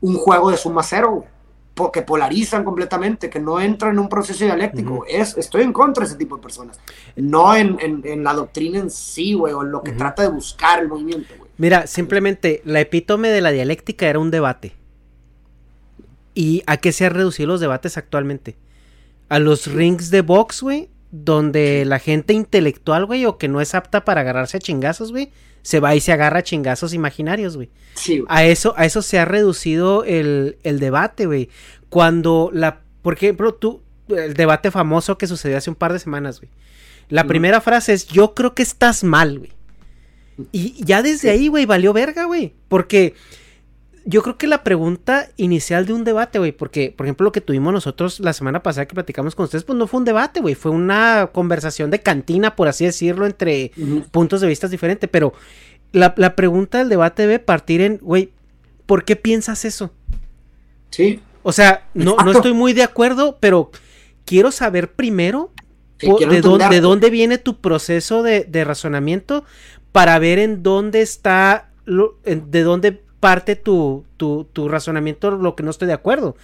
[0.00, 1.24] un juego de suma cero,
[1.92, 5.04] que polarizan completamente, que no entran en un proceso dialéctico.
[5.08, 6.80] Es, estoy en contra de ese tipo de personas.
[7.16, 10.28] No en, en- en la doctrina en sí, güey, o en lo que trata de
[10.28, 11.50] buscar el movimiento, güey.
[11.56, 14.72] Mira, simplemente la epítome de la dialéctica era un debate.
[16.34, 18.56] ¿Y a qué se han reducido los debates actualmente?
[19.28, 23.74] A los rings de box, güey, donde la gente intelectual, güey, o que no es
[23.74, 25.30] apta para agarrarse a chingazos, güey,
[25.62, 27.70] se va y se agarra a chingazos imaginarios, güey.
[27.94, 28.26] Sí, güey.
[28.28, 31.48] A eso, a eso se ha reducido el, el debate, güey.
[31.88, 36.40] Cuando la, por ejemplo, tú, el debate famoso que sucedió hace un par de semanas,
[36.40, 36.50] güey.
[37.08, 39.52] La primera frase es, yo creo que estás mal, güey.
[40.52, 41.28] Y ya desde Sí.
[41.28, 42.54] ahí, güey, valió verga, güey.
[42.68, 43.14] Porque
[44.06, 47.40] yo creo que la pregunta inicial de un debate, güey, porque, por ejemplo, lo que
[47.40, 50.54] tuvimos nosotros la semana pasada que platicamos con ustedes, pues no fue un debate, güey,
[50.54, 53.72] fue una conversación de cantina, por así decirlo, entre
[54.10, 55.32] puntos de vista diferentes, pero
[55.92, 58.30] la, la pregunta del debate debe partir en, güey,
[58.86, 59.90] ¿por qué piensas eso?
[60.90, 63.70] Sí, O sea, no, no estoy muy de acuerdo, pero
[64.24, 65.50] quiero saber primero
[65.98, 66.74] Sí, po- quiero de, dónde, entenderte.
[66.74, 69.44] de dónde viene tu proceso de, de razonamiento
[69.92, 75.56] para ver en dónde está, lo- en- de dónde parte tu, tu, tu razonamiento, lo
[75.56, 76.36] que no estoy de acuerdo.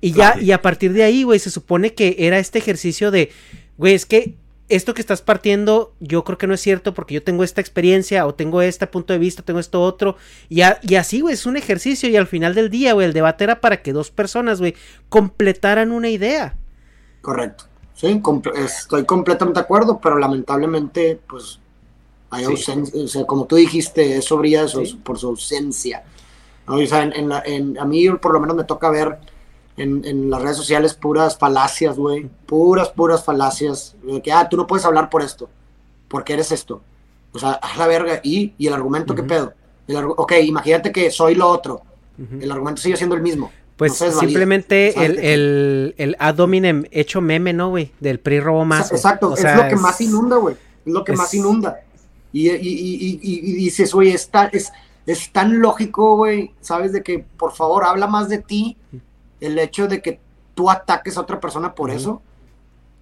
[0.00, 3.30] Y ya, y a partir de ahí, güey, se supone que era este ejercicio de,
[3.78, 4.34] güey, es que
[4.68, 8.26] esto que estás partiendo, yo creo que no es cierto porque yo tengo esta experiencia
[8.26, 10.16] o tengo este punto de vista, tengo esto otro.
[10.48, 13.12] Y, a- y así, güey, es un ejercicio y al final del día, güey, el
[13.12, 14.74] debate era para que dos personas, güey,
[15.08, 16.56] completaran una idea.
[17.20, 17.64] correcto.
[17.94, 18.20] Sí,
[18.56, 21.60] estoy completamente de acuerdo, pero lamentablemente, pues,
[22.30, 22.50] hay Sí.
[22.50, 25.00] ausencia, o sea, como tú dijiste, eso brilla de su- Sí.
[25.04, 26.02] por su ausencia.
[26.66, 26.76] ¿No?
[26.76, 29.18] O sea, en, en la- en- a mí por lo menos me toca ver
[29.76, 34.56] en, en las redes sociales puras falacias, güey, puras, puras falacias, de que, ah, tú
[34.56, 35.48] no puedes hablar por esto,
[36.08, 36.80] porque eres esto.
[37.32, 39.28] O sea, a la verga, ¿y, y el argumento qué Ujú.
[39.28, 39.52] pedo?
[39.88, 41.82] El ok, imagínate que soy lo otro,
[42.18, 42.40] Ujú.
[42.40, 43.50] el argumento sigue siendo el mismo.
[43.76, 45.34] Pues No simplemente ¿Sabes el, qué?
[45.34, 47.90] el, el ad hominem hecho meme, ¿no, güey?
[47.98, 48.92] Del PRI robó más.
[48.92, 50.54] Exacto, O es sea, lo que más inunda, güey.
[50.86, 51.80] Es lo que es- más inunda.
[52.32, 54.70] Y, y, y, y- dices, oye, es tan, es,
[55.06, 56.92] es tan lógico, güey, ¿sabes?
[56.92, 58.76] De que, por favor, habla más de ti,
[59.40, 60.20] el hecho de que
[60.54, 62.22] tú ataques a otra persona por eso,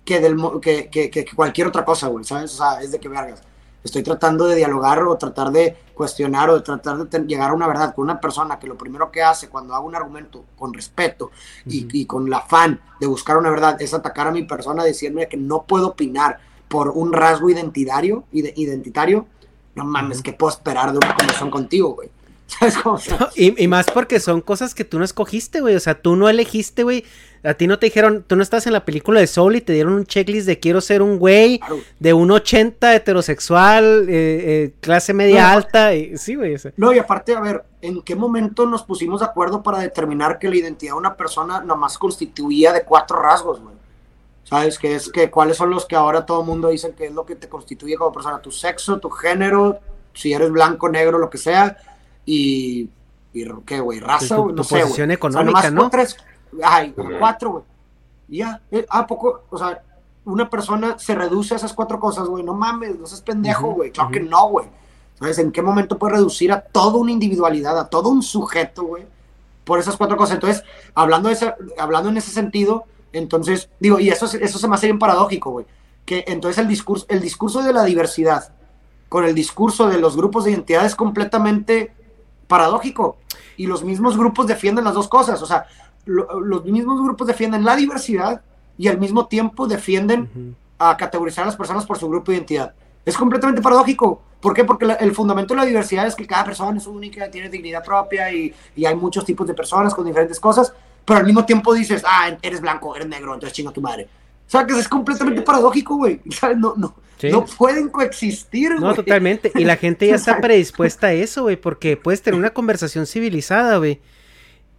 [0.04, 2.54] que, del, que, que, que cualquier otra cosa, güey, ¿sabes?
[2.54, 3.42] O sea, es de que vergas.
[3.84, 7.66] Estoy tratando de dialogar o tratar de cuestionar o de tratar de llegar a una
[7.66, 11.32] verdad con una persona que lo primero que hace cuando hago un argumento con respeto
[11.66, 15.36] y, con el afán de buscar una verdad es atacar a mi persona, decirme que
[15.36, 16.38] no puedo opinar
[16.68, 19.26] por un rasgo identitario, ide- identitario,
[19.74, 22.08] no mames, ¿qué puedo esperar de una conversación contigo, güey?
[22.46, 22.96] ¿Sabes cómo?
[22.96, 25.74] O sea, Y, y más porque son cosas que tú no escogiste, güey.
[25.74, 27.04] O sea, tú no elegiste, güey.
[27.44, 29.72] A ti no te dijeron, tú no estás en la película de Soul y te
[29.72, 31.60] dieron un checklist de quiero ser un güey
[31.98, 34.12] de un 80 heterosexual, eh,
[34.66, 35.48] eh, clase media No.
[35.54, 35.94] alta.
[35.94, 36.54] y- sí, güey.
[36.54, 39.78] o sea, No, y aparte, a ver, ¿en qué momento nos pusimos de acuerdo para
[39.78, 43.74] determinar que la identidad de una persona nomás constituía de cuatro rasgos, güey?
[44.52, 44.78] ¿Sabes?
[44.78, 47.24] Que es que cuáles son los que ahora todo el mundo dice que es lo
[47.24, 49.78] que te constituye como persona, tu sexo, tu género,
[50.12, 51.78] si eres blanco, negro, lo que sea,
[52.26, 52.90] y,
[53.32, 53.98] y ¿qué, güey?
[53.98, 55.88] Raza, Tu- güey, no tu sé, posición O sea, económica, ¿no?
[55.88, 56.18] tres,
[56.62, 57.64] ay, cuatro, güey.
[58.28, 59.44] Ya, eh, ¿a poco?
[59.48, 59.82] O sea,
[60.26, 63.90] una persona se reduce a esas cuatro cosas, güey, no mames, no seas pendejo, güey,
[63.90, 64.28] claro que ujú.
[64.28, 64.66] no, güey.
[65.18, 65.38] ¿Sabes?
[65.38, 69.06] ¿En qué momento puedes reducir a toda una individualidad, a todo un sujeto, güey?
[69.64, 70.34] Por esas cuatro cosas.
[70.34, 70.62] Entonces,
[70.94, 74.74] hablando, de ese, hablando en ese sentido, entonces, digo, y eso, es- eso se me
[74.74, 75.66] hace bien paradójico, güey.
[76.04, 78.52] Que entonces el discurso, el discurso de la diversidad
[79.08, 81.92] con el discurso de los grupos de identidad es completamente
[82.48, 83.16] paradójico.
[83.56, 85.40] Y los mismos grupos defienden las dos cosas.
[85.42, 85.66] O sea,
[86.04, 88.42] lo- los mismos grupos defienden la diversidad
[88.78, 92.74] y al mismo tiempo defienden a categorizar a las personas por su grupo de identidad.
[93.04, 94.22] Es completamente paradójico.
[94.40, 94.64] ¿Por qué?
[94.64, 97.84] Porque la- el fundamento de la diversidad es que cada persona es única, tiene dignidad
[97.84, 100.72] propia y, y hay muchos tipos de personas con diferentes cosas,
[101.04, 104.08] pero al mismo tiempo dices, ah, eres blanco, eres negro, entonces chinga tu madre.
[104.46, 106.20] O sea, que es completamente paradójico, güey.
[106.30, 106.58] ¿Sabes?
[106.58, 107.28] No, no, Sí.
[107.30, 108.96] no pueden coexistir, No, güey.
[108.96, 109.52] totalmente.
[109.54, 113.76] Y la gente ya está predispuesta a eso, güey, porque puedes tener una conversación civilizada,
[113.78, 114.00] güey.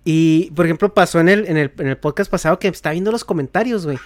[0.03, 3.11] Y, por ejemplo, pasó en el, en el, en el podcast pasado que estaba viendo
[3.11, 3.97] los comentarios, güey.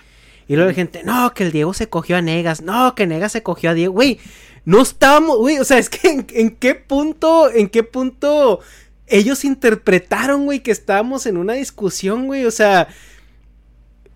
[0.48, 3.32] Y luego la gente, no, que el Diego se cogió a Negas, no, que Negas
[3.32, 4.20] se cogió a Diego, güey.
[4.66, 8.60] No estábamos, güey, o sea, es que en, en qué punto, en qué punto
[9.08, 12.88] ellos interpretaron, güey, que estábamos en una discusión, güey, o sea,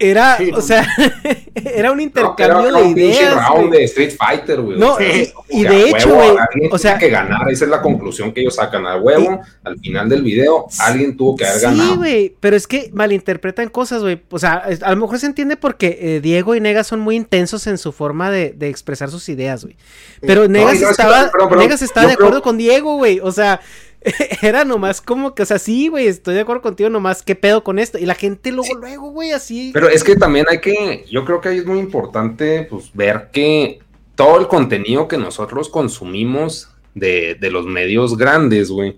[0.03, 0.61] era, Sí, o no.
[0.61, 0.87] sea,
[1.53, 3.35] era un No, intercambio era de ideas.
[3.35, 3.79] round güey.
[3.81, 4.79] de Street Fighter, güey.
[4.79, 5.15] No, O sea,
[5.49, 8.55] y- de hecho, huevo, güey, o sea- que ganar, esa es la conclusión que ellos
[8.55, 8.87] sacan.
[8.87, 11.97] A huevo, al final del video, alguien tuvo que haber Sí, ganado.
[11.97, 14.19] güey, pero es que malinterpretan cosas, güey.
[14.31, 17.67] O sea, a lo mejor se entiende porque eh, Diego y Negas son muy intensos
[17.67, 19.75] en su forma de, de expresar sus ideas, güey.
[20.21, 22.95] Pero Negas y no, es que- estaba, Negas estaba yo de creo- acuerdo con Diego,
[22.95, 23.19] güey.
[23.19, 23.61] O sea,
[24.41, 27.63] era nomás como que, o sea, sí, güey, estoy de acuerdo contigo, nomás qué pedo
[27.63, 27.97] con esto.
[27.97, 29.71] Y la gente luego, luego, güey, así.
[29.73, 33.29] Pero es que también hay que, yo creo que ahí es muy importante pues, ver
[33.31, 33.79] que
[34.15, 38.97] todo el contenido que nosotros consumimos de, de los medios grandes, güey,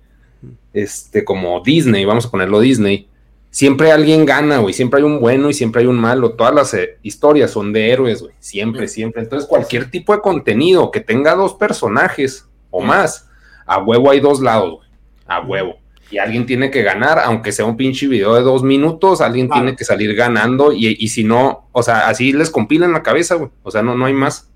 [0.73, 3.07] este, como Disney, vamos a ponerlo Disney,
[3.49, 6.73] siempre alguien gana, güey, siempre hay un bueno y siempre hay un malo, todas las
[6.73, 9.21] eh, historias son de héroes, güey, siempre, siempre.
[9.21, 13.29] Entonces, cualquier tipo de contenido que tenga dos personajes o más,
[13.65, 14.82] a huevo hay dos lados, güey,
[15.27, 15.77] a huevo.
[16.11, 19.63] Y alguien tiene que ganar, aunque sea un pinche video de dos minutos, alguien Claro.
[19.63, 23.35] tiene que salir ganando y, y si no, o sea, así les compilan la cabeza,
[23.35, 23.49] güey.
[23.63, 24.51] O sea, no, no hay más.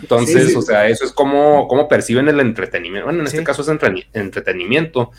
[0.00, 0.56] Entonces, Sí, sí.
[0.56, 3.04] o sea, eso es como, como perciben el entretenimiento.
[3.06, 3.68] Bueno, en este caso es
[4.12, 5.10] entretenimiento,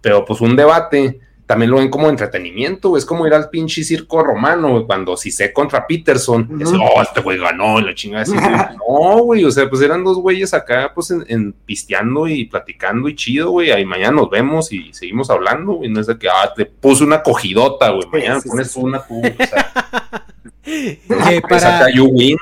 [0.00, 2.94] pero pues un debate también lo ven como entretenimiento.
[2.98, 6.62] Es como ir al pinche circo romano, cuando si sé contra Peterson, Ujú.
[6.62, 8.34] es, oh, este güey ganó y la chingada así.
[8.76, 13.08] no, güey, o sea, pues eran dos güeyes acá, pues en, en pisteando y platicando
[13.08, 13.70] y chido, güey.
[13.70, 15.88] Ahí mañana nos vemos y seguimos hablando, güey.
[15.88, 18.06] No es de que, ah, te puse una cogidota, güey.
[18.12, 18.80] Mañana sí, pones sí.
[18.80, 19.72] una tú, o sea,
[20.62, 22.36] que para, acá you win.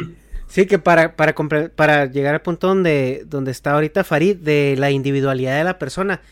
[0.49, 1.33] Sí, que para, para,
[1.77, 6.23] para llegar al punto donde, donde está ahorita Farid, de la individualidad de la persona,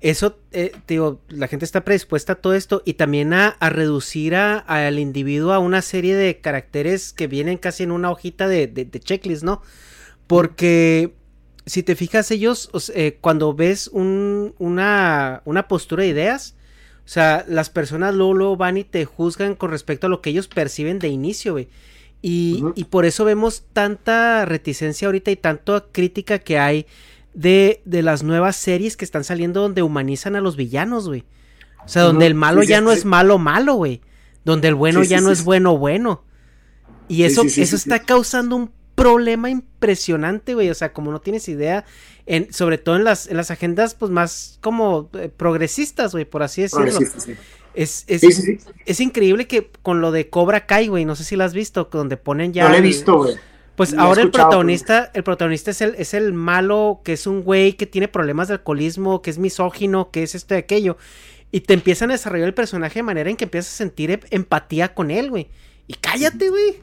[0.00, 4.34] eso, eh, digo, la gente está predispuesta a todo esto y también a, a reducir
[4.34, 8.66] a- al individuo a una serie de caracteres que vienen casi en una hojita de,
[8.66, 9.60] de- de checklist, ¿no?
[10.26, 11.14] Porque
[11.66, 16.54] si te fijas, ellos, o sea, eh, cuando ves un- una, una postura de ideas,
[17.04, 20.30] o sea, las personas luego, luego van y te juzgan con respecto a lo que
[20.30, 21.68] ellos perciben de inicio, güey.
[22.22, 26.86] Y, y por eso vemos tanta reticencia ahorita y tanta crítica que hay
[27.34, 31.24] de, de las nuevas series que están saliendo donde humanizan a los villanos, güey.
[31.84, 32.98] O sea, donde el malo Sí, sí, ya no sí.
[32.98, 34.00] es malo malo, güey.
[34.44, 36.24] Donde el bueno ya no es bueno bueno.
[37.08, 40.70] Y eso, eso está causando un problema impresionante, güey.
[40.70, 41.84] O sea, como no tienes idea,
[42.26, 46.42] en, sobre todo en las, en las agendas, pues más como eh, progresistas, güey, por
[46.42, 46.86] así decirlo.
[47.72, 48.58] Es, es, Sí, sí, sí.
[48.84, 51.88] es increíble que con lo de Cobra Kai, güey, no sé si lo has visto,
[51.90, 52.64] donde ponen ya.
[52.64, 53.36] No lo he visto, güey.
[53.76, 57.42] Pues ahora el escuchado, protagonista, el protagonista es el, es el malo, que es un
[57.42, 60.98] güey que tiene problemas de alcoholismo, que es misógino, que es esto y aquello.
[61.50, 64.20] Y te empiezan a desarrollar el personaje de manera en que empiezas a sentir em-
[64.30, 65.48] empatía con él, güey.
[65.86, 66.76] Y cállate, güey.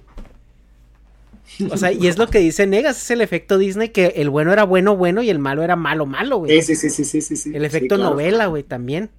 [1.71, 4.51] O sea, y es lo que dice Negas, es el efecto Disney que el bueno
[4.51, 6.61] era bueno, bueno y el malo era malo, malo, güey.
[6.61, 8.11] Sí, sí, sí, sí, sí, sí, el Sí, efecto claro.
[8.11, 9.09] novela, güey, también.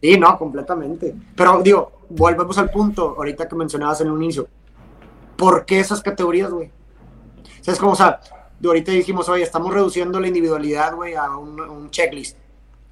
[0.00, 1.14] Sí, no, completamente.
[1.36, 4.48] Pero digo, volvemos al punto, ahorita que mencionabas en un inicio.
[5.36, 6.68] ¿Por qué esas categorías, güey?
[7.60, 8.20] O sea, es como, o sea,
[8.58, 12.36] de ahorita dijimos, oye, estamos reduciendo la individualidad, güey, a un, a un checklist.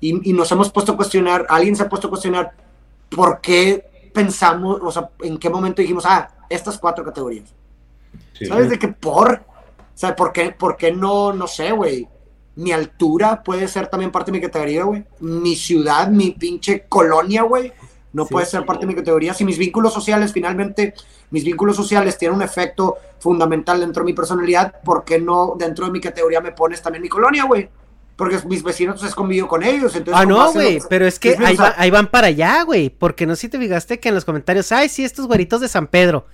[0.01, 2.53] Y, y nos hemos puesto a cuestionar, alguien se ha puesto a cuestionar,
[3.09, 7.55] ¿por qué pensamos, o sea, en qué momento dijimos, ah, estas cuatro categorías?
[8.33, 8.47] Sí.
[8.47, 9.33] ¿Sabes de qué por?
[9.33, 12.09] O sea, ¿por qué, por qué no, no sé, güey?
[12.57, 15.05] Mi altura puede ser también parte de mi categoría, güey.
[15.21, 17.73] Mi ciudad, mi pinche colonia, güey.
[18.13, 18.33] No Sí.
[18.33, 19.33] puede ser parte de mi categoría.
[19.35, 20.95] Si mis vínculos sociales, finalmente,
[21.31, 25.87] mis vínculos sociales tienen un efecto fundamental dentro de mi personalidad, ¿por qué no dentro
[25.87, 27.69] de mi categoría me pones también mi colonia, güey?
[28.17, 29.95] Porque mis vecinos es convivo con ellos.
[29.95, 32.91] Entonces, Ah, no, güey, pero es que va- ahí van para allá, güey.
[32.91, 35.69] Porque no sé si te fijaste que en los comentarios, ay, sí, estos güeritos de
[35.69, 36.27] San Pedro.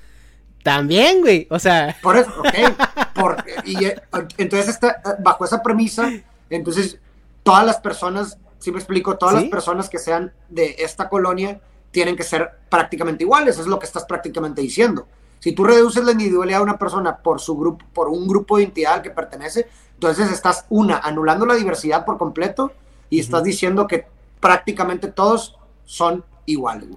[0.63, 1.47] También, güey.
[1.51, 2.75] O sea, Por eso, ok.
[3.15, 4.01] Por- y, eh,
[4.39, 6.11] entonces, está, bajo esa premisa,
[6.51, 6.99] entonces
[7.45, 9.43] todas las personas, si me explico, todas ¿Sí?
[9.43, 11.61] las personas que sean de esta colonia
[11.91, 15.07] tienen que ser prácticamente iguales, es lo que estás prácticamente diciendo.
[15.39, 18.65] Si tú reduces la individualidad de una persona por su grupo, por un grupo de
[18.65, 22.73] entidad al que pertenece, entonces estás una anulando la diversidad por completo
[23.09, 24.07] y estás diciendo que
[24.41, 26.89] prácticamente todos son iguales.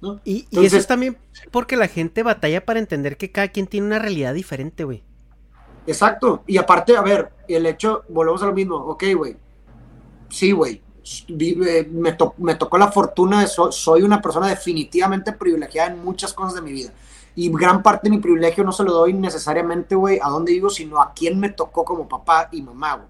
[0.00, 0.20] ¿no?
[0.24, 1.16] y, y eso es también
[1.52, 5.04] porque la gente batalla para entender que cada quien tiene una realidad diferente, güey.
[5.86, 6.42] Exacto.
[6.46, 8.76] Y aparte, a ver, el hecho, volvemos a lo mismo.
[8.76, 9.36] Ok, güey.
[10.28, 10.82] Sí, güey.
[11.28, 16.04] Eh, Me, to- me tocó la fortuna de so- soy una persona definitivamente privilegiada en
[16.04, 16.90] muchas cosas de mi vida.
[17.34, 20.68] Y gran parte de mi privilegio no se lo doy necesariamente, güey, a dónde vivo,
[20.70, 23.08] sino a quién me tocó como papá y mamá, güey.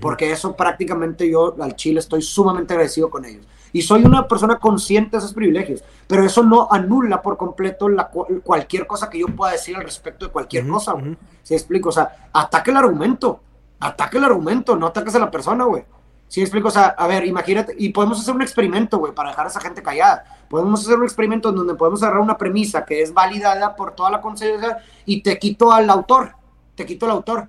[0.00, 3.46] porque eso prácticamente yo al Chile estoy sumamente agradecido con ellos.
[3.72, 8.10] Y soy una persona consciente de esos privilegios, pero eso no anula por completo la,
[8.42, 11.16] cualquier cosa que yo pueda decir al respecto de cualquier cosa, güey.
[11.42, 11.90] ¿Sí explico?
[11.90, 13.40] O sea, ataque el argumento,
[13.80, 15.84] ataque el argumento, no ataques a la persona, güey.
[16.28, 16.68] ¿Sí explico?
[16.68, 19.60] O sea, a ver, imagínate, y podemos hacer un experimento, güey, para dejar a esa
[19.60, 20.24] gente callada.
[20.48, 24.10] Podemos hacer un experimento en donde podemos agarrar una premisa que es validada por toda
[24.10, 26.32] la conciencia y te quito al autor,
[26.74, 27.48] te quito al autor.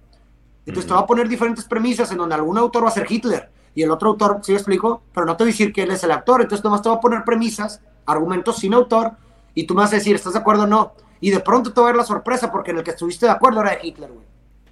[0.66, 3.52] Entonces te va a poner diferentes premisas en donde algún autor va a ser Hitler
[3.76, 5.04] y el otro autor, ¿sí explico?
[5.14, 6.96] Pero no te voy a decir que él es el actor, entonces nomás te va
[6.96, 9.14] a poner premisas, argumentos sin autor,
[9.54, 10.94] y tú me vas a decir, ¿estás de acuerdo o no?
[11.22, 13.32] Y de pronto te va a ver la sorpresa, porque en el que estuviste de
[13.32, 14.26] acuerdo era de Hitler, güey.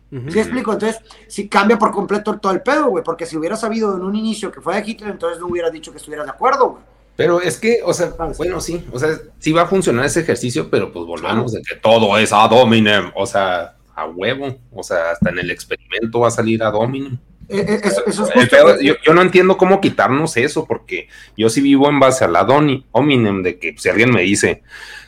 [0.10, 0.72] ¿Sí explico?
[0.72, 4.16] Entonces, sí cambia por completo todo el pedo, güey, porque si hubieras sabido en un
[4.16, 6.84] inicio que fue de Hitler, entonces no hubieras dicho que estuvieras de acuerdo, güey.
[7.18, 9.10] Pero es que, o sea, bueno, sí, o sea,
[9.40, 13.12] sí va a funcionar ese ejercicio, pero pues volvemos de que todo es ad hominem,
[13.16, 17.18] o sea, a huevo, o sea, hasta en el experimento va a salir ad hominem.
[17.50, 22.00] Eh, eh, eso, es yo, no entiendo cómo quitarnos eso, porque yo sí vivo en
[22.00, 22.46] base a la
[22.92, 24.62] hominem de que si alguien me dice,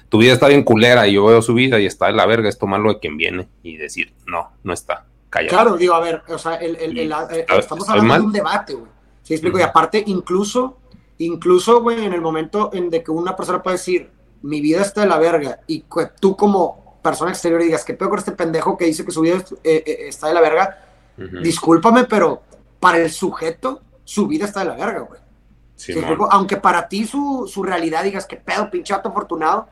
[0.10, 2.50] tu vida está bien culera y yo veo su vida y está de la verga,
[2.50, 5.56] es tomarlo de quien viene y decir, no, no está, callado.
[5.56, 8.92] Claro, digo, a ver, o sea, el, el, eh, estamos hablando de un debate, güey.
[9.22, 9.60] ¿Sí explico?
[9.60, 10.80] Y aparte, incluso,
[11.20, 14.10] incluso, güey, en el momento en de que una persona puede decir,
[14.42, 15.86] mi vida está de la verga, y
[16.20, 19.44] tú como persona exterior digas, ¿qué peor con este pendejo que dice que su vida
[19.76, 20.86] está de la verga?
[21.42, 22.42] Discúlpame, pero
[22.80, 25.20] para el sujeto, su vida está de la verga, güey.
[26.32, 29.68] Aunque para ti su, realidad digas que pedo, pinche afortunado,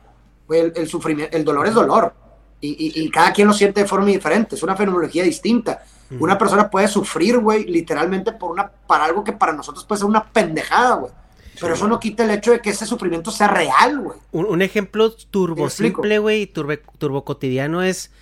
[0.50, 2.14] el, sufrimiento, el dolor es dolor.
[2.60, 5.84] Y, cada quien lo siente de forma diferente, es una fenomenología distinta.
[6.18, 10.08] Una persona puede sufrir, güey, literalmente por una, para algo que para nosotros puede ser
[10.08, 11.12] una pendejada, güey.
[11.60, 14.18] Pero eso no quita el hecho de que ese sufrimiento sea real, güey.
[14.32, 18.12] Un, ejemplo turbo simple, güey, turbo, turbo cotidiano es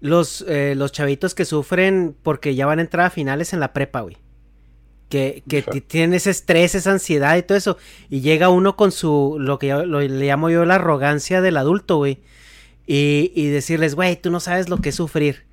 [0.00, 3.72] los, eh, los chavitos que sufren porque ya van a entrar a finales en la
[3.72, 4.16] prepa, güey.
[5.08, 7.76] Que, que tienen ese estrés, esa ansiedad y todo eso.
[8.10, 11.98] Y llega uno con su, lo que yo, le llamo yo la arrogancia del adulto,
[11.98, 12.18] güey.
[12.86, 15.44] Y, y decirles, güey, tú no sabes lo que es sufrir.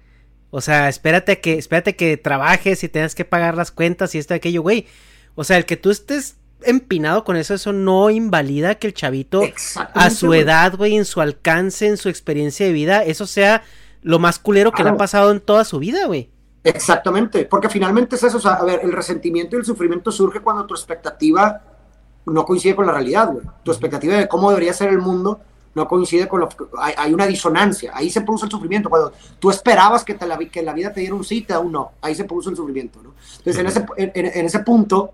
[0.49, 4.33] O sea, espérate que, espérate que trabajes y tengas que pagar las cuentas y esto
[4.33, 4.85] y aquello, güey.
[5.35, 9.43] O sea, el que tú estés empinado con eso, eso no invalida que el chavito
[9.75, 13.63] a su edad, güey, en su alcance, en su experiencia de vida, eso sea
[14.01, 16.29] lo más culero que le ha pasado en toda su vida, güey.
[16.63, 20.41] Exactamente, porque finalmente es eso, o sea, a ver, el resentimiento y el sufrimiento surge
[20.41, 21.61] cuando tu expectativa
[22.25, 23.43] no coincide con la realidad, güey.
[23.63, 25.39] Tu expectativa de cómo debería ser el mundo
[25.73, 29.13] no coincide con lo que hay, hay una disonancia, ahí se produce el sufrimiento, cuando
[29.39, 31.71] tú esperabas que, te la, que la vida te diera un sí, te da un
[31.71, 33.13] no, ahí se produce el sufrimiento, ¿no?
[33.37, 35.11] Entonces, en, ese, en, ese punto,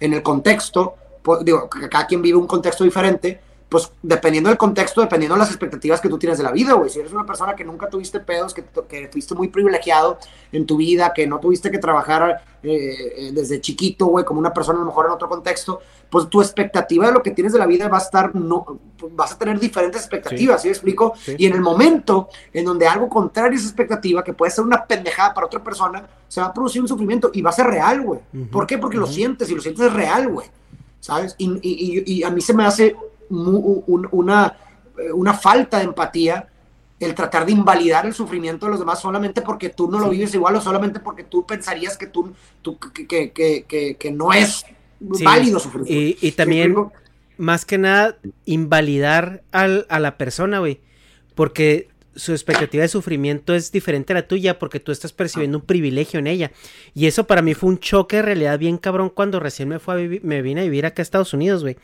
[0.00, 5.00] en el contexto, pues, digo, cada quien vive un contexto diferente, pues dependiendo del contexto,
[5.02, 6.88] dependiendo de las expectativas que tú tienes de la vida, güey.
[6.88, 10.18] Si eres una persona que nunca tuviste pedos, que, que fuiste muy privilegiado
[10.52, 14.54] en tu vida, que no tuviste que trabajar eh, eh, desde chiquito, güey, como una
[14.54, 17.58] persona a lo mejor en otro contexto, pues tu expectativa de lo que tienes de
[17.58, 18.80] la vida va a estar, no,
[19.10, 21.12] vas a tener diferentes expectativas, ¿sí, me explico?
[21.36, 24.86] Y en el momento en donde algo contrario a esa expectativa, que puede ser una
[24.86, 28.00] pendejada para otra persona, se va a producir un sufrimiento y va a ser real,
[28.00, 28.20] güey.
[28.50, 28.78] ¿Por qué?
[28.78, 30.46] Porque lo sientes y lo sientes real, güey.
[31.00, 31.36] ¿Sabes?
[31.38, 32.96] Y, y, y a mí se me hace
[33.30, 34.56] una,
[35.14, 36.48] una falta de empatía
[37.00, 40.34] el tratar de invalidar el sufrimiento de los demás solamente porque tú no lo vives
[40.34, 42.34] igual o solamente porque tú pensarías que tú,
[42.92, 44.64] que, que, que, no es
[45.00, 45.84] válido sufrir.
[45.86, 46.74] Y, y también,
[47.36, 50.80] más que nada, invalidar al, a la persona, güey.
[51.36, 55.64] Porque su expectativa de sufrimiento es diferente a la tuya porque tú estás percibiendo un
[55.64, 56.50] privilegio en ella.
[56.94, 59.94] Y eso para mí fue un choque de realidad bien cabrón cuando recién me, fue
[59.94, 61.76] a me vine a vivir acá a Estados Unidos, güey.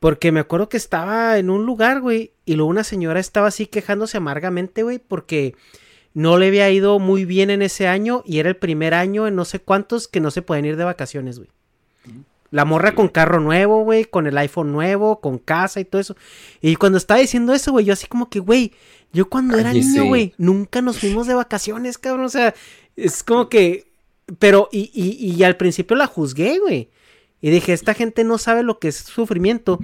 [0.00, 3.66] Porque me acuerdo que estaba en un lugar, güey, y luego una señora estaba así
[3.66, 5.56] quejándose amargamente, güey, porque
[6.14, 9.34] no le había ido muy bien en ese año y era el primer año en
[9.34, 11.50] no sé cuántos que no se pueden ir de vacaciones, güey.
[12.50, 16.16] La morra con carro nuevo, güey, con el iPhone nuevo, con casa y todo eso.
[16.62, 18.72] Y cuando estaba diciendo eso, güey, yo así como que, güey,
[19.12, 22.24] yo cuando era niño, güey, nunca nos fuimos de vacaciones, cabrón.
[22.24, 22.54] O sea,
[22.96, 23.86] es como que...
[24.38, 26.88] Pero, y, y, y al principio la juzgué, güey.
[27.40, 29.78] Y dije, esta gente no sabe lo que es sufrimiento.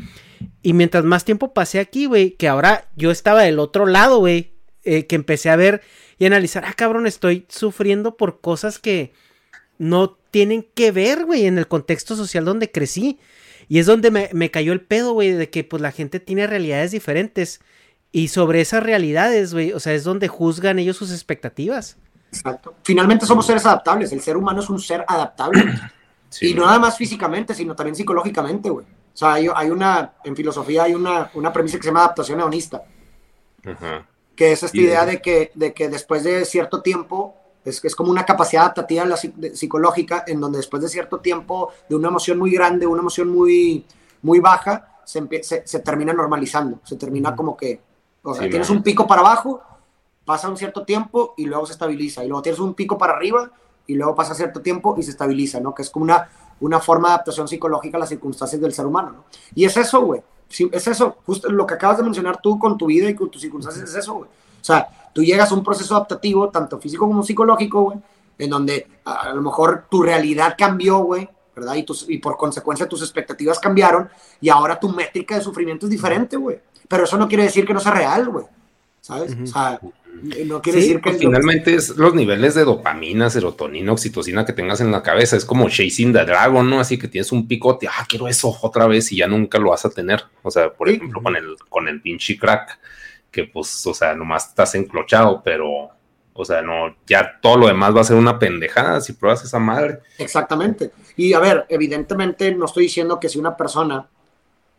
[0.63, 4.55] Y mientras más tiempo pasé aquí, güey, que ahora yo estaba del otro lado, güey,
[4.83, 5.83] eh, que empecé a ver
[6.19, 9.13] y analizar, ah, cabrón, estoy sufriendo por cosas que
[9.79, 13.21] no tienen que ver, güey, en el contexto social donde crecí.
[13.69, 16.47] Y es donde me, me cayó el pedo, güey, de que pues la gente tiene
[16.47, 17.61] realidades diferentes.
[18.11, 21.97] Y sobre esas realidades, güey, o sea, es donde juzgan ellos sus expectativas.
[22.31, 22.75] Exacto.
[22.83, 24.13] Finalmente somos seres adaptables.
[24.13, 25.65] El ser humano es un ser adaptable
[26.41, 28.87] y no nada más físicamente, sino también psicológicamente, güey.
[28.87, 32.41] O sea, hay, hay, una, en filosofía hay una, una premisa que se llama adaptación
[32.41, 32.83] hedonista.
[34.35, 37.35] Que es esta idea de que, de que después de cierto tiempo
[37.65, 41.97] Es, es como una capacidad adaptativa la, psicológica en donde después de cierto tiempo de
[41.97, 43.87] una emoción muy grande, una emoción muy,
[44.21, 47.81] muy baja, se, se, termina normalizando, se termina como que,
[48.23, 49.63] o sea, tienes un pico para abajo,
[50.27, 53.51] pasa un cierto tiempo y luego se estabiliza, y luego tienes un pico para arriba
[53.87, 55.75] y luego pasa cierto tiempo y se estabiliza, ¿no?
[55.75, 56.29] Que es como una,
[56.61, 59.25] una forma de adaptación psicológica a las circunstancias del ser humano, ¿no?
[59.55, 60.23] Y es eso, güey,
[60.73, 63.43] es eso, justo lo que acabas de mencionar tú con tu vida y con tus
[63.43, 64.29] circunstancias, es eso, güey.
[64.29, 67.99] O sea, tú llegas a un proceso adaptativo, tanto físico como psicológico, güey,
[68.39, 71.75] en donde a, lo mejor tu realidad cambió, güey, ¿verdad?
[71.75, 74.09] Y, tus, y por consecuencia tus expectativas cambiaron
[74.41, 76.61] y ahora tu métrica de sufrimiento es diferente, güey.
[76.89, 78.47] Pero eso no quiere decir que no sea real, güey.
[79.01, 79.37] ¿Sabes?
[79.43, 79.79] O sea,
[80.23, 81.11] no quiere decir que...
[81.11, 85.37] Pues finalmente es los niveles de dopamina, serotonina, oxitocina que tengas en la cabeza.
[85.37, 86.81] Es como chasing the dragon, ¿no?
[86.81, 89.85] Así que tienes un picote, ah, quiero eso otra vez y ya nunca lo vas
[89.85, 90.25] a tener.
[90.43, 92.79] O sea, por ejemplo, con el, con el pinche crack
[93.31, 95.91] que pues, o sea, nomás estás enclochado, pero,
[96.33, 99.59] o sea, no, ya todo lo demás va a ser una pendejada si pruebas esa
[99.59, 99.99] madre.
[100.19, 100.93] Exactamente.
[101.17, 104.07] Y a ver, evidentemente no estoy diciendo que si una persona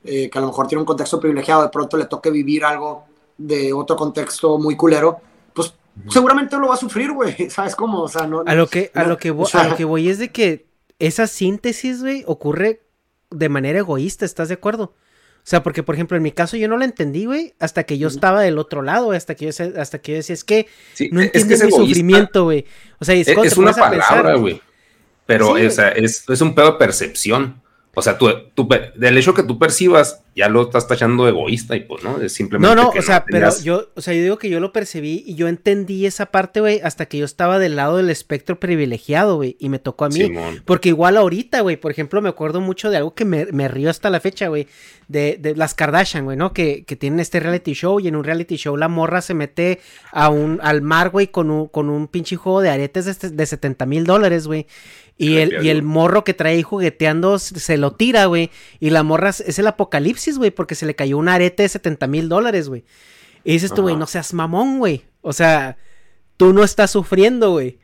[0.05, 3.05] eh, que a lo mejor tiene un contexto privilegiado, de pronto le toque vivir algo
[3.37, 5.19] de otro contexto muy culero,
[5.53, 5.73] pues
[6.09, 7.35] seguramente lo va a sufrir, güey.
[7.49, 8.01] ¿Sabes cómo?
[8.01, 8.43] O sea, no.
[8.45, 10.67] A lo que, a lo que, voy, a lo que voy es de que
[10.99, 12.81] esa síntesis, güey, ocurre
[13.31, 14.93] de manera egoísta, ¿estás de acuerdo?
[15.45, 17.99] O sea, porque, por ejemplo, en mi caso yo no la entendí, güey, hasta que
[17.99, 20.67] yo estaba del otro lado, hasta que yo, hasta que yo decía, es que
[21.11, 22.65] no entiendes mi sufrimiento, güey.
[22.99, 24.59] O sea, es, es una palabra, güey.
[25.27, 27.61] Pero es, es, un pedo de percepción.
[27.95, 31.79] O sea, tú, tú, del hecho que tú percibas, ya lo estás tachando egoísta y
[31.79, 32.19] pues, ¿no?
[32.19, 32.75] Es simplemente.
[32.75, 35.35] No, no, o sea, pero yo, o sea, yo digo que yo lo percibí y
[35.35, 39.55] yo entendí esa parte, güey, hasta que yo estaba del lado del espectro privilegiado, güey,
[39.59, 40.29] y me tocó a mí.
[40.65, 43.89] Porque igual ahorita, güey, por ejemplo, me acuerdo mucho de algo que me, me río
[43.89, 44.67] hasta la fecha, güey,
[45.07, 46.51] de, de, las Kardashian, güey, ¿no?
[46.51, 49.79] Que, que, tienen este reality show y en un reality show la morra se mete
[50.11, 53.45] a un, al mar, güey, con un, con un pinche juego de aretes de, de
[53.45, 54.67] 70 mil dólares, güey.
[55.17, 58.51] Y el, y el morro que trae ahí jugueteando se lo tira, güey.
[58.79, 62.07] Y la morra es el apocalipsis, güey, porque se le cayó un arete de 70
[62.07, 62.83] mil dólares, güey.
[63.45, 65.05] Y dices tú, güey, no seas mamón, güey.
[65.21, 65.77] O sea,
[66.35, 67.79] tú no estás sufriendo, güey.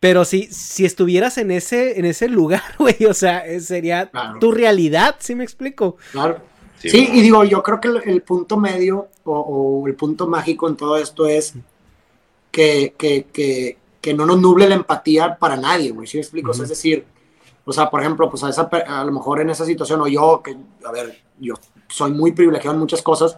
[0.00, 4.52] Pero si, si estuvieras en ese, en ese lugar, güey, o sea, eh, sería tu
[4.52, 5.96] realidad, ¿sí me explico?
[6.12, 6.40] Claro.
[6.78, 10.98] Sí, y digo, yo creo que el, punto medio o, el punto mágico en todo
[10.98, 11.54] esto es
[12.50, 16.52] que, que, que, que no nos nuble la empatía para nadie, güey, ¿sí me explico?
[16.52, 17.04] es decir,
[17.64, 20.42] o sea, por ejemplo, pues a, esa, a lo mejor en esa situación, o yo,
[20.44, 21.54] que, a ver, yo
[21.88, 23.36] soy muy privilegiado en muchas cosas,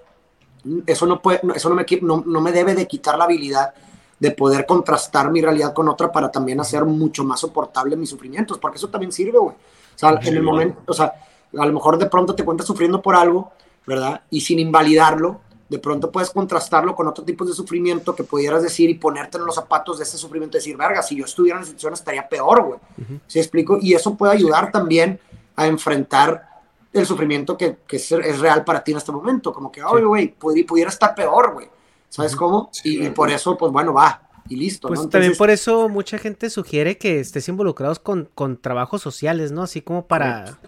[0.84, 3.72] eso no puede, eso no me, no, no me debe de quitar la habilidad
[4.18, 8.58] de poder contrastar mi realidad con otra para también hacer mucho más soportable mis sufrimientos,
[8.58, 9.56] porque eso también sirve, güey.
[9.56, 11.14] O sea, en el momento, o sea,
[11.58, 13.52] a lo mejor de pronto te cuentas sufriendo por algo,
[13.86, 14.20] ¿verdad?
[14.28, 18.88] Y sin invalidarlo, de pronto puedes contrastarlo con otro tipo de sufrimiento que pudieras decir
[18.88, 21.62] y ponerte en los zapatos de ese sufrimiento y decir, verga, si yo estuviera en
[21.62, 22.80] esa situación estaría peor, güey.
[23.26, 23.78] ¿Sí explico?
[23.80, 25.20] Y eso puede ayudar también
[25.56, 26.48] a enfrentar
[26.92, 29.52] el sufrimiento que, que es, real para ti en este momento.
[29.52, 31.68] Como que, oye, güey, pudiera, estar peor, güey.
[32.08, 32.70] ¿Sabes cómo?
[32.84, 34.22] y, por eso, pues bueno, va.
[34.48, 34.88] Y listo.
[34.88, 39.62] Pues también por eso mucha gente sugiere que estés involucrados con, con trabajos sociales, ¿no?
[39.62, 40.58] Así como para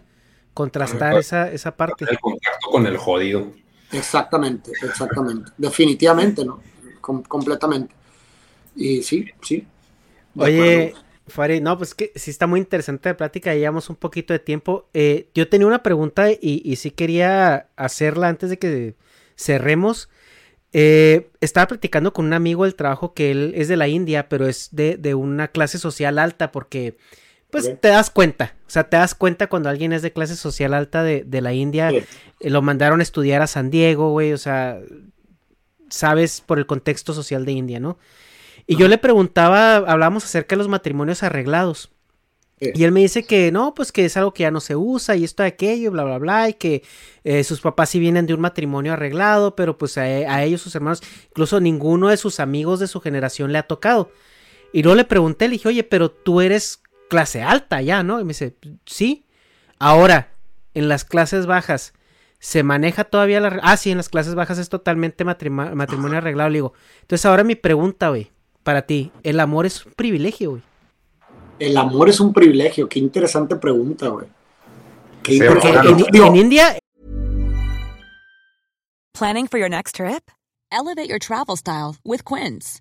[0.52, 2.04] contrastar esa, esa parte.
[2.08, 3.46] El contacto con el jodido.
[3.92, 5.52] Exactamente, exactamente.
[5.56, 6.60] Definitivamente, ¿no?
[7.00, 7.94] completamente.
[8.76, 9.66] Y sí, sí.
[10.36, 10.94] Oye,
[11.26, 14.88] Fari, no, pues que sí está muy interesante la plática, llevamos un poquito de tiempo.
[14.94, 18.94] Eh, yo tenía una pregunta y, y, sí quería hacerla antes de que
[19.36, 20.08] cerremos.
[20.72, 24.46] Eh, estaba platicando con un amigo del trabajo que él es de la India, pero
[24.46, 26.96] es de, de una clase social alta porque
[27.50, 30.74] pues te das cuenta, o sea, te das cuenta cuando alguien es de clase social
[30.74, 32.04] alta de, la India, eh,
[32.40, 34.80] lo mandaron a estudiar a San Diego, güey, o sea,
[35.88, 37.98] sabes por el contexto social de India, ¿no?
[38.66, 41.90] Y yo le preguntaba, hablábamos acerca de los matrimonios arreglados.
[42.60, 45.16] Y él me dice que no, pues que es algo que ya no se usa
[45.16, 46.82] y esto, aquello, bla, bla, bla, y que
[47.24, 50.74] eh, sus papás sí vienen de un matrimonio arreglado, pero pues a, a, ellos, sus
[50.74, 54.12] hermanos, incluso ninguno de sus amigos de su generación le ha tocado.
[54.74, 58.18] Y luego le pregunté, le dije, oye, pero tú eres clase alta ya, ¿no?
[58.20, 58.56] Y me dice,
[58.86, 59.26] sí.
[59.78, 60.30] Ahora,
[60.72, 61.92] en las clases bajas,
[62.38, 63.60] ¿se maneja todavía la...
[63.62, 66.72] Ah, sí, en las clases bajas es totalmente matrimonio arreglado, le digo.
[67.02, 68.30] Entonces ahora mi pregunta, güey,
[68.62, 70.62] para ti, ¿el amor es un privilegio, güey?
[71.58, 74.26] El amor es un privilegio, qué interesante pregunta, güey.
[75.22, 76.78] Qué en, en India...
[79.12, 80.30] Planning for your next trip?
[80.72, 82.80] Elevate your travel style with Quince.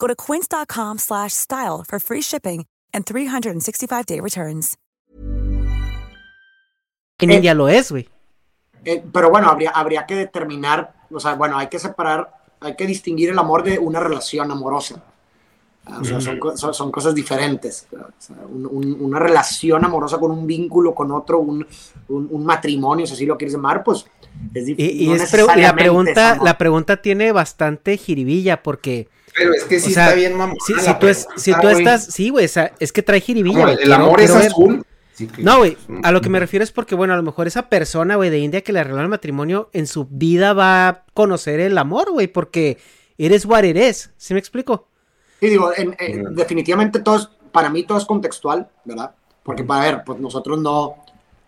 [0.00, 4.76] Go to quince.com/style for free shipping and 365-day returns.
[7.18, 8.08] En India lo es, güey.
[8.84, 12.86] Eh, pero bueno, habría, habría que determinar, o sea, bueno, hay que separar, hay que
[12.86, 15.02] distinguir el amor de una relación amorosa.
[16.00, 17.86] O sea, son, son- son cosas diferentes.
[17.92, 21.66] O sea, un- un- una relación amorosa con un vínculo con otro, un,
[22.08, 24.06] un- un matrimonio, si así lo quieres llamar, pues
[24.54, 25.00] es Y, difícil.
[25.02, 29.78] y es pre- y la pregunta, la pregunta tiene bastante jiribilla porque, Pero es que
[29.80, 30.56] sí o sea, está bien mamón.
[30.66, 33.58] si, si tú, es, si tú estás, sí, güey, o sea, es que trae jiribilla.
[33.60, 34.86] Como el quiero- amor es quiero ver- azul.
[35.14, 37.46] Sí que- No, güey, a lo que me refiero es porque, bueno, a lo mejor
[37.46, 41.04] esa persona, güey, de India que le arregló el matrimonio, en su vida va a
[41.14, 42.78] conocer el amor, güey, porque
[43.18, 44.88] eres what it is, ¿sí me explico?
[45.40, 49.12] Sí, digo, en- en- definitivamente todo es, para mí todo es contextual, ¿verdad?
[49.42, 50.96] Porque para ver, pues nosotros no,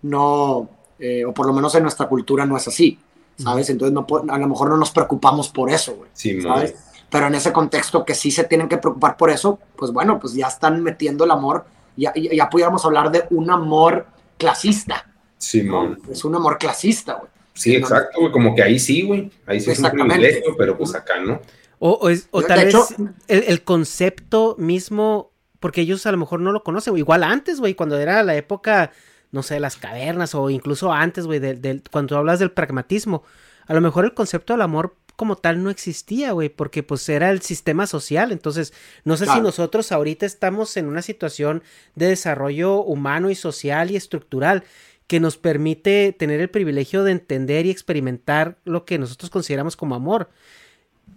[0.02, 0.68] no,
[0.98, 2.98] eh, o por lo menos en nuestra cultura no es así,
[3.36, 3.70] ¿sabes?
[3.70, 6.74] Entonces no, a lo mejor no nos preocupamos por eso, güey, Sí, ¿sabes?
[7.12, 10.32] Pero en ese contexto que sí se tienen que preocupar por eso, pues bueno, pues
[10.34, 11.66] ya están metiendo el amor,
[11.96, 14.06] ya, ya, ya pudiéramos hablar de un amor
[14.38, 15.08] clasista,
[15.38, 15.98] Simón.
[16.10, 17.30] es un amor clasista, güey.
[17.54, 18.32] Sí, exacto, güey.
[18.32, 19.30] Como que ahí sí, güey.
[19.46, 20.14] Ahí sí es un Exactamente.
[20.24, 21.38] privilegio, pero pues acá no.
[21.78, 22.86] O, o es- o De tal vez hecho-
[23.28, 27.60] el, el concepto mismo, porque ellos a lo mejor no lo conocen, güey, igual antes,
[27.60, 28.90] güey, cuando era la época,
[29.32, 33.22] no sé, de las cavernas, o incluso antes, güey, del, del- cuando hablas del pragmatismo,
[33.66, 37.30] a lo mejor el concepto del amor como tal no existía, güey, porque pues era
[37.30, 38.72] el sistema social, entonces
[39.04, 41.62] no sé si nosotros ahorita estamos en una situación
[41.94, 44.64] de desarrollo humano y social y estructural
[45.06, 49.94] que nos permite tener el privilegio de entender y experimentar lo que nosotros consideramos como
[49.94, 50.30] amor.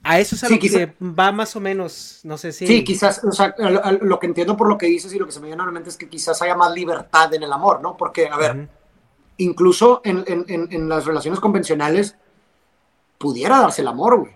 [0.04, 2.68] A eso es a Sí, lo que va más o menos, no sé si...
[2.68, 5.32] Sí, quizás, o sea, lo, lo que entiendo por lo que dices y lo que
[5.32, 7.82] se me viene a la mente es que quizás haya más libertad en el amor,
[7.82, 7.98] ¿no?
[7.98, 8.70] Porque, a ver,
[9.38, 12.18] incluso en, en- en- en las relaciones convencionales
[13.18, 14.36] pudiera darse el amor, güey.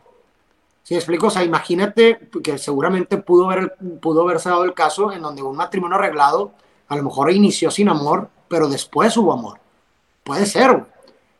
[0.84, 1.27] ¿Sí me explico?
[1.27, 5.56] O sea, imagínate que seguramente pudo, haber, pudo haberse dado el caso en donde un
[5.56, 6.53] matrimonio arreglado
[6.88, 9.60] a lo mejor inició sin amor, pero después hubo amor.
[10.23, 10.91] Puede ser, güey.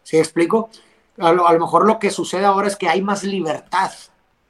[0.04, 0.70] ¿Sí explico?
[1.18, 3.92] A lo, a lo mejor lo que sucede ahora es que hay más libertad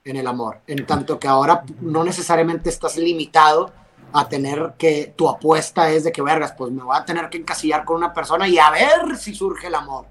[0.03, 3.71] en el amor, en tanto que ahora no necesariamente estás limitado
[4.13, 7.37] a tener que tu apuesta es de que vergas, pues me voy a tener que
[7.37, 10.05] encasillar con una persona y a ver si surge el amor,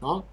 [0.00, 0.24] ¿no?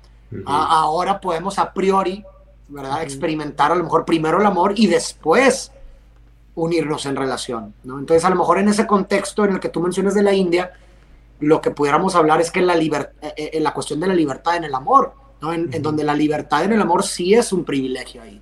[0.45, 2.23] A- ahora podemos a priori,
[2.67, 3.01] ¿verdad?
[3.03, 5.71] Experimentar a lo mejor primero el amor y después
[6.55, 7.99] unirnos en relación, ¿no?
[7.99, 10.71] Entonces, a lo mejor en ese contexto en el que tú mencionas de la India,
[11.39, 14.57] lo que pudiéramos hablar es que la, liber- eh, eh, la cuestión de la libertad
[14.57, 15.53] en el amor, ¿no?
[15.53, 18.41] En, en donde la libertad en el amor sí es un privilegio ahí,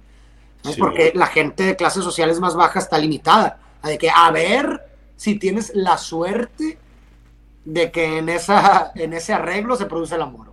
[0.64, 0.74] ¿no?
[0.74, 0.80] Sí.
[0.80, 4.82] Porque la gente de clases sociales más bajas está limitada, a de que a ver
[5.16, 6.80] si tienes la suerte
[7.66, 10.47] de que en, esa, en ese arreglo se produce el amor.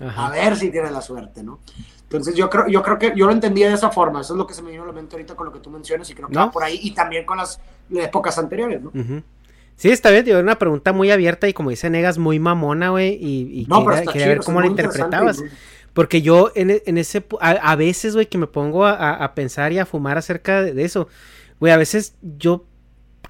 [0.00, 0.26] Ajá.
[0.26, 1.60] A ver si tienes la suerte, ¿no?
[2.02, 4.46] Entonces yo creo, yo creo que yo lo entendía de esa forma, eso es lo
[4.46, 6.28] que se me vino a la mente ahorita con lo que tú mencionas y creo
[6.28, 6.40] que ¿No?
[6.40, 7.60] va por ahí y también con las
[7.90, 8.90] épocas anteriores, ¿no?
[8.90, 9.22] Ujú.
[9.76, 13.14] Sí, está bien, digo, una pregunta muy abierta y como dice Negas, muy mamona, güey,
[13.14, 15.40] y, y No, quería, quería chido, ver cómo la interpretabas.
[15.40, 15.44] y-
[15.92, 19.34] Porque yo en, en ese, a, a veces, güey, que me pongo a, a- a
[19.34, 21.08] pensar y a fumar acerca de, de eso,
[21.58, 22.64] güey, a veces yo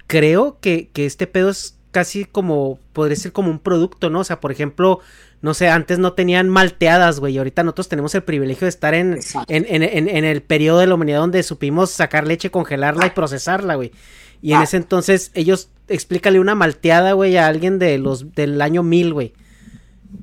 [0.07, 4.19] creo que, que este pedo es casi como, podría ser como un producto, ¿no?
[4.19, 4.99] O sea, por ejemplo,
[5.41, 8.93] no sé, antes no tenían malteadas, güey, y ahorita nosotros tenemos el privilegio de estar
[8.93, 13.75] en, en, en, el periodo de la humanidad donde supimos sacar leche, congelarla y procesarla,
[13.75, 13.93] güey.
[14.41, 14.63] Y en Ah.
[14.63, 19.33] ese entonces, ellos, explícale una malteada, güey, a alguien de los, del año 1000, güey.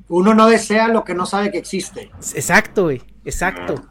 [0.09, 2.11] Uno no desea lo que no sabe que existe.
[2.35, 3.01] Exacto, güey.
[3.25, 3.83] Exacto.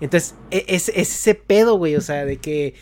[0.00, 1.96] Entonces, e- es, es ese pedo, güey.
[1.96, 2.74] O sea, de que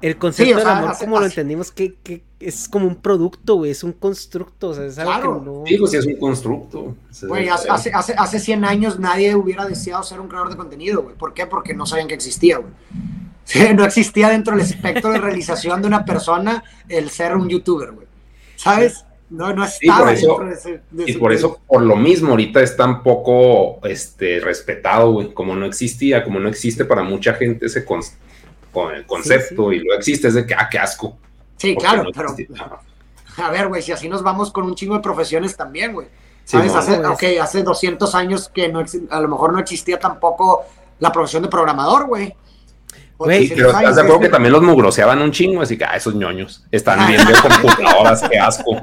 [0.00, 2.86] el concepto Sí, o del sea, amor, hace- como lo entendimos, que, que es como
[2.86, 5.38] un producto, güey, es un constructo, o sea, es algo Claro.
[5.40, 5.62] que no...
[5.66, 6.96] Sí, pues sí es un constructo.
[7.28, 11.02] Güey, hace, hace, hace, hace 100 años nadie hubiera deseado ser un creador de contenido,
[11.02, 11.14] güey.
[11.16, 11.46] ¿Por qué?
[11.46, 12.72] Porque no sabían que existía, güey.
[13.44, 17.90] Sí, no existía dentro del espectro de realización de una persona el ser un youtuber,
[17.90, 18.06] güey.
[18.54, 19.04] ¿Sabes?
[19.28, 20.80] No, no Sí, estaba por eso- dentro de ese...
[20.92, 25.34] de Y ese- por eso, por lo mismo, ahorita es tan poco este, respetado, güey.
[25.34, 28.02] Como no existía, como no existe para mucha gente ese con-
[28.72, 31.18] con el concepto y lo existe, es de que, ah, qué asco.
[31.60, 32.34] Sí, Porque claro, no pero...
[33.36, 36.08] A ver, güey, si así nos vamos con un chingo de profesiones también, güey.
[36.44, 36.74] ¿Sabes?
[36.74, 40.64] hace, Pues- ok, hace 200 años que no a lo mejor no existía tampoco
[40.98, 42.34] la profesión de programador, güey.
[43.18, 45.76] O Güey, Sí, 300 pero estás de acuerdo que también los mugroseaban un chingo, así
[45.76, 48.82] que, ah, esos ñoños están viendo computadoras, qué asco.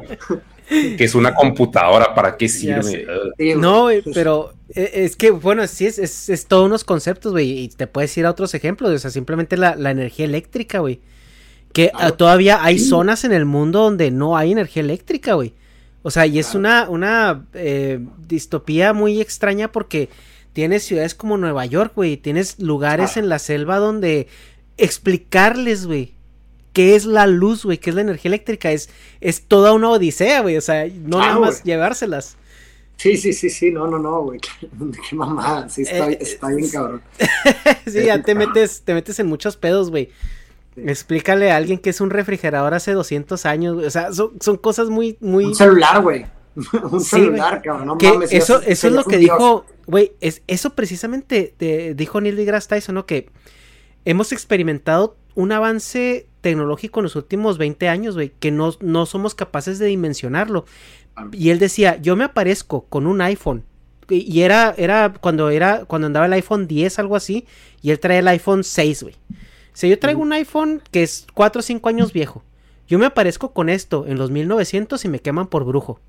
[0.70, 2.84] Que es una computadora, ¿para qué sirve?
[3.38, 3.56] Sí.
[3.56, 4.02] No, sí.
[4.14, 7.88] pero eh, es que, bueno, sí, es, es, es todos unos conceptos, güey, y te
[7.88, 11.02] puedes ir a otros ejemplos, o sea, simplemente la, la energía eléctrica, güey.
[11.74, 12.06] Que Claro.
[12.08, 15.54] ah, todavía hay zonas en el mundo donde no hay energía eléctrica, güey.
[16.02, 20.10] O sea, y es una, una eh, distopía muy extraña porque
[20.54, 23.20] tienes ciudades como Nueva York, güey, tienes lugares Ah.
[23.20, 24.28] en la selva donde
[24.78, 26.14] explicarles, güey,
[26.74, 28.90] qué es la luz, güey, qué es la energía eléctrica, es,
[29.22, 31.74] es toda una odisea, güey, o sea, no nada más güey.
[31.74, 32.38] llevárselas.
[32.98, 34.40] Sí, sí, sí, sí, no, no, no, güey.
[34.40, 34.50] Qué,
[35.10, 37.02] qué mamada, sí, está, Eh, está bien cabrón.
[37.86, 40.10] Sí, ya te metes, te metes en muchos pedos, güey.
[40.86, 43.86] Explícale a alguien que es un refrigerador hace 200 años, güey.
[43.88, 45.46] O sea, son, son cosas muy, muy...
[45.46, 46.26] Un celular, güey.
[46.92, 48.32] Un Sí, celular, cabrón, no que mames.
[48.34, 49.38] eso, eso es lo que dios.
[49.38, 53.06] dijo, güey, es, eso precisamente te- dijo Neil deGrasse Tyson, ¿no?
[53.06, 53.30] Que
[54.06, 59.36] hemos experimentado un avance tecnológico en los últimos 20 años, güey, que no, no somos
[59.36, 60.66] capaces de dimensionarlo.
[61.32, 63.64] Y él decía, yo me aparezco con un iPhone.
[64.10, 67.46] Y y era, era cuando era, cuando andaba el iPhone 10, algo así,
[67.84, 69.16] y él trae el iPhone 6, güey.
[69.78, 72.42] Sea, yo traigo un iPhone que es 4 o 5 años viejo.
[72.88, 76.00] Yo me aparezco con esto en los 1900 y me queman por brujo.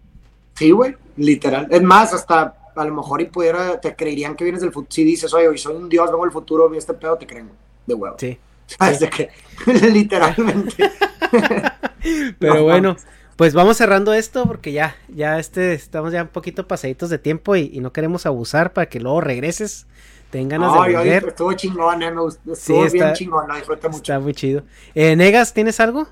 [0.54, 1.68] Sí, güey, literal.
[1.70, 4.90] Es más, hasta a lo mejor y pudiera, te creerían que vienes del futuro.
[4.90, 7.50] Si dices, oye, hoy soy un dios, vengo del futuro, vi este pedo, te creen,
[7.84, 8.16] de huevo.
[8.18, 8.38] Sí.
[8.64, 9.28] ¿Sabes de qué?
[9.92, 10.90] Literalmente.
[12.38, 12.96] Pero No, bueno,
[13.36, 17.54] pues vamos cerrando esto porque ya, ya este, estamos ya un poquito pasaditos de tiempo
[17.54, 19.86] y, y no queremos abusar para que luego regreses,
[20.30, 21.24] tengan ganas No, de yo volver.
[21.28, 23.98] estuvo chingón, eh, me gustó, estuvo está- bien chingón, lo disfruté mucho.
[24.12, 24.62] Está muy chido.
[24.94, 26.06] Eh, Negas, ¿tienes algo?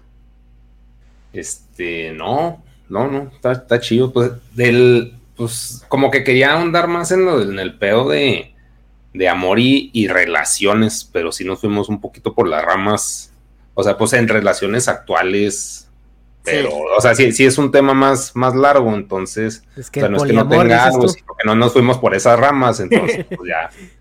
[1.32, 4.12] Este, no, no, no, está, está chido.
[4.12, 8.54] Pues, del, pues, como que quería ahondar más en, lo, en el pedo de,
[9.12, 13.32] de amor y, y relaciones, pero sí nos fuimos un poquito por las ramas,
[13.74, 15.88] o sea, pues en relaciones actuales,
[16.42, 16.76] pero, Sí.
[16.96, 20.08] o sea, sí, sí es un tema más, más largo, entonces, Es que o sea,
[20.10, 21.08] no es que no poliamor, tenga dices algo, tú.
[21.12, 23.68] sino que no nos fuimos por esas ramas, entonces, pues ya,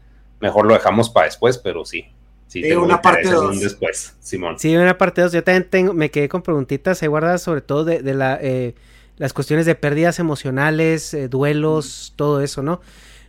[0.46, 2.06] mejor lo dejamos para después, pero sí.
[2.48, 3.60] Sí, una parte dos.
[3.60, 4.58] después, Simón.
[4.60, 5.34] Sí, una parte dos.
[5.34, 8.76] Yo también tengo, me quedé con preguntitas ahí guardadas sobre todo de, de la, eh,
[9.18, 12.80] las cuestiones de pérdidas emocionales, eh, duelos, todo eso, ¿no?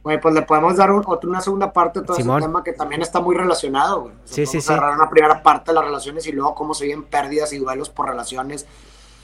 [0.05, 2.39] Güey, pues le podemos dar un- otra- una segunda parte a todo Simón.
[2.39, 4.15] ese tema que también está muy relacionado, güey.
[4.15, 4.73] O sea, Sí, sí, sí.
[4.73, 7.89] agarrar una primera parte de las relaciones y luego cómo se viven pérdidas y duelos
[7.91, 8.67] por relaciones.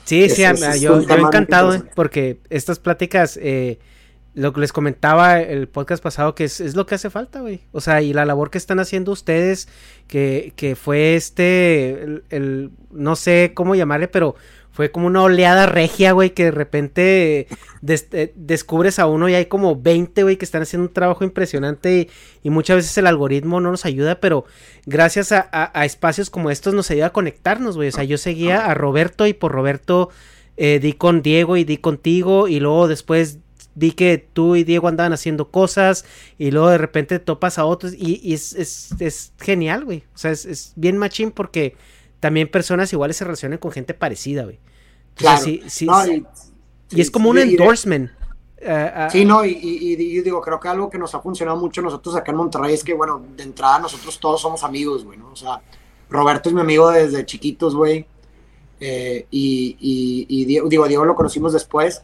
[0.04, 3.78] Sí, sí, es yo, yo encantado, eh, porque estas pláticas, eh,
[4.34, 7.60] lo que les comentaba el podcast pasado, que es, es lo que hace falta, güey.
[7.72, 9.68] O sea, y la labor que están haciendo ustedes,
[10.06, 14.34] que, que fue este, el, no sé cómo llamarle, pero
[14.70, 17.46] fue como una oleada regia, güey, que de repente
[17.82, 21.24] des- eh, descubres a uno y hay como 20, güey, que están haciendo un trabajo
[21.24, 22.10] impresionante y,
[22.42, 24.46] y muchas veces el algoritmo no nos ayuda, pero
[24.86, 27.88] gracias a espacios como estos nos ayuda a conectarnos, güey.
[27.90, 30.08] O sea, yo seguía a Roberto y por Roberto
[30.56, 33.38] eh, di con Diego y di contigo y luego después
[33.74, 36.04] vi que tú y Diego andaban haciendo cosas
[36.38, 40.04] y luego de repente topas a otros y, y es, es- es genial, güey.
[40.14, 41.74] O sea, es, es bien machín porque
[42.20, 44.58] también personas iguales se relacionan con gente parecida, güey.
[45.14, 45.42] Claro.
[45.42, 46.24] sí- sí- No, y,
[46.90, 48.10] y, es como un endorsement.
[48.58, 51.20] eh, a- Sí, no, y, y- y yo digo, creo que algo que nos ha
[51.20, 55.04] funcionado mucho nosotros acá en Monterrey es que, bueno, de entrada nosotros todos somos amigos,
[55.04, 55.30] güey, ¿no?
[55.32, 55.60] O sea,
[56.10, 58.06] Roberto es mi amigo desde chiquitos, güey.
[58.84, 62.02] eh, y, y- y Diego, digo, Diego lo conocimos después,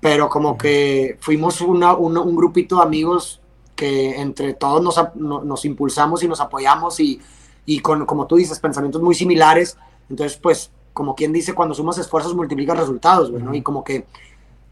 [0.00, 3.40] pero como que fuimos una- una- un grupito de amigos
[3.76, 7.20] que entre todos nos, nos impulsamos y nos apoyamos y,
[7.66, 9.76] y con, como tú dices, pensamientos muy similares.
[10.08, 13.54] Entonces, pues, como quien dice, cuando sumas esfuerzos multiplicas resultados, güey, ¿no?
[13.54, 14.06] Y como que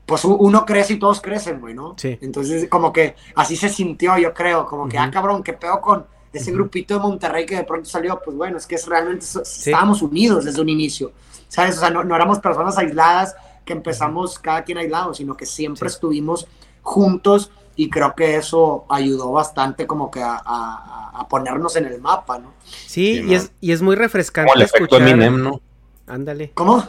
[0.04, 1.92] pues uno crece y todos crecen, güey, ¿no?
[1.98, 2.16] Sí.
[2.22, 5.04] Entonces, como que así se sintió, yo creo, como que, Ujú.
[5.06, 8.56] ah, cabrón, qué pedo con ese grupito de Monterrey que de pronto salió, pues bueno,
[8.56, 11.12] es que es realmente so- estábamos unidos desde un inicio,
[11.48, 11.76] ¿sabes?
[11.76, 13.34] O sea, no, no éramos personas aisladas
[13.68, 15.94] que empezamos cada quien aislado, sino que siempre Sí.
[15.94, 16.48] estuvimos
[16.82, 22.00] juntos y creo que eso ayudó bastante como que a, a- a ponernos en el
[22.00, 22.54] mapa, ¿no?
[22.64, 24.96] Sí, Sí, y, es, y es muy refrescante Como el efecto.
[24.96, 25.60] Eminem, ¿no?
[26.06, 26.50] Ándale.
[26.54, 26.82] ¿Cómo?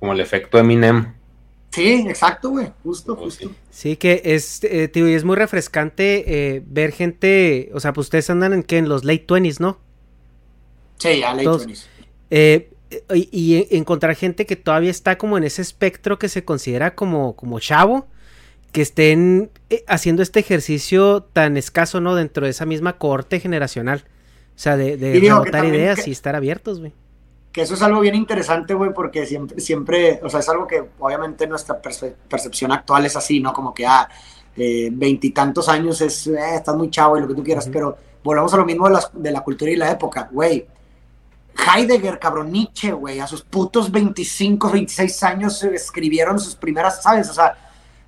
[0.00, 1.14] Como el efecto Eminem.
[1.70, 3.48] Sí, exacto, güey, justo, Pues justo.
[3.48, 3.54] sí.
[3.70, 6.24] Sí, que es, eh, tío, y es muy refrescante
[6.56, 9.78] eh, ver gente, o sea, pues ustedes andan en que en los late 20s, ¿no?
[10.98, 11.66] Sí, ya late Todos.
[11.66, 11.86] 20s.
[12.30, 12.70] Eh,
[13.14, 17.34] y, y encontrar gente que todavía está como en ese espectro que se considera como,
[17.36, 18.06] como chavo,
[18.72, 22.14] que estén eh, haciendo este ejercicio tan escaso, ¿no?
[22.14, 24.04] Dentro de esa misma cohorte generacional.
[24.56, 26.92] O sea, de, de rebotar ideas que- y estar abiertos, güey.
[27.52, 30.82] Que eso es algo bien interesante, güey, porque siempre, siempre, o sea, es algo que
[30.98, 33.52] obviamente nuestra perce- percepción actual es así, ¿no?
[33.52, 34.08] Como que, ah,
[34.56, 38.52] eh, veintitantos años es, eh, estás muy chavo y lo que tú quieras, pero volvamos
[38.54, 40.66] a lo mismo de, las- de la cultura y la época, güey.
[41.56, 47.28] Heidegger, cabrón, Nietzsche, güey, a sus putos 25, 26 años eh, escribieron sus primeras, ¿sabes?
[47.30, 47.56] O sea,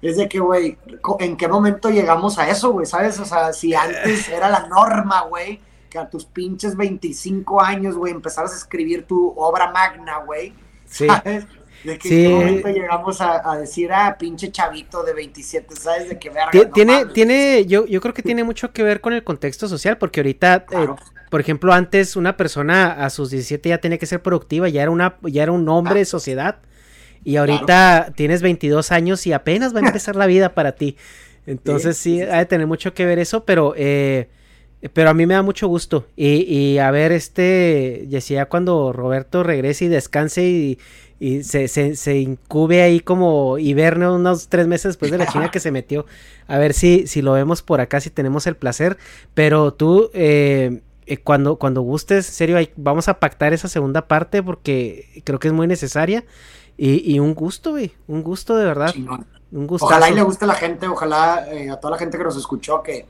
[0.03, 0.77] es de que, güey,
[1.21, 2.87] ¿en qué momento llegamos a eso, güey?
[2.87, 3.19] ¿Sabes?
[3.21, 8.13] O sea, si antes era la norma, güey, que a tus pinches 25 años, güey,
[8.13, 10.53] empezaras a escribir tu obra magna, güey.
[10.87, 11.07] Sí.
[11.07, 11.47] ¿Sabes?
[11.85, 12.25] De que Sí.
[12.25, 16.09] en qué momento llegamos a, a decir, ah, pinche chavito de 27, ¿sabes?
[16.09, 16.51] De que verga.
[16.53, 19.97] No tiene, tiene, yo, yo creo que tiene mucho que ver con el contexto social,
[19.99, 20.97] porque ahorita, eh, Claro.
[21.31, 24.91] Por ejemplo, antes una persona a sus 17 ya tenía que ser productiva, ya era
[24.91, 25.99] una, ya era un hombre Ah.
[25.99, 26.57] de sociedad.
[27.25, 30.97] Y ahorita tienes 22 años y apenas va a empezar la vida para ti.
[31.47, 34.29] Entonces sí, Sí, sí, ha de tener mucho que ver eso, pero eh,
[34.93, 36.07] pero a mí me da mucho gusto.
[36.17, 40.79] Y, y a ver, este, decía cuando Roberto regrese y descanse y,
[41.19, 45.51] y se, se, se incube ahí como hiberne unos tres meses después de la China
[45.51, 46.07] que se metió.
[46.47, 48.99] A ver si, si lo vemos por acá, si tenemos el placer.
[49.35, 54.07] Pero tú, eh, eh, cuando, cuando gustes, en serio, ahí vamos a pactar esa segunda
[54.09, 56.25] parte porque creo que es muy necesaria.
[56.77, 58.93] Y, y un gusto, güey, un gusto de verdad.
[58.93, 59.27] Chingón.
[59.53, 59.67] Un.
[59.81, 62.37] Ojalá y le guste a la gente, ojalá eh, a toda la gente que nos
[62.37, 63.07] escuchó que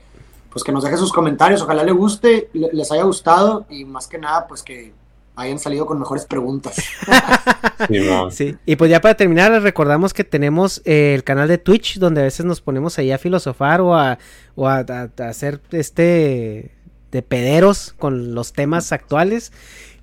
[0.51, 4.07] pues que nos deje sus comentarios, ojalá le guste, le- les haya gustado y más
[4.07, 4.93] que nada pues que
[5.35, 6.77] hayan salido con mejores preguntas.
[7.89, 8.33] Simón.
[8.33, 11.99] Sí, y pues ya para terminar, les recordamos que tenemos eh, el canal de Twitch,
[11.99, 14.19] donde a veces nos ponemos ahí a filosofar o a,
[14.55, 16.76] o a, a- a hacer este
[17.17, 19.53] de pederos con los temas actuales.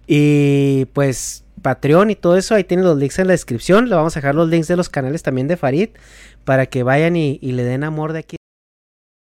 [0.07, 3.88] Y pues Patreon y todo eso, ahí tienen los links en la descripción.
[3.88, 5.90] Le vamos a dejar los links de los canales también de Farid
[6.44, 8.35] para que vayan y, y le den amor de aquí.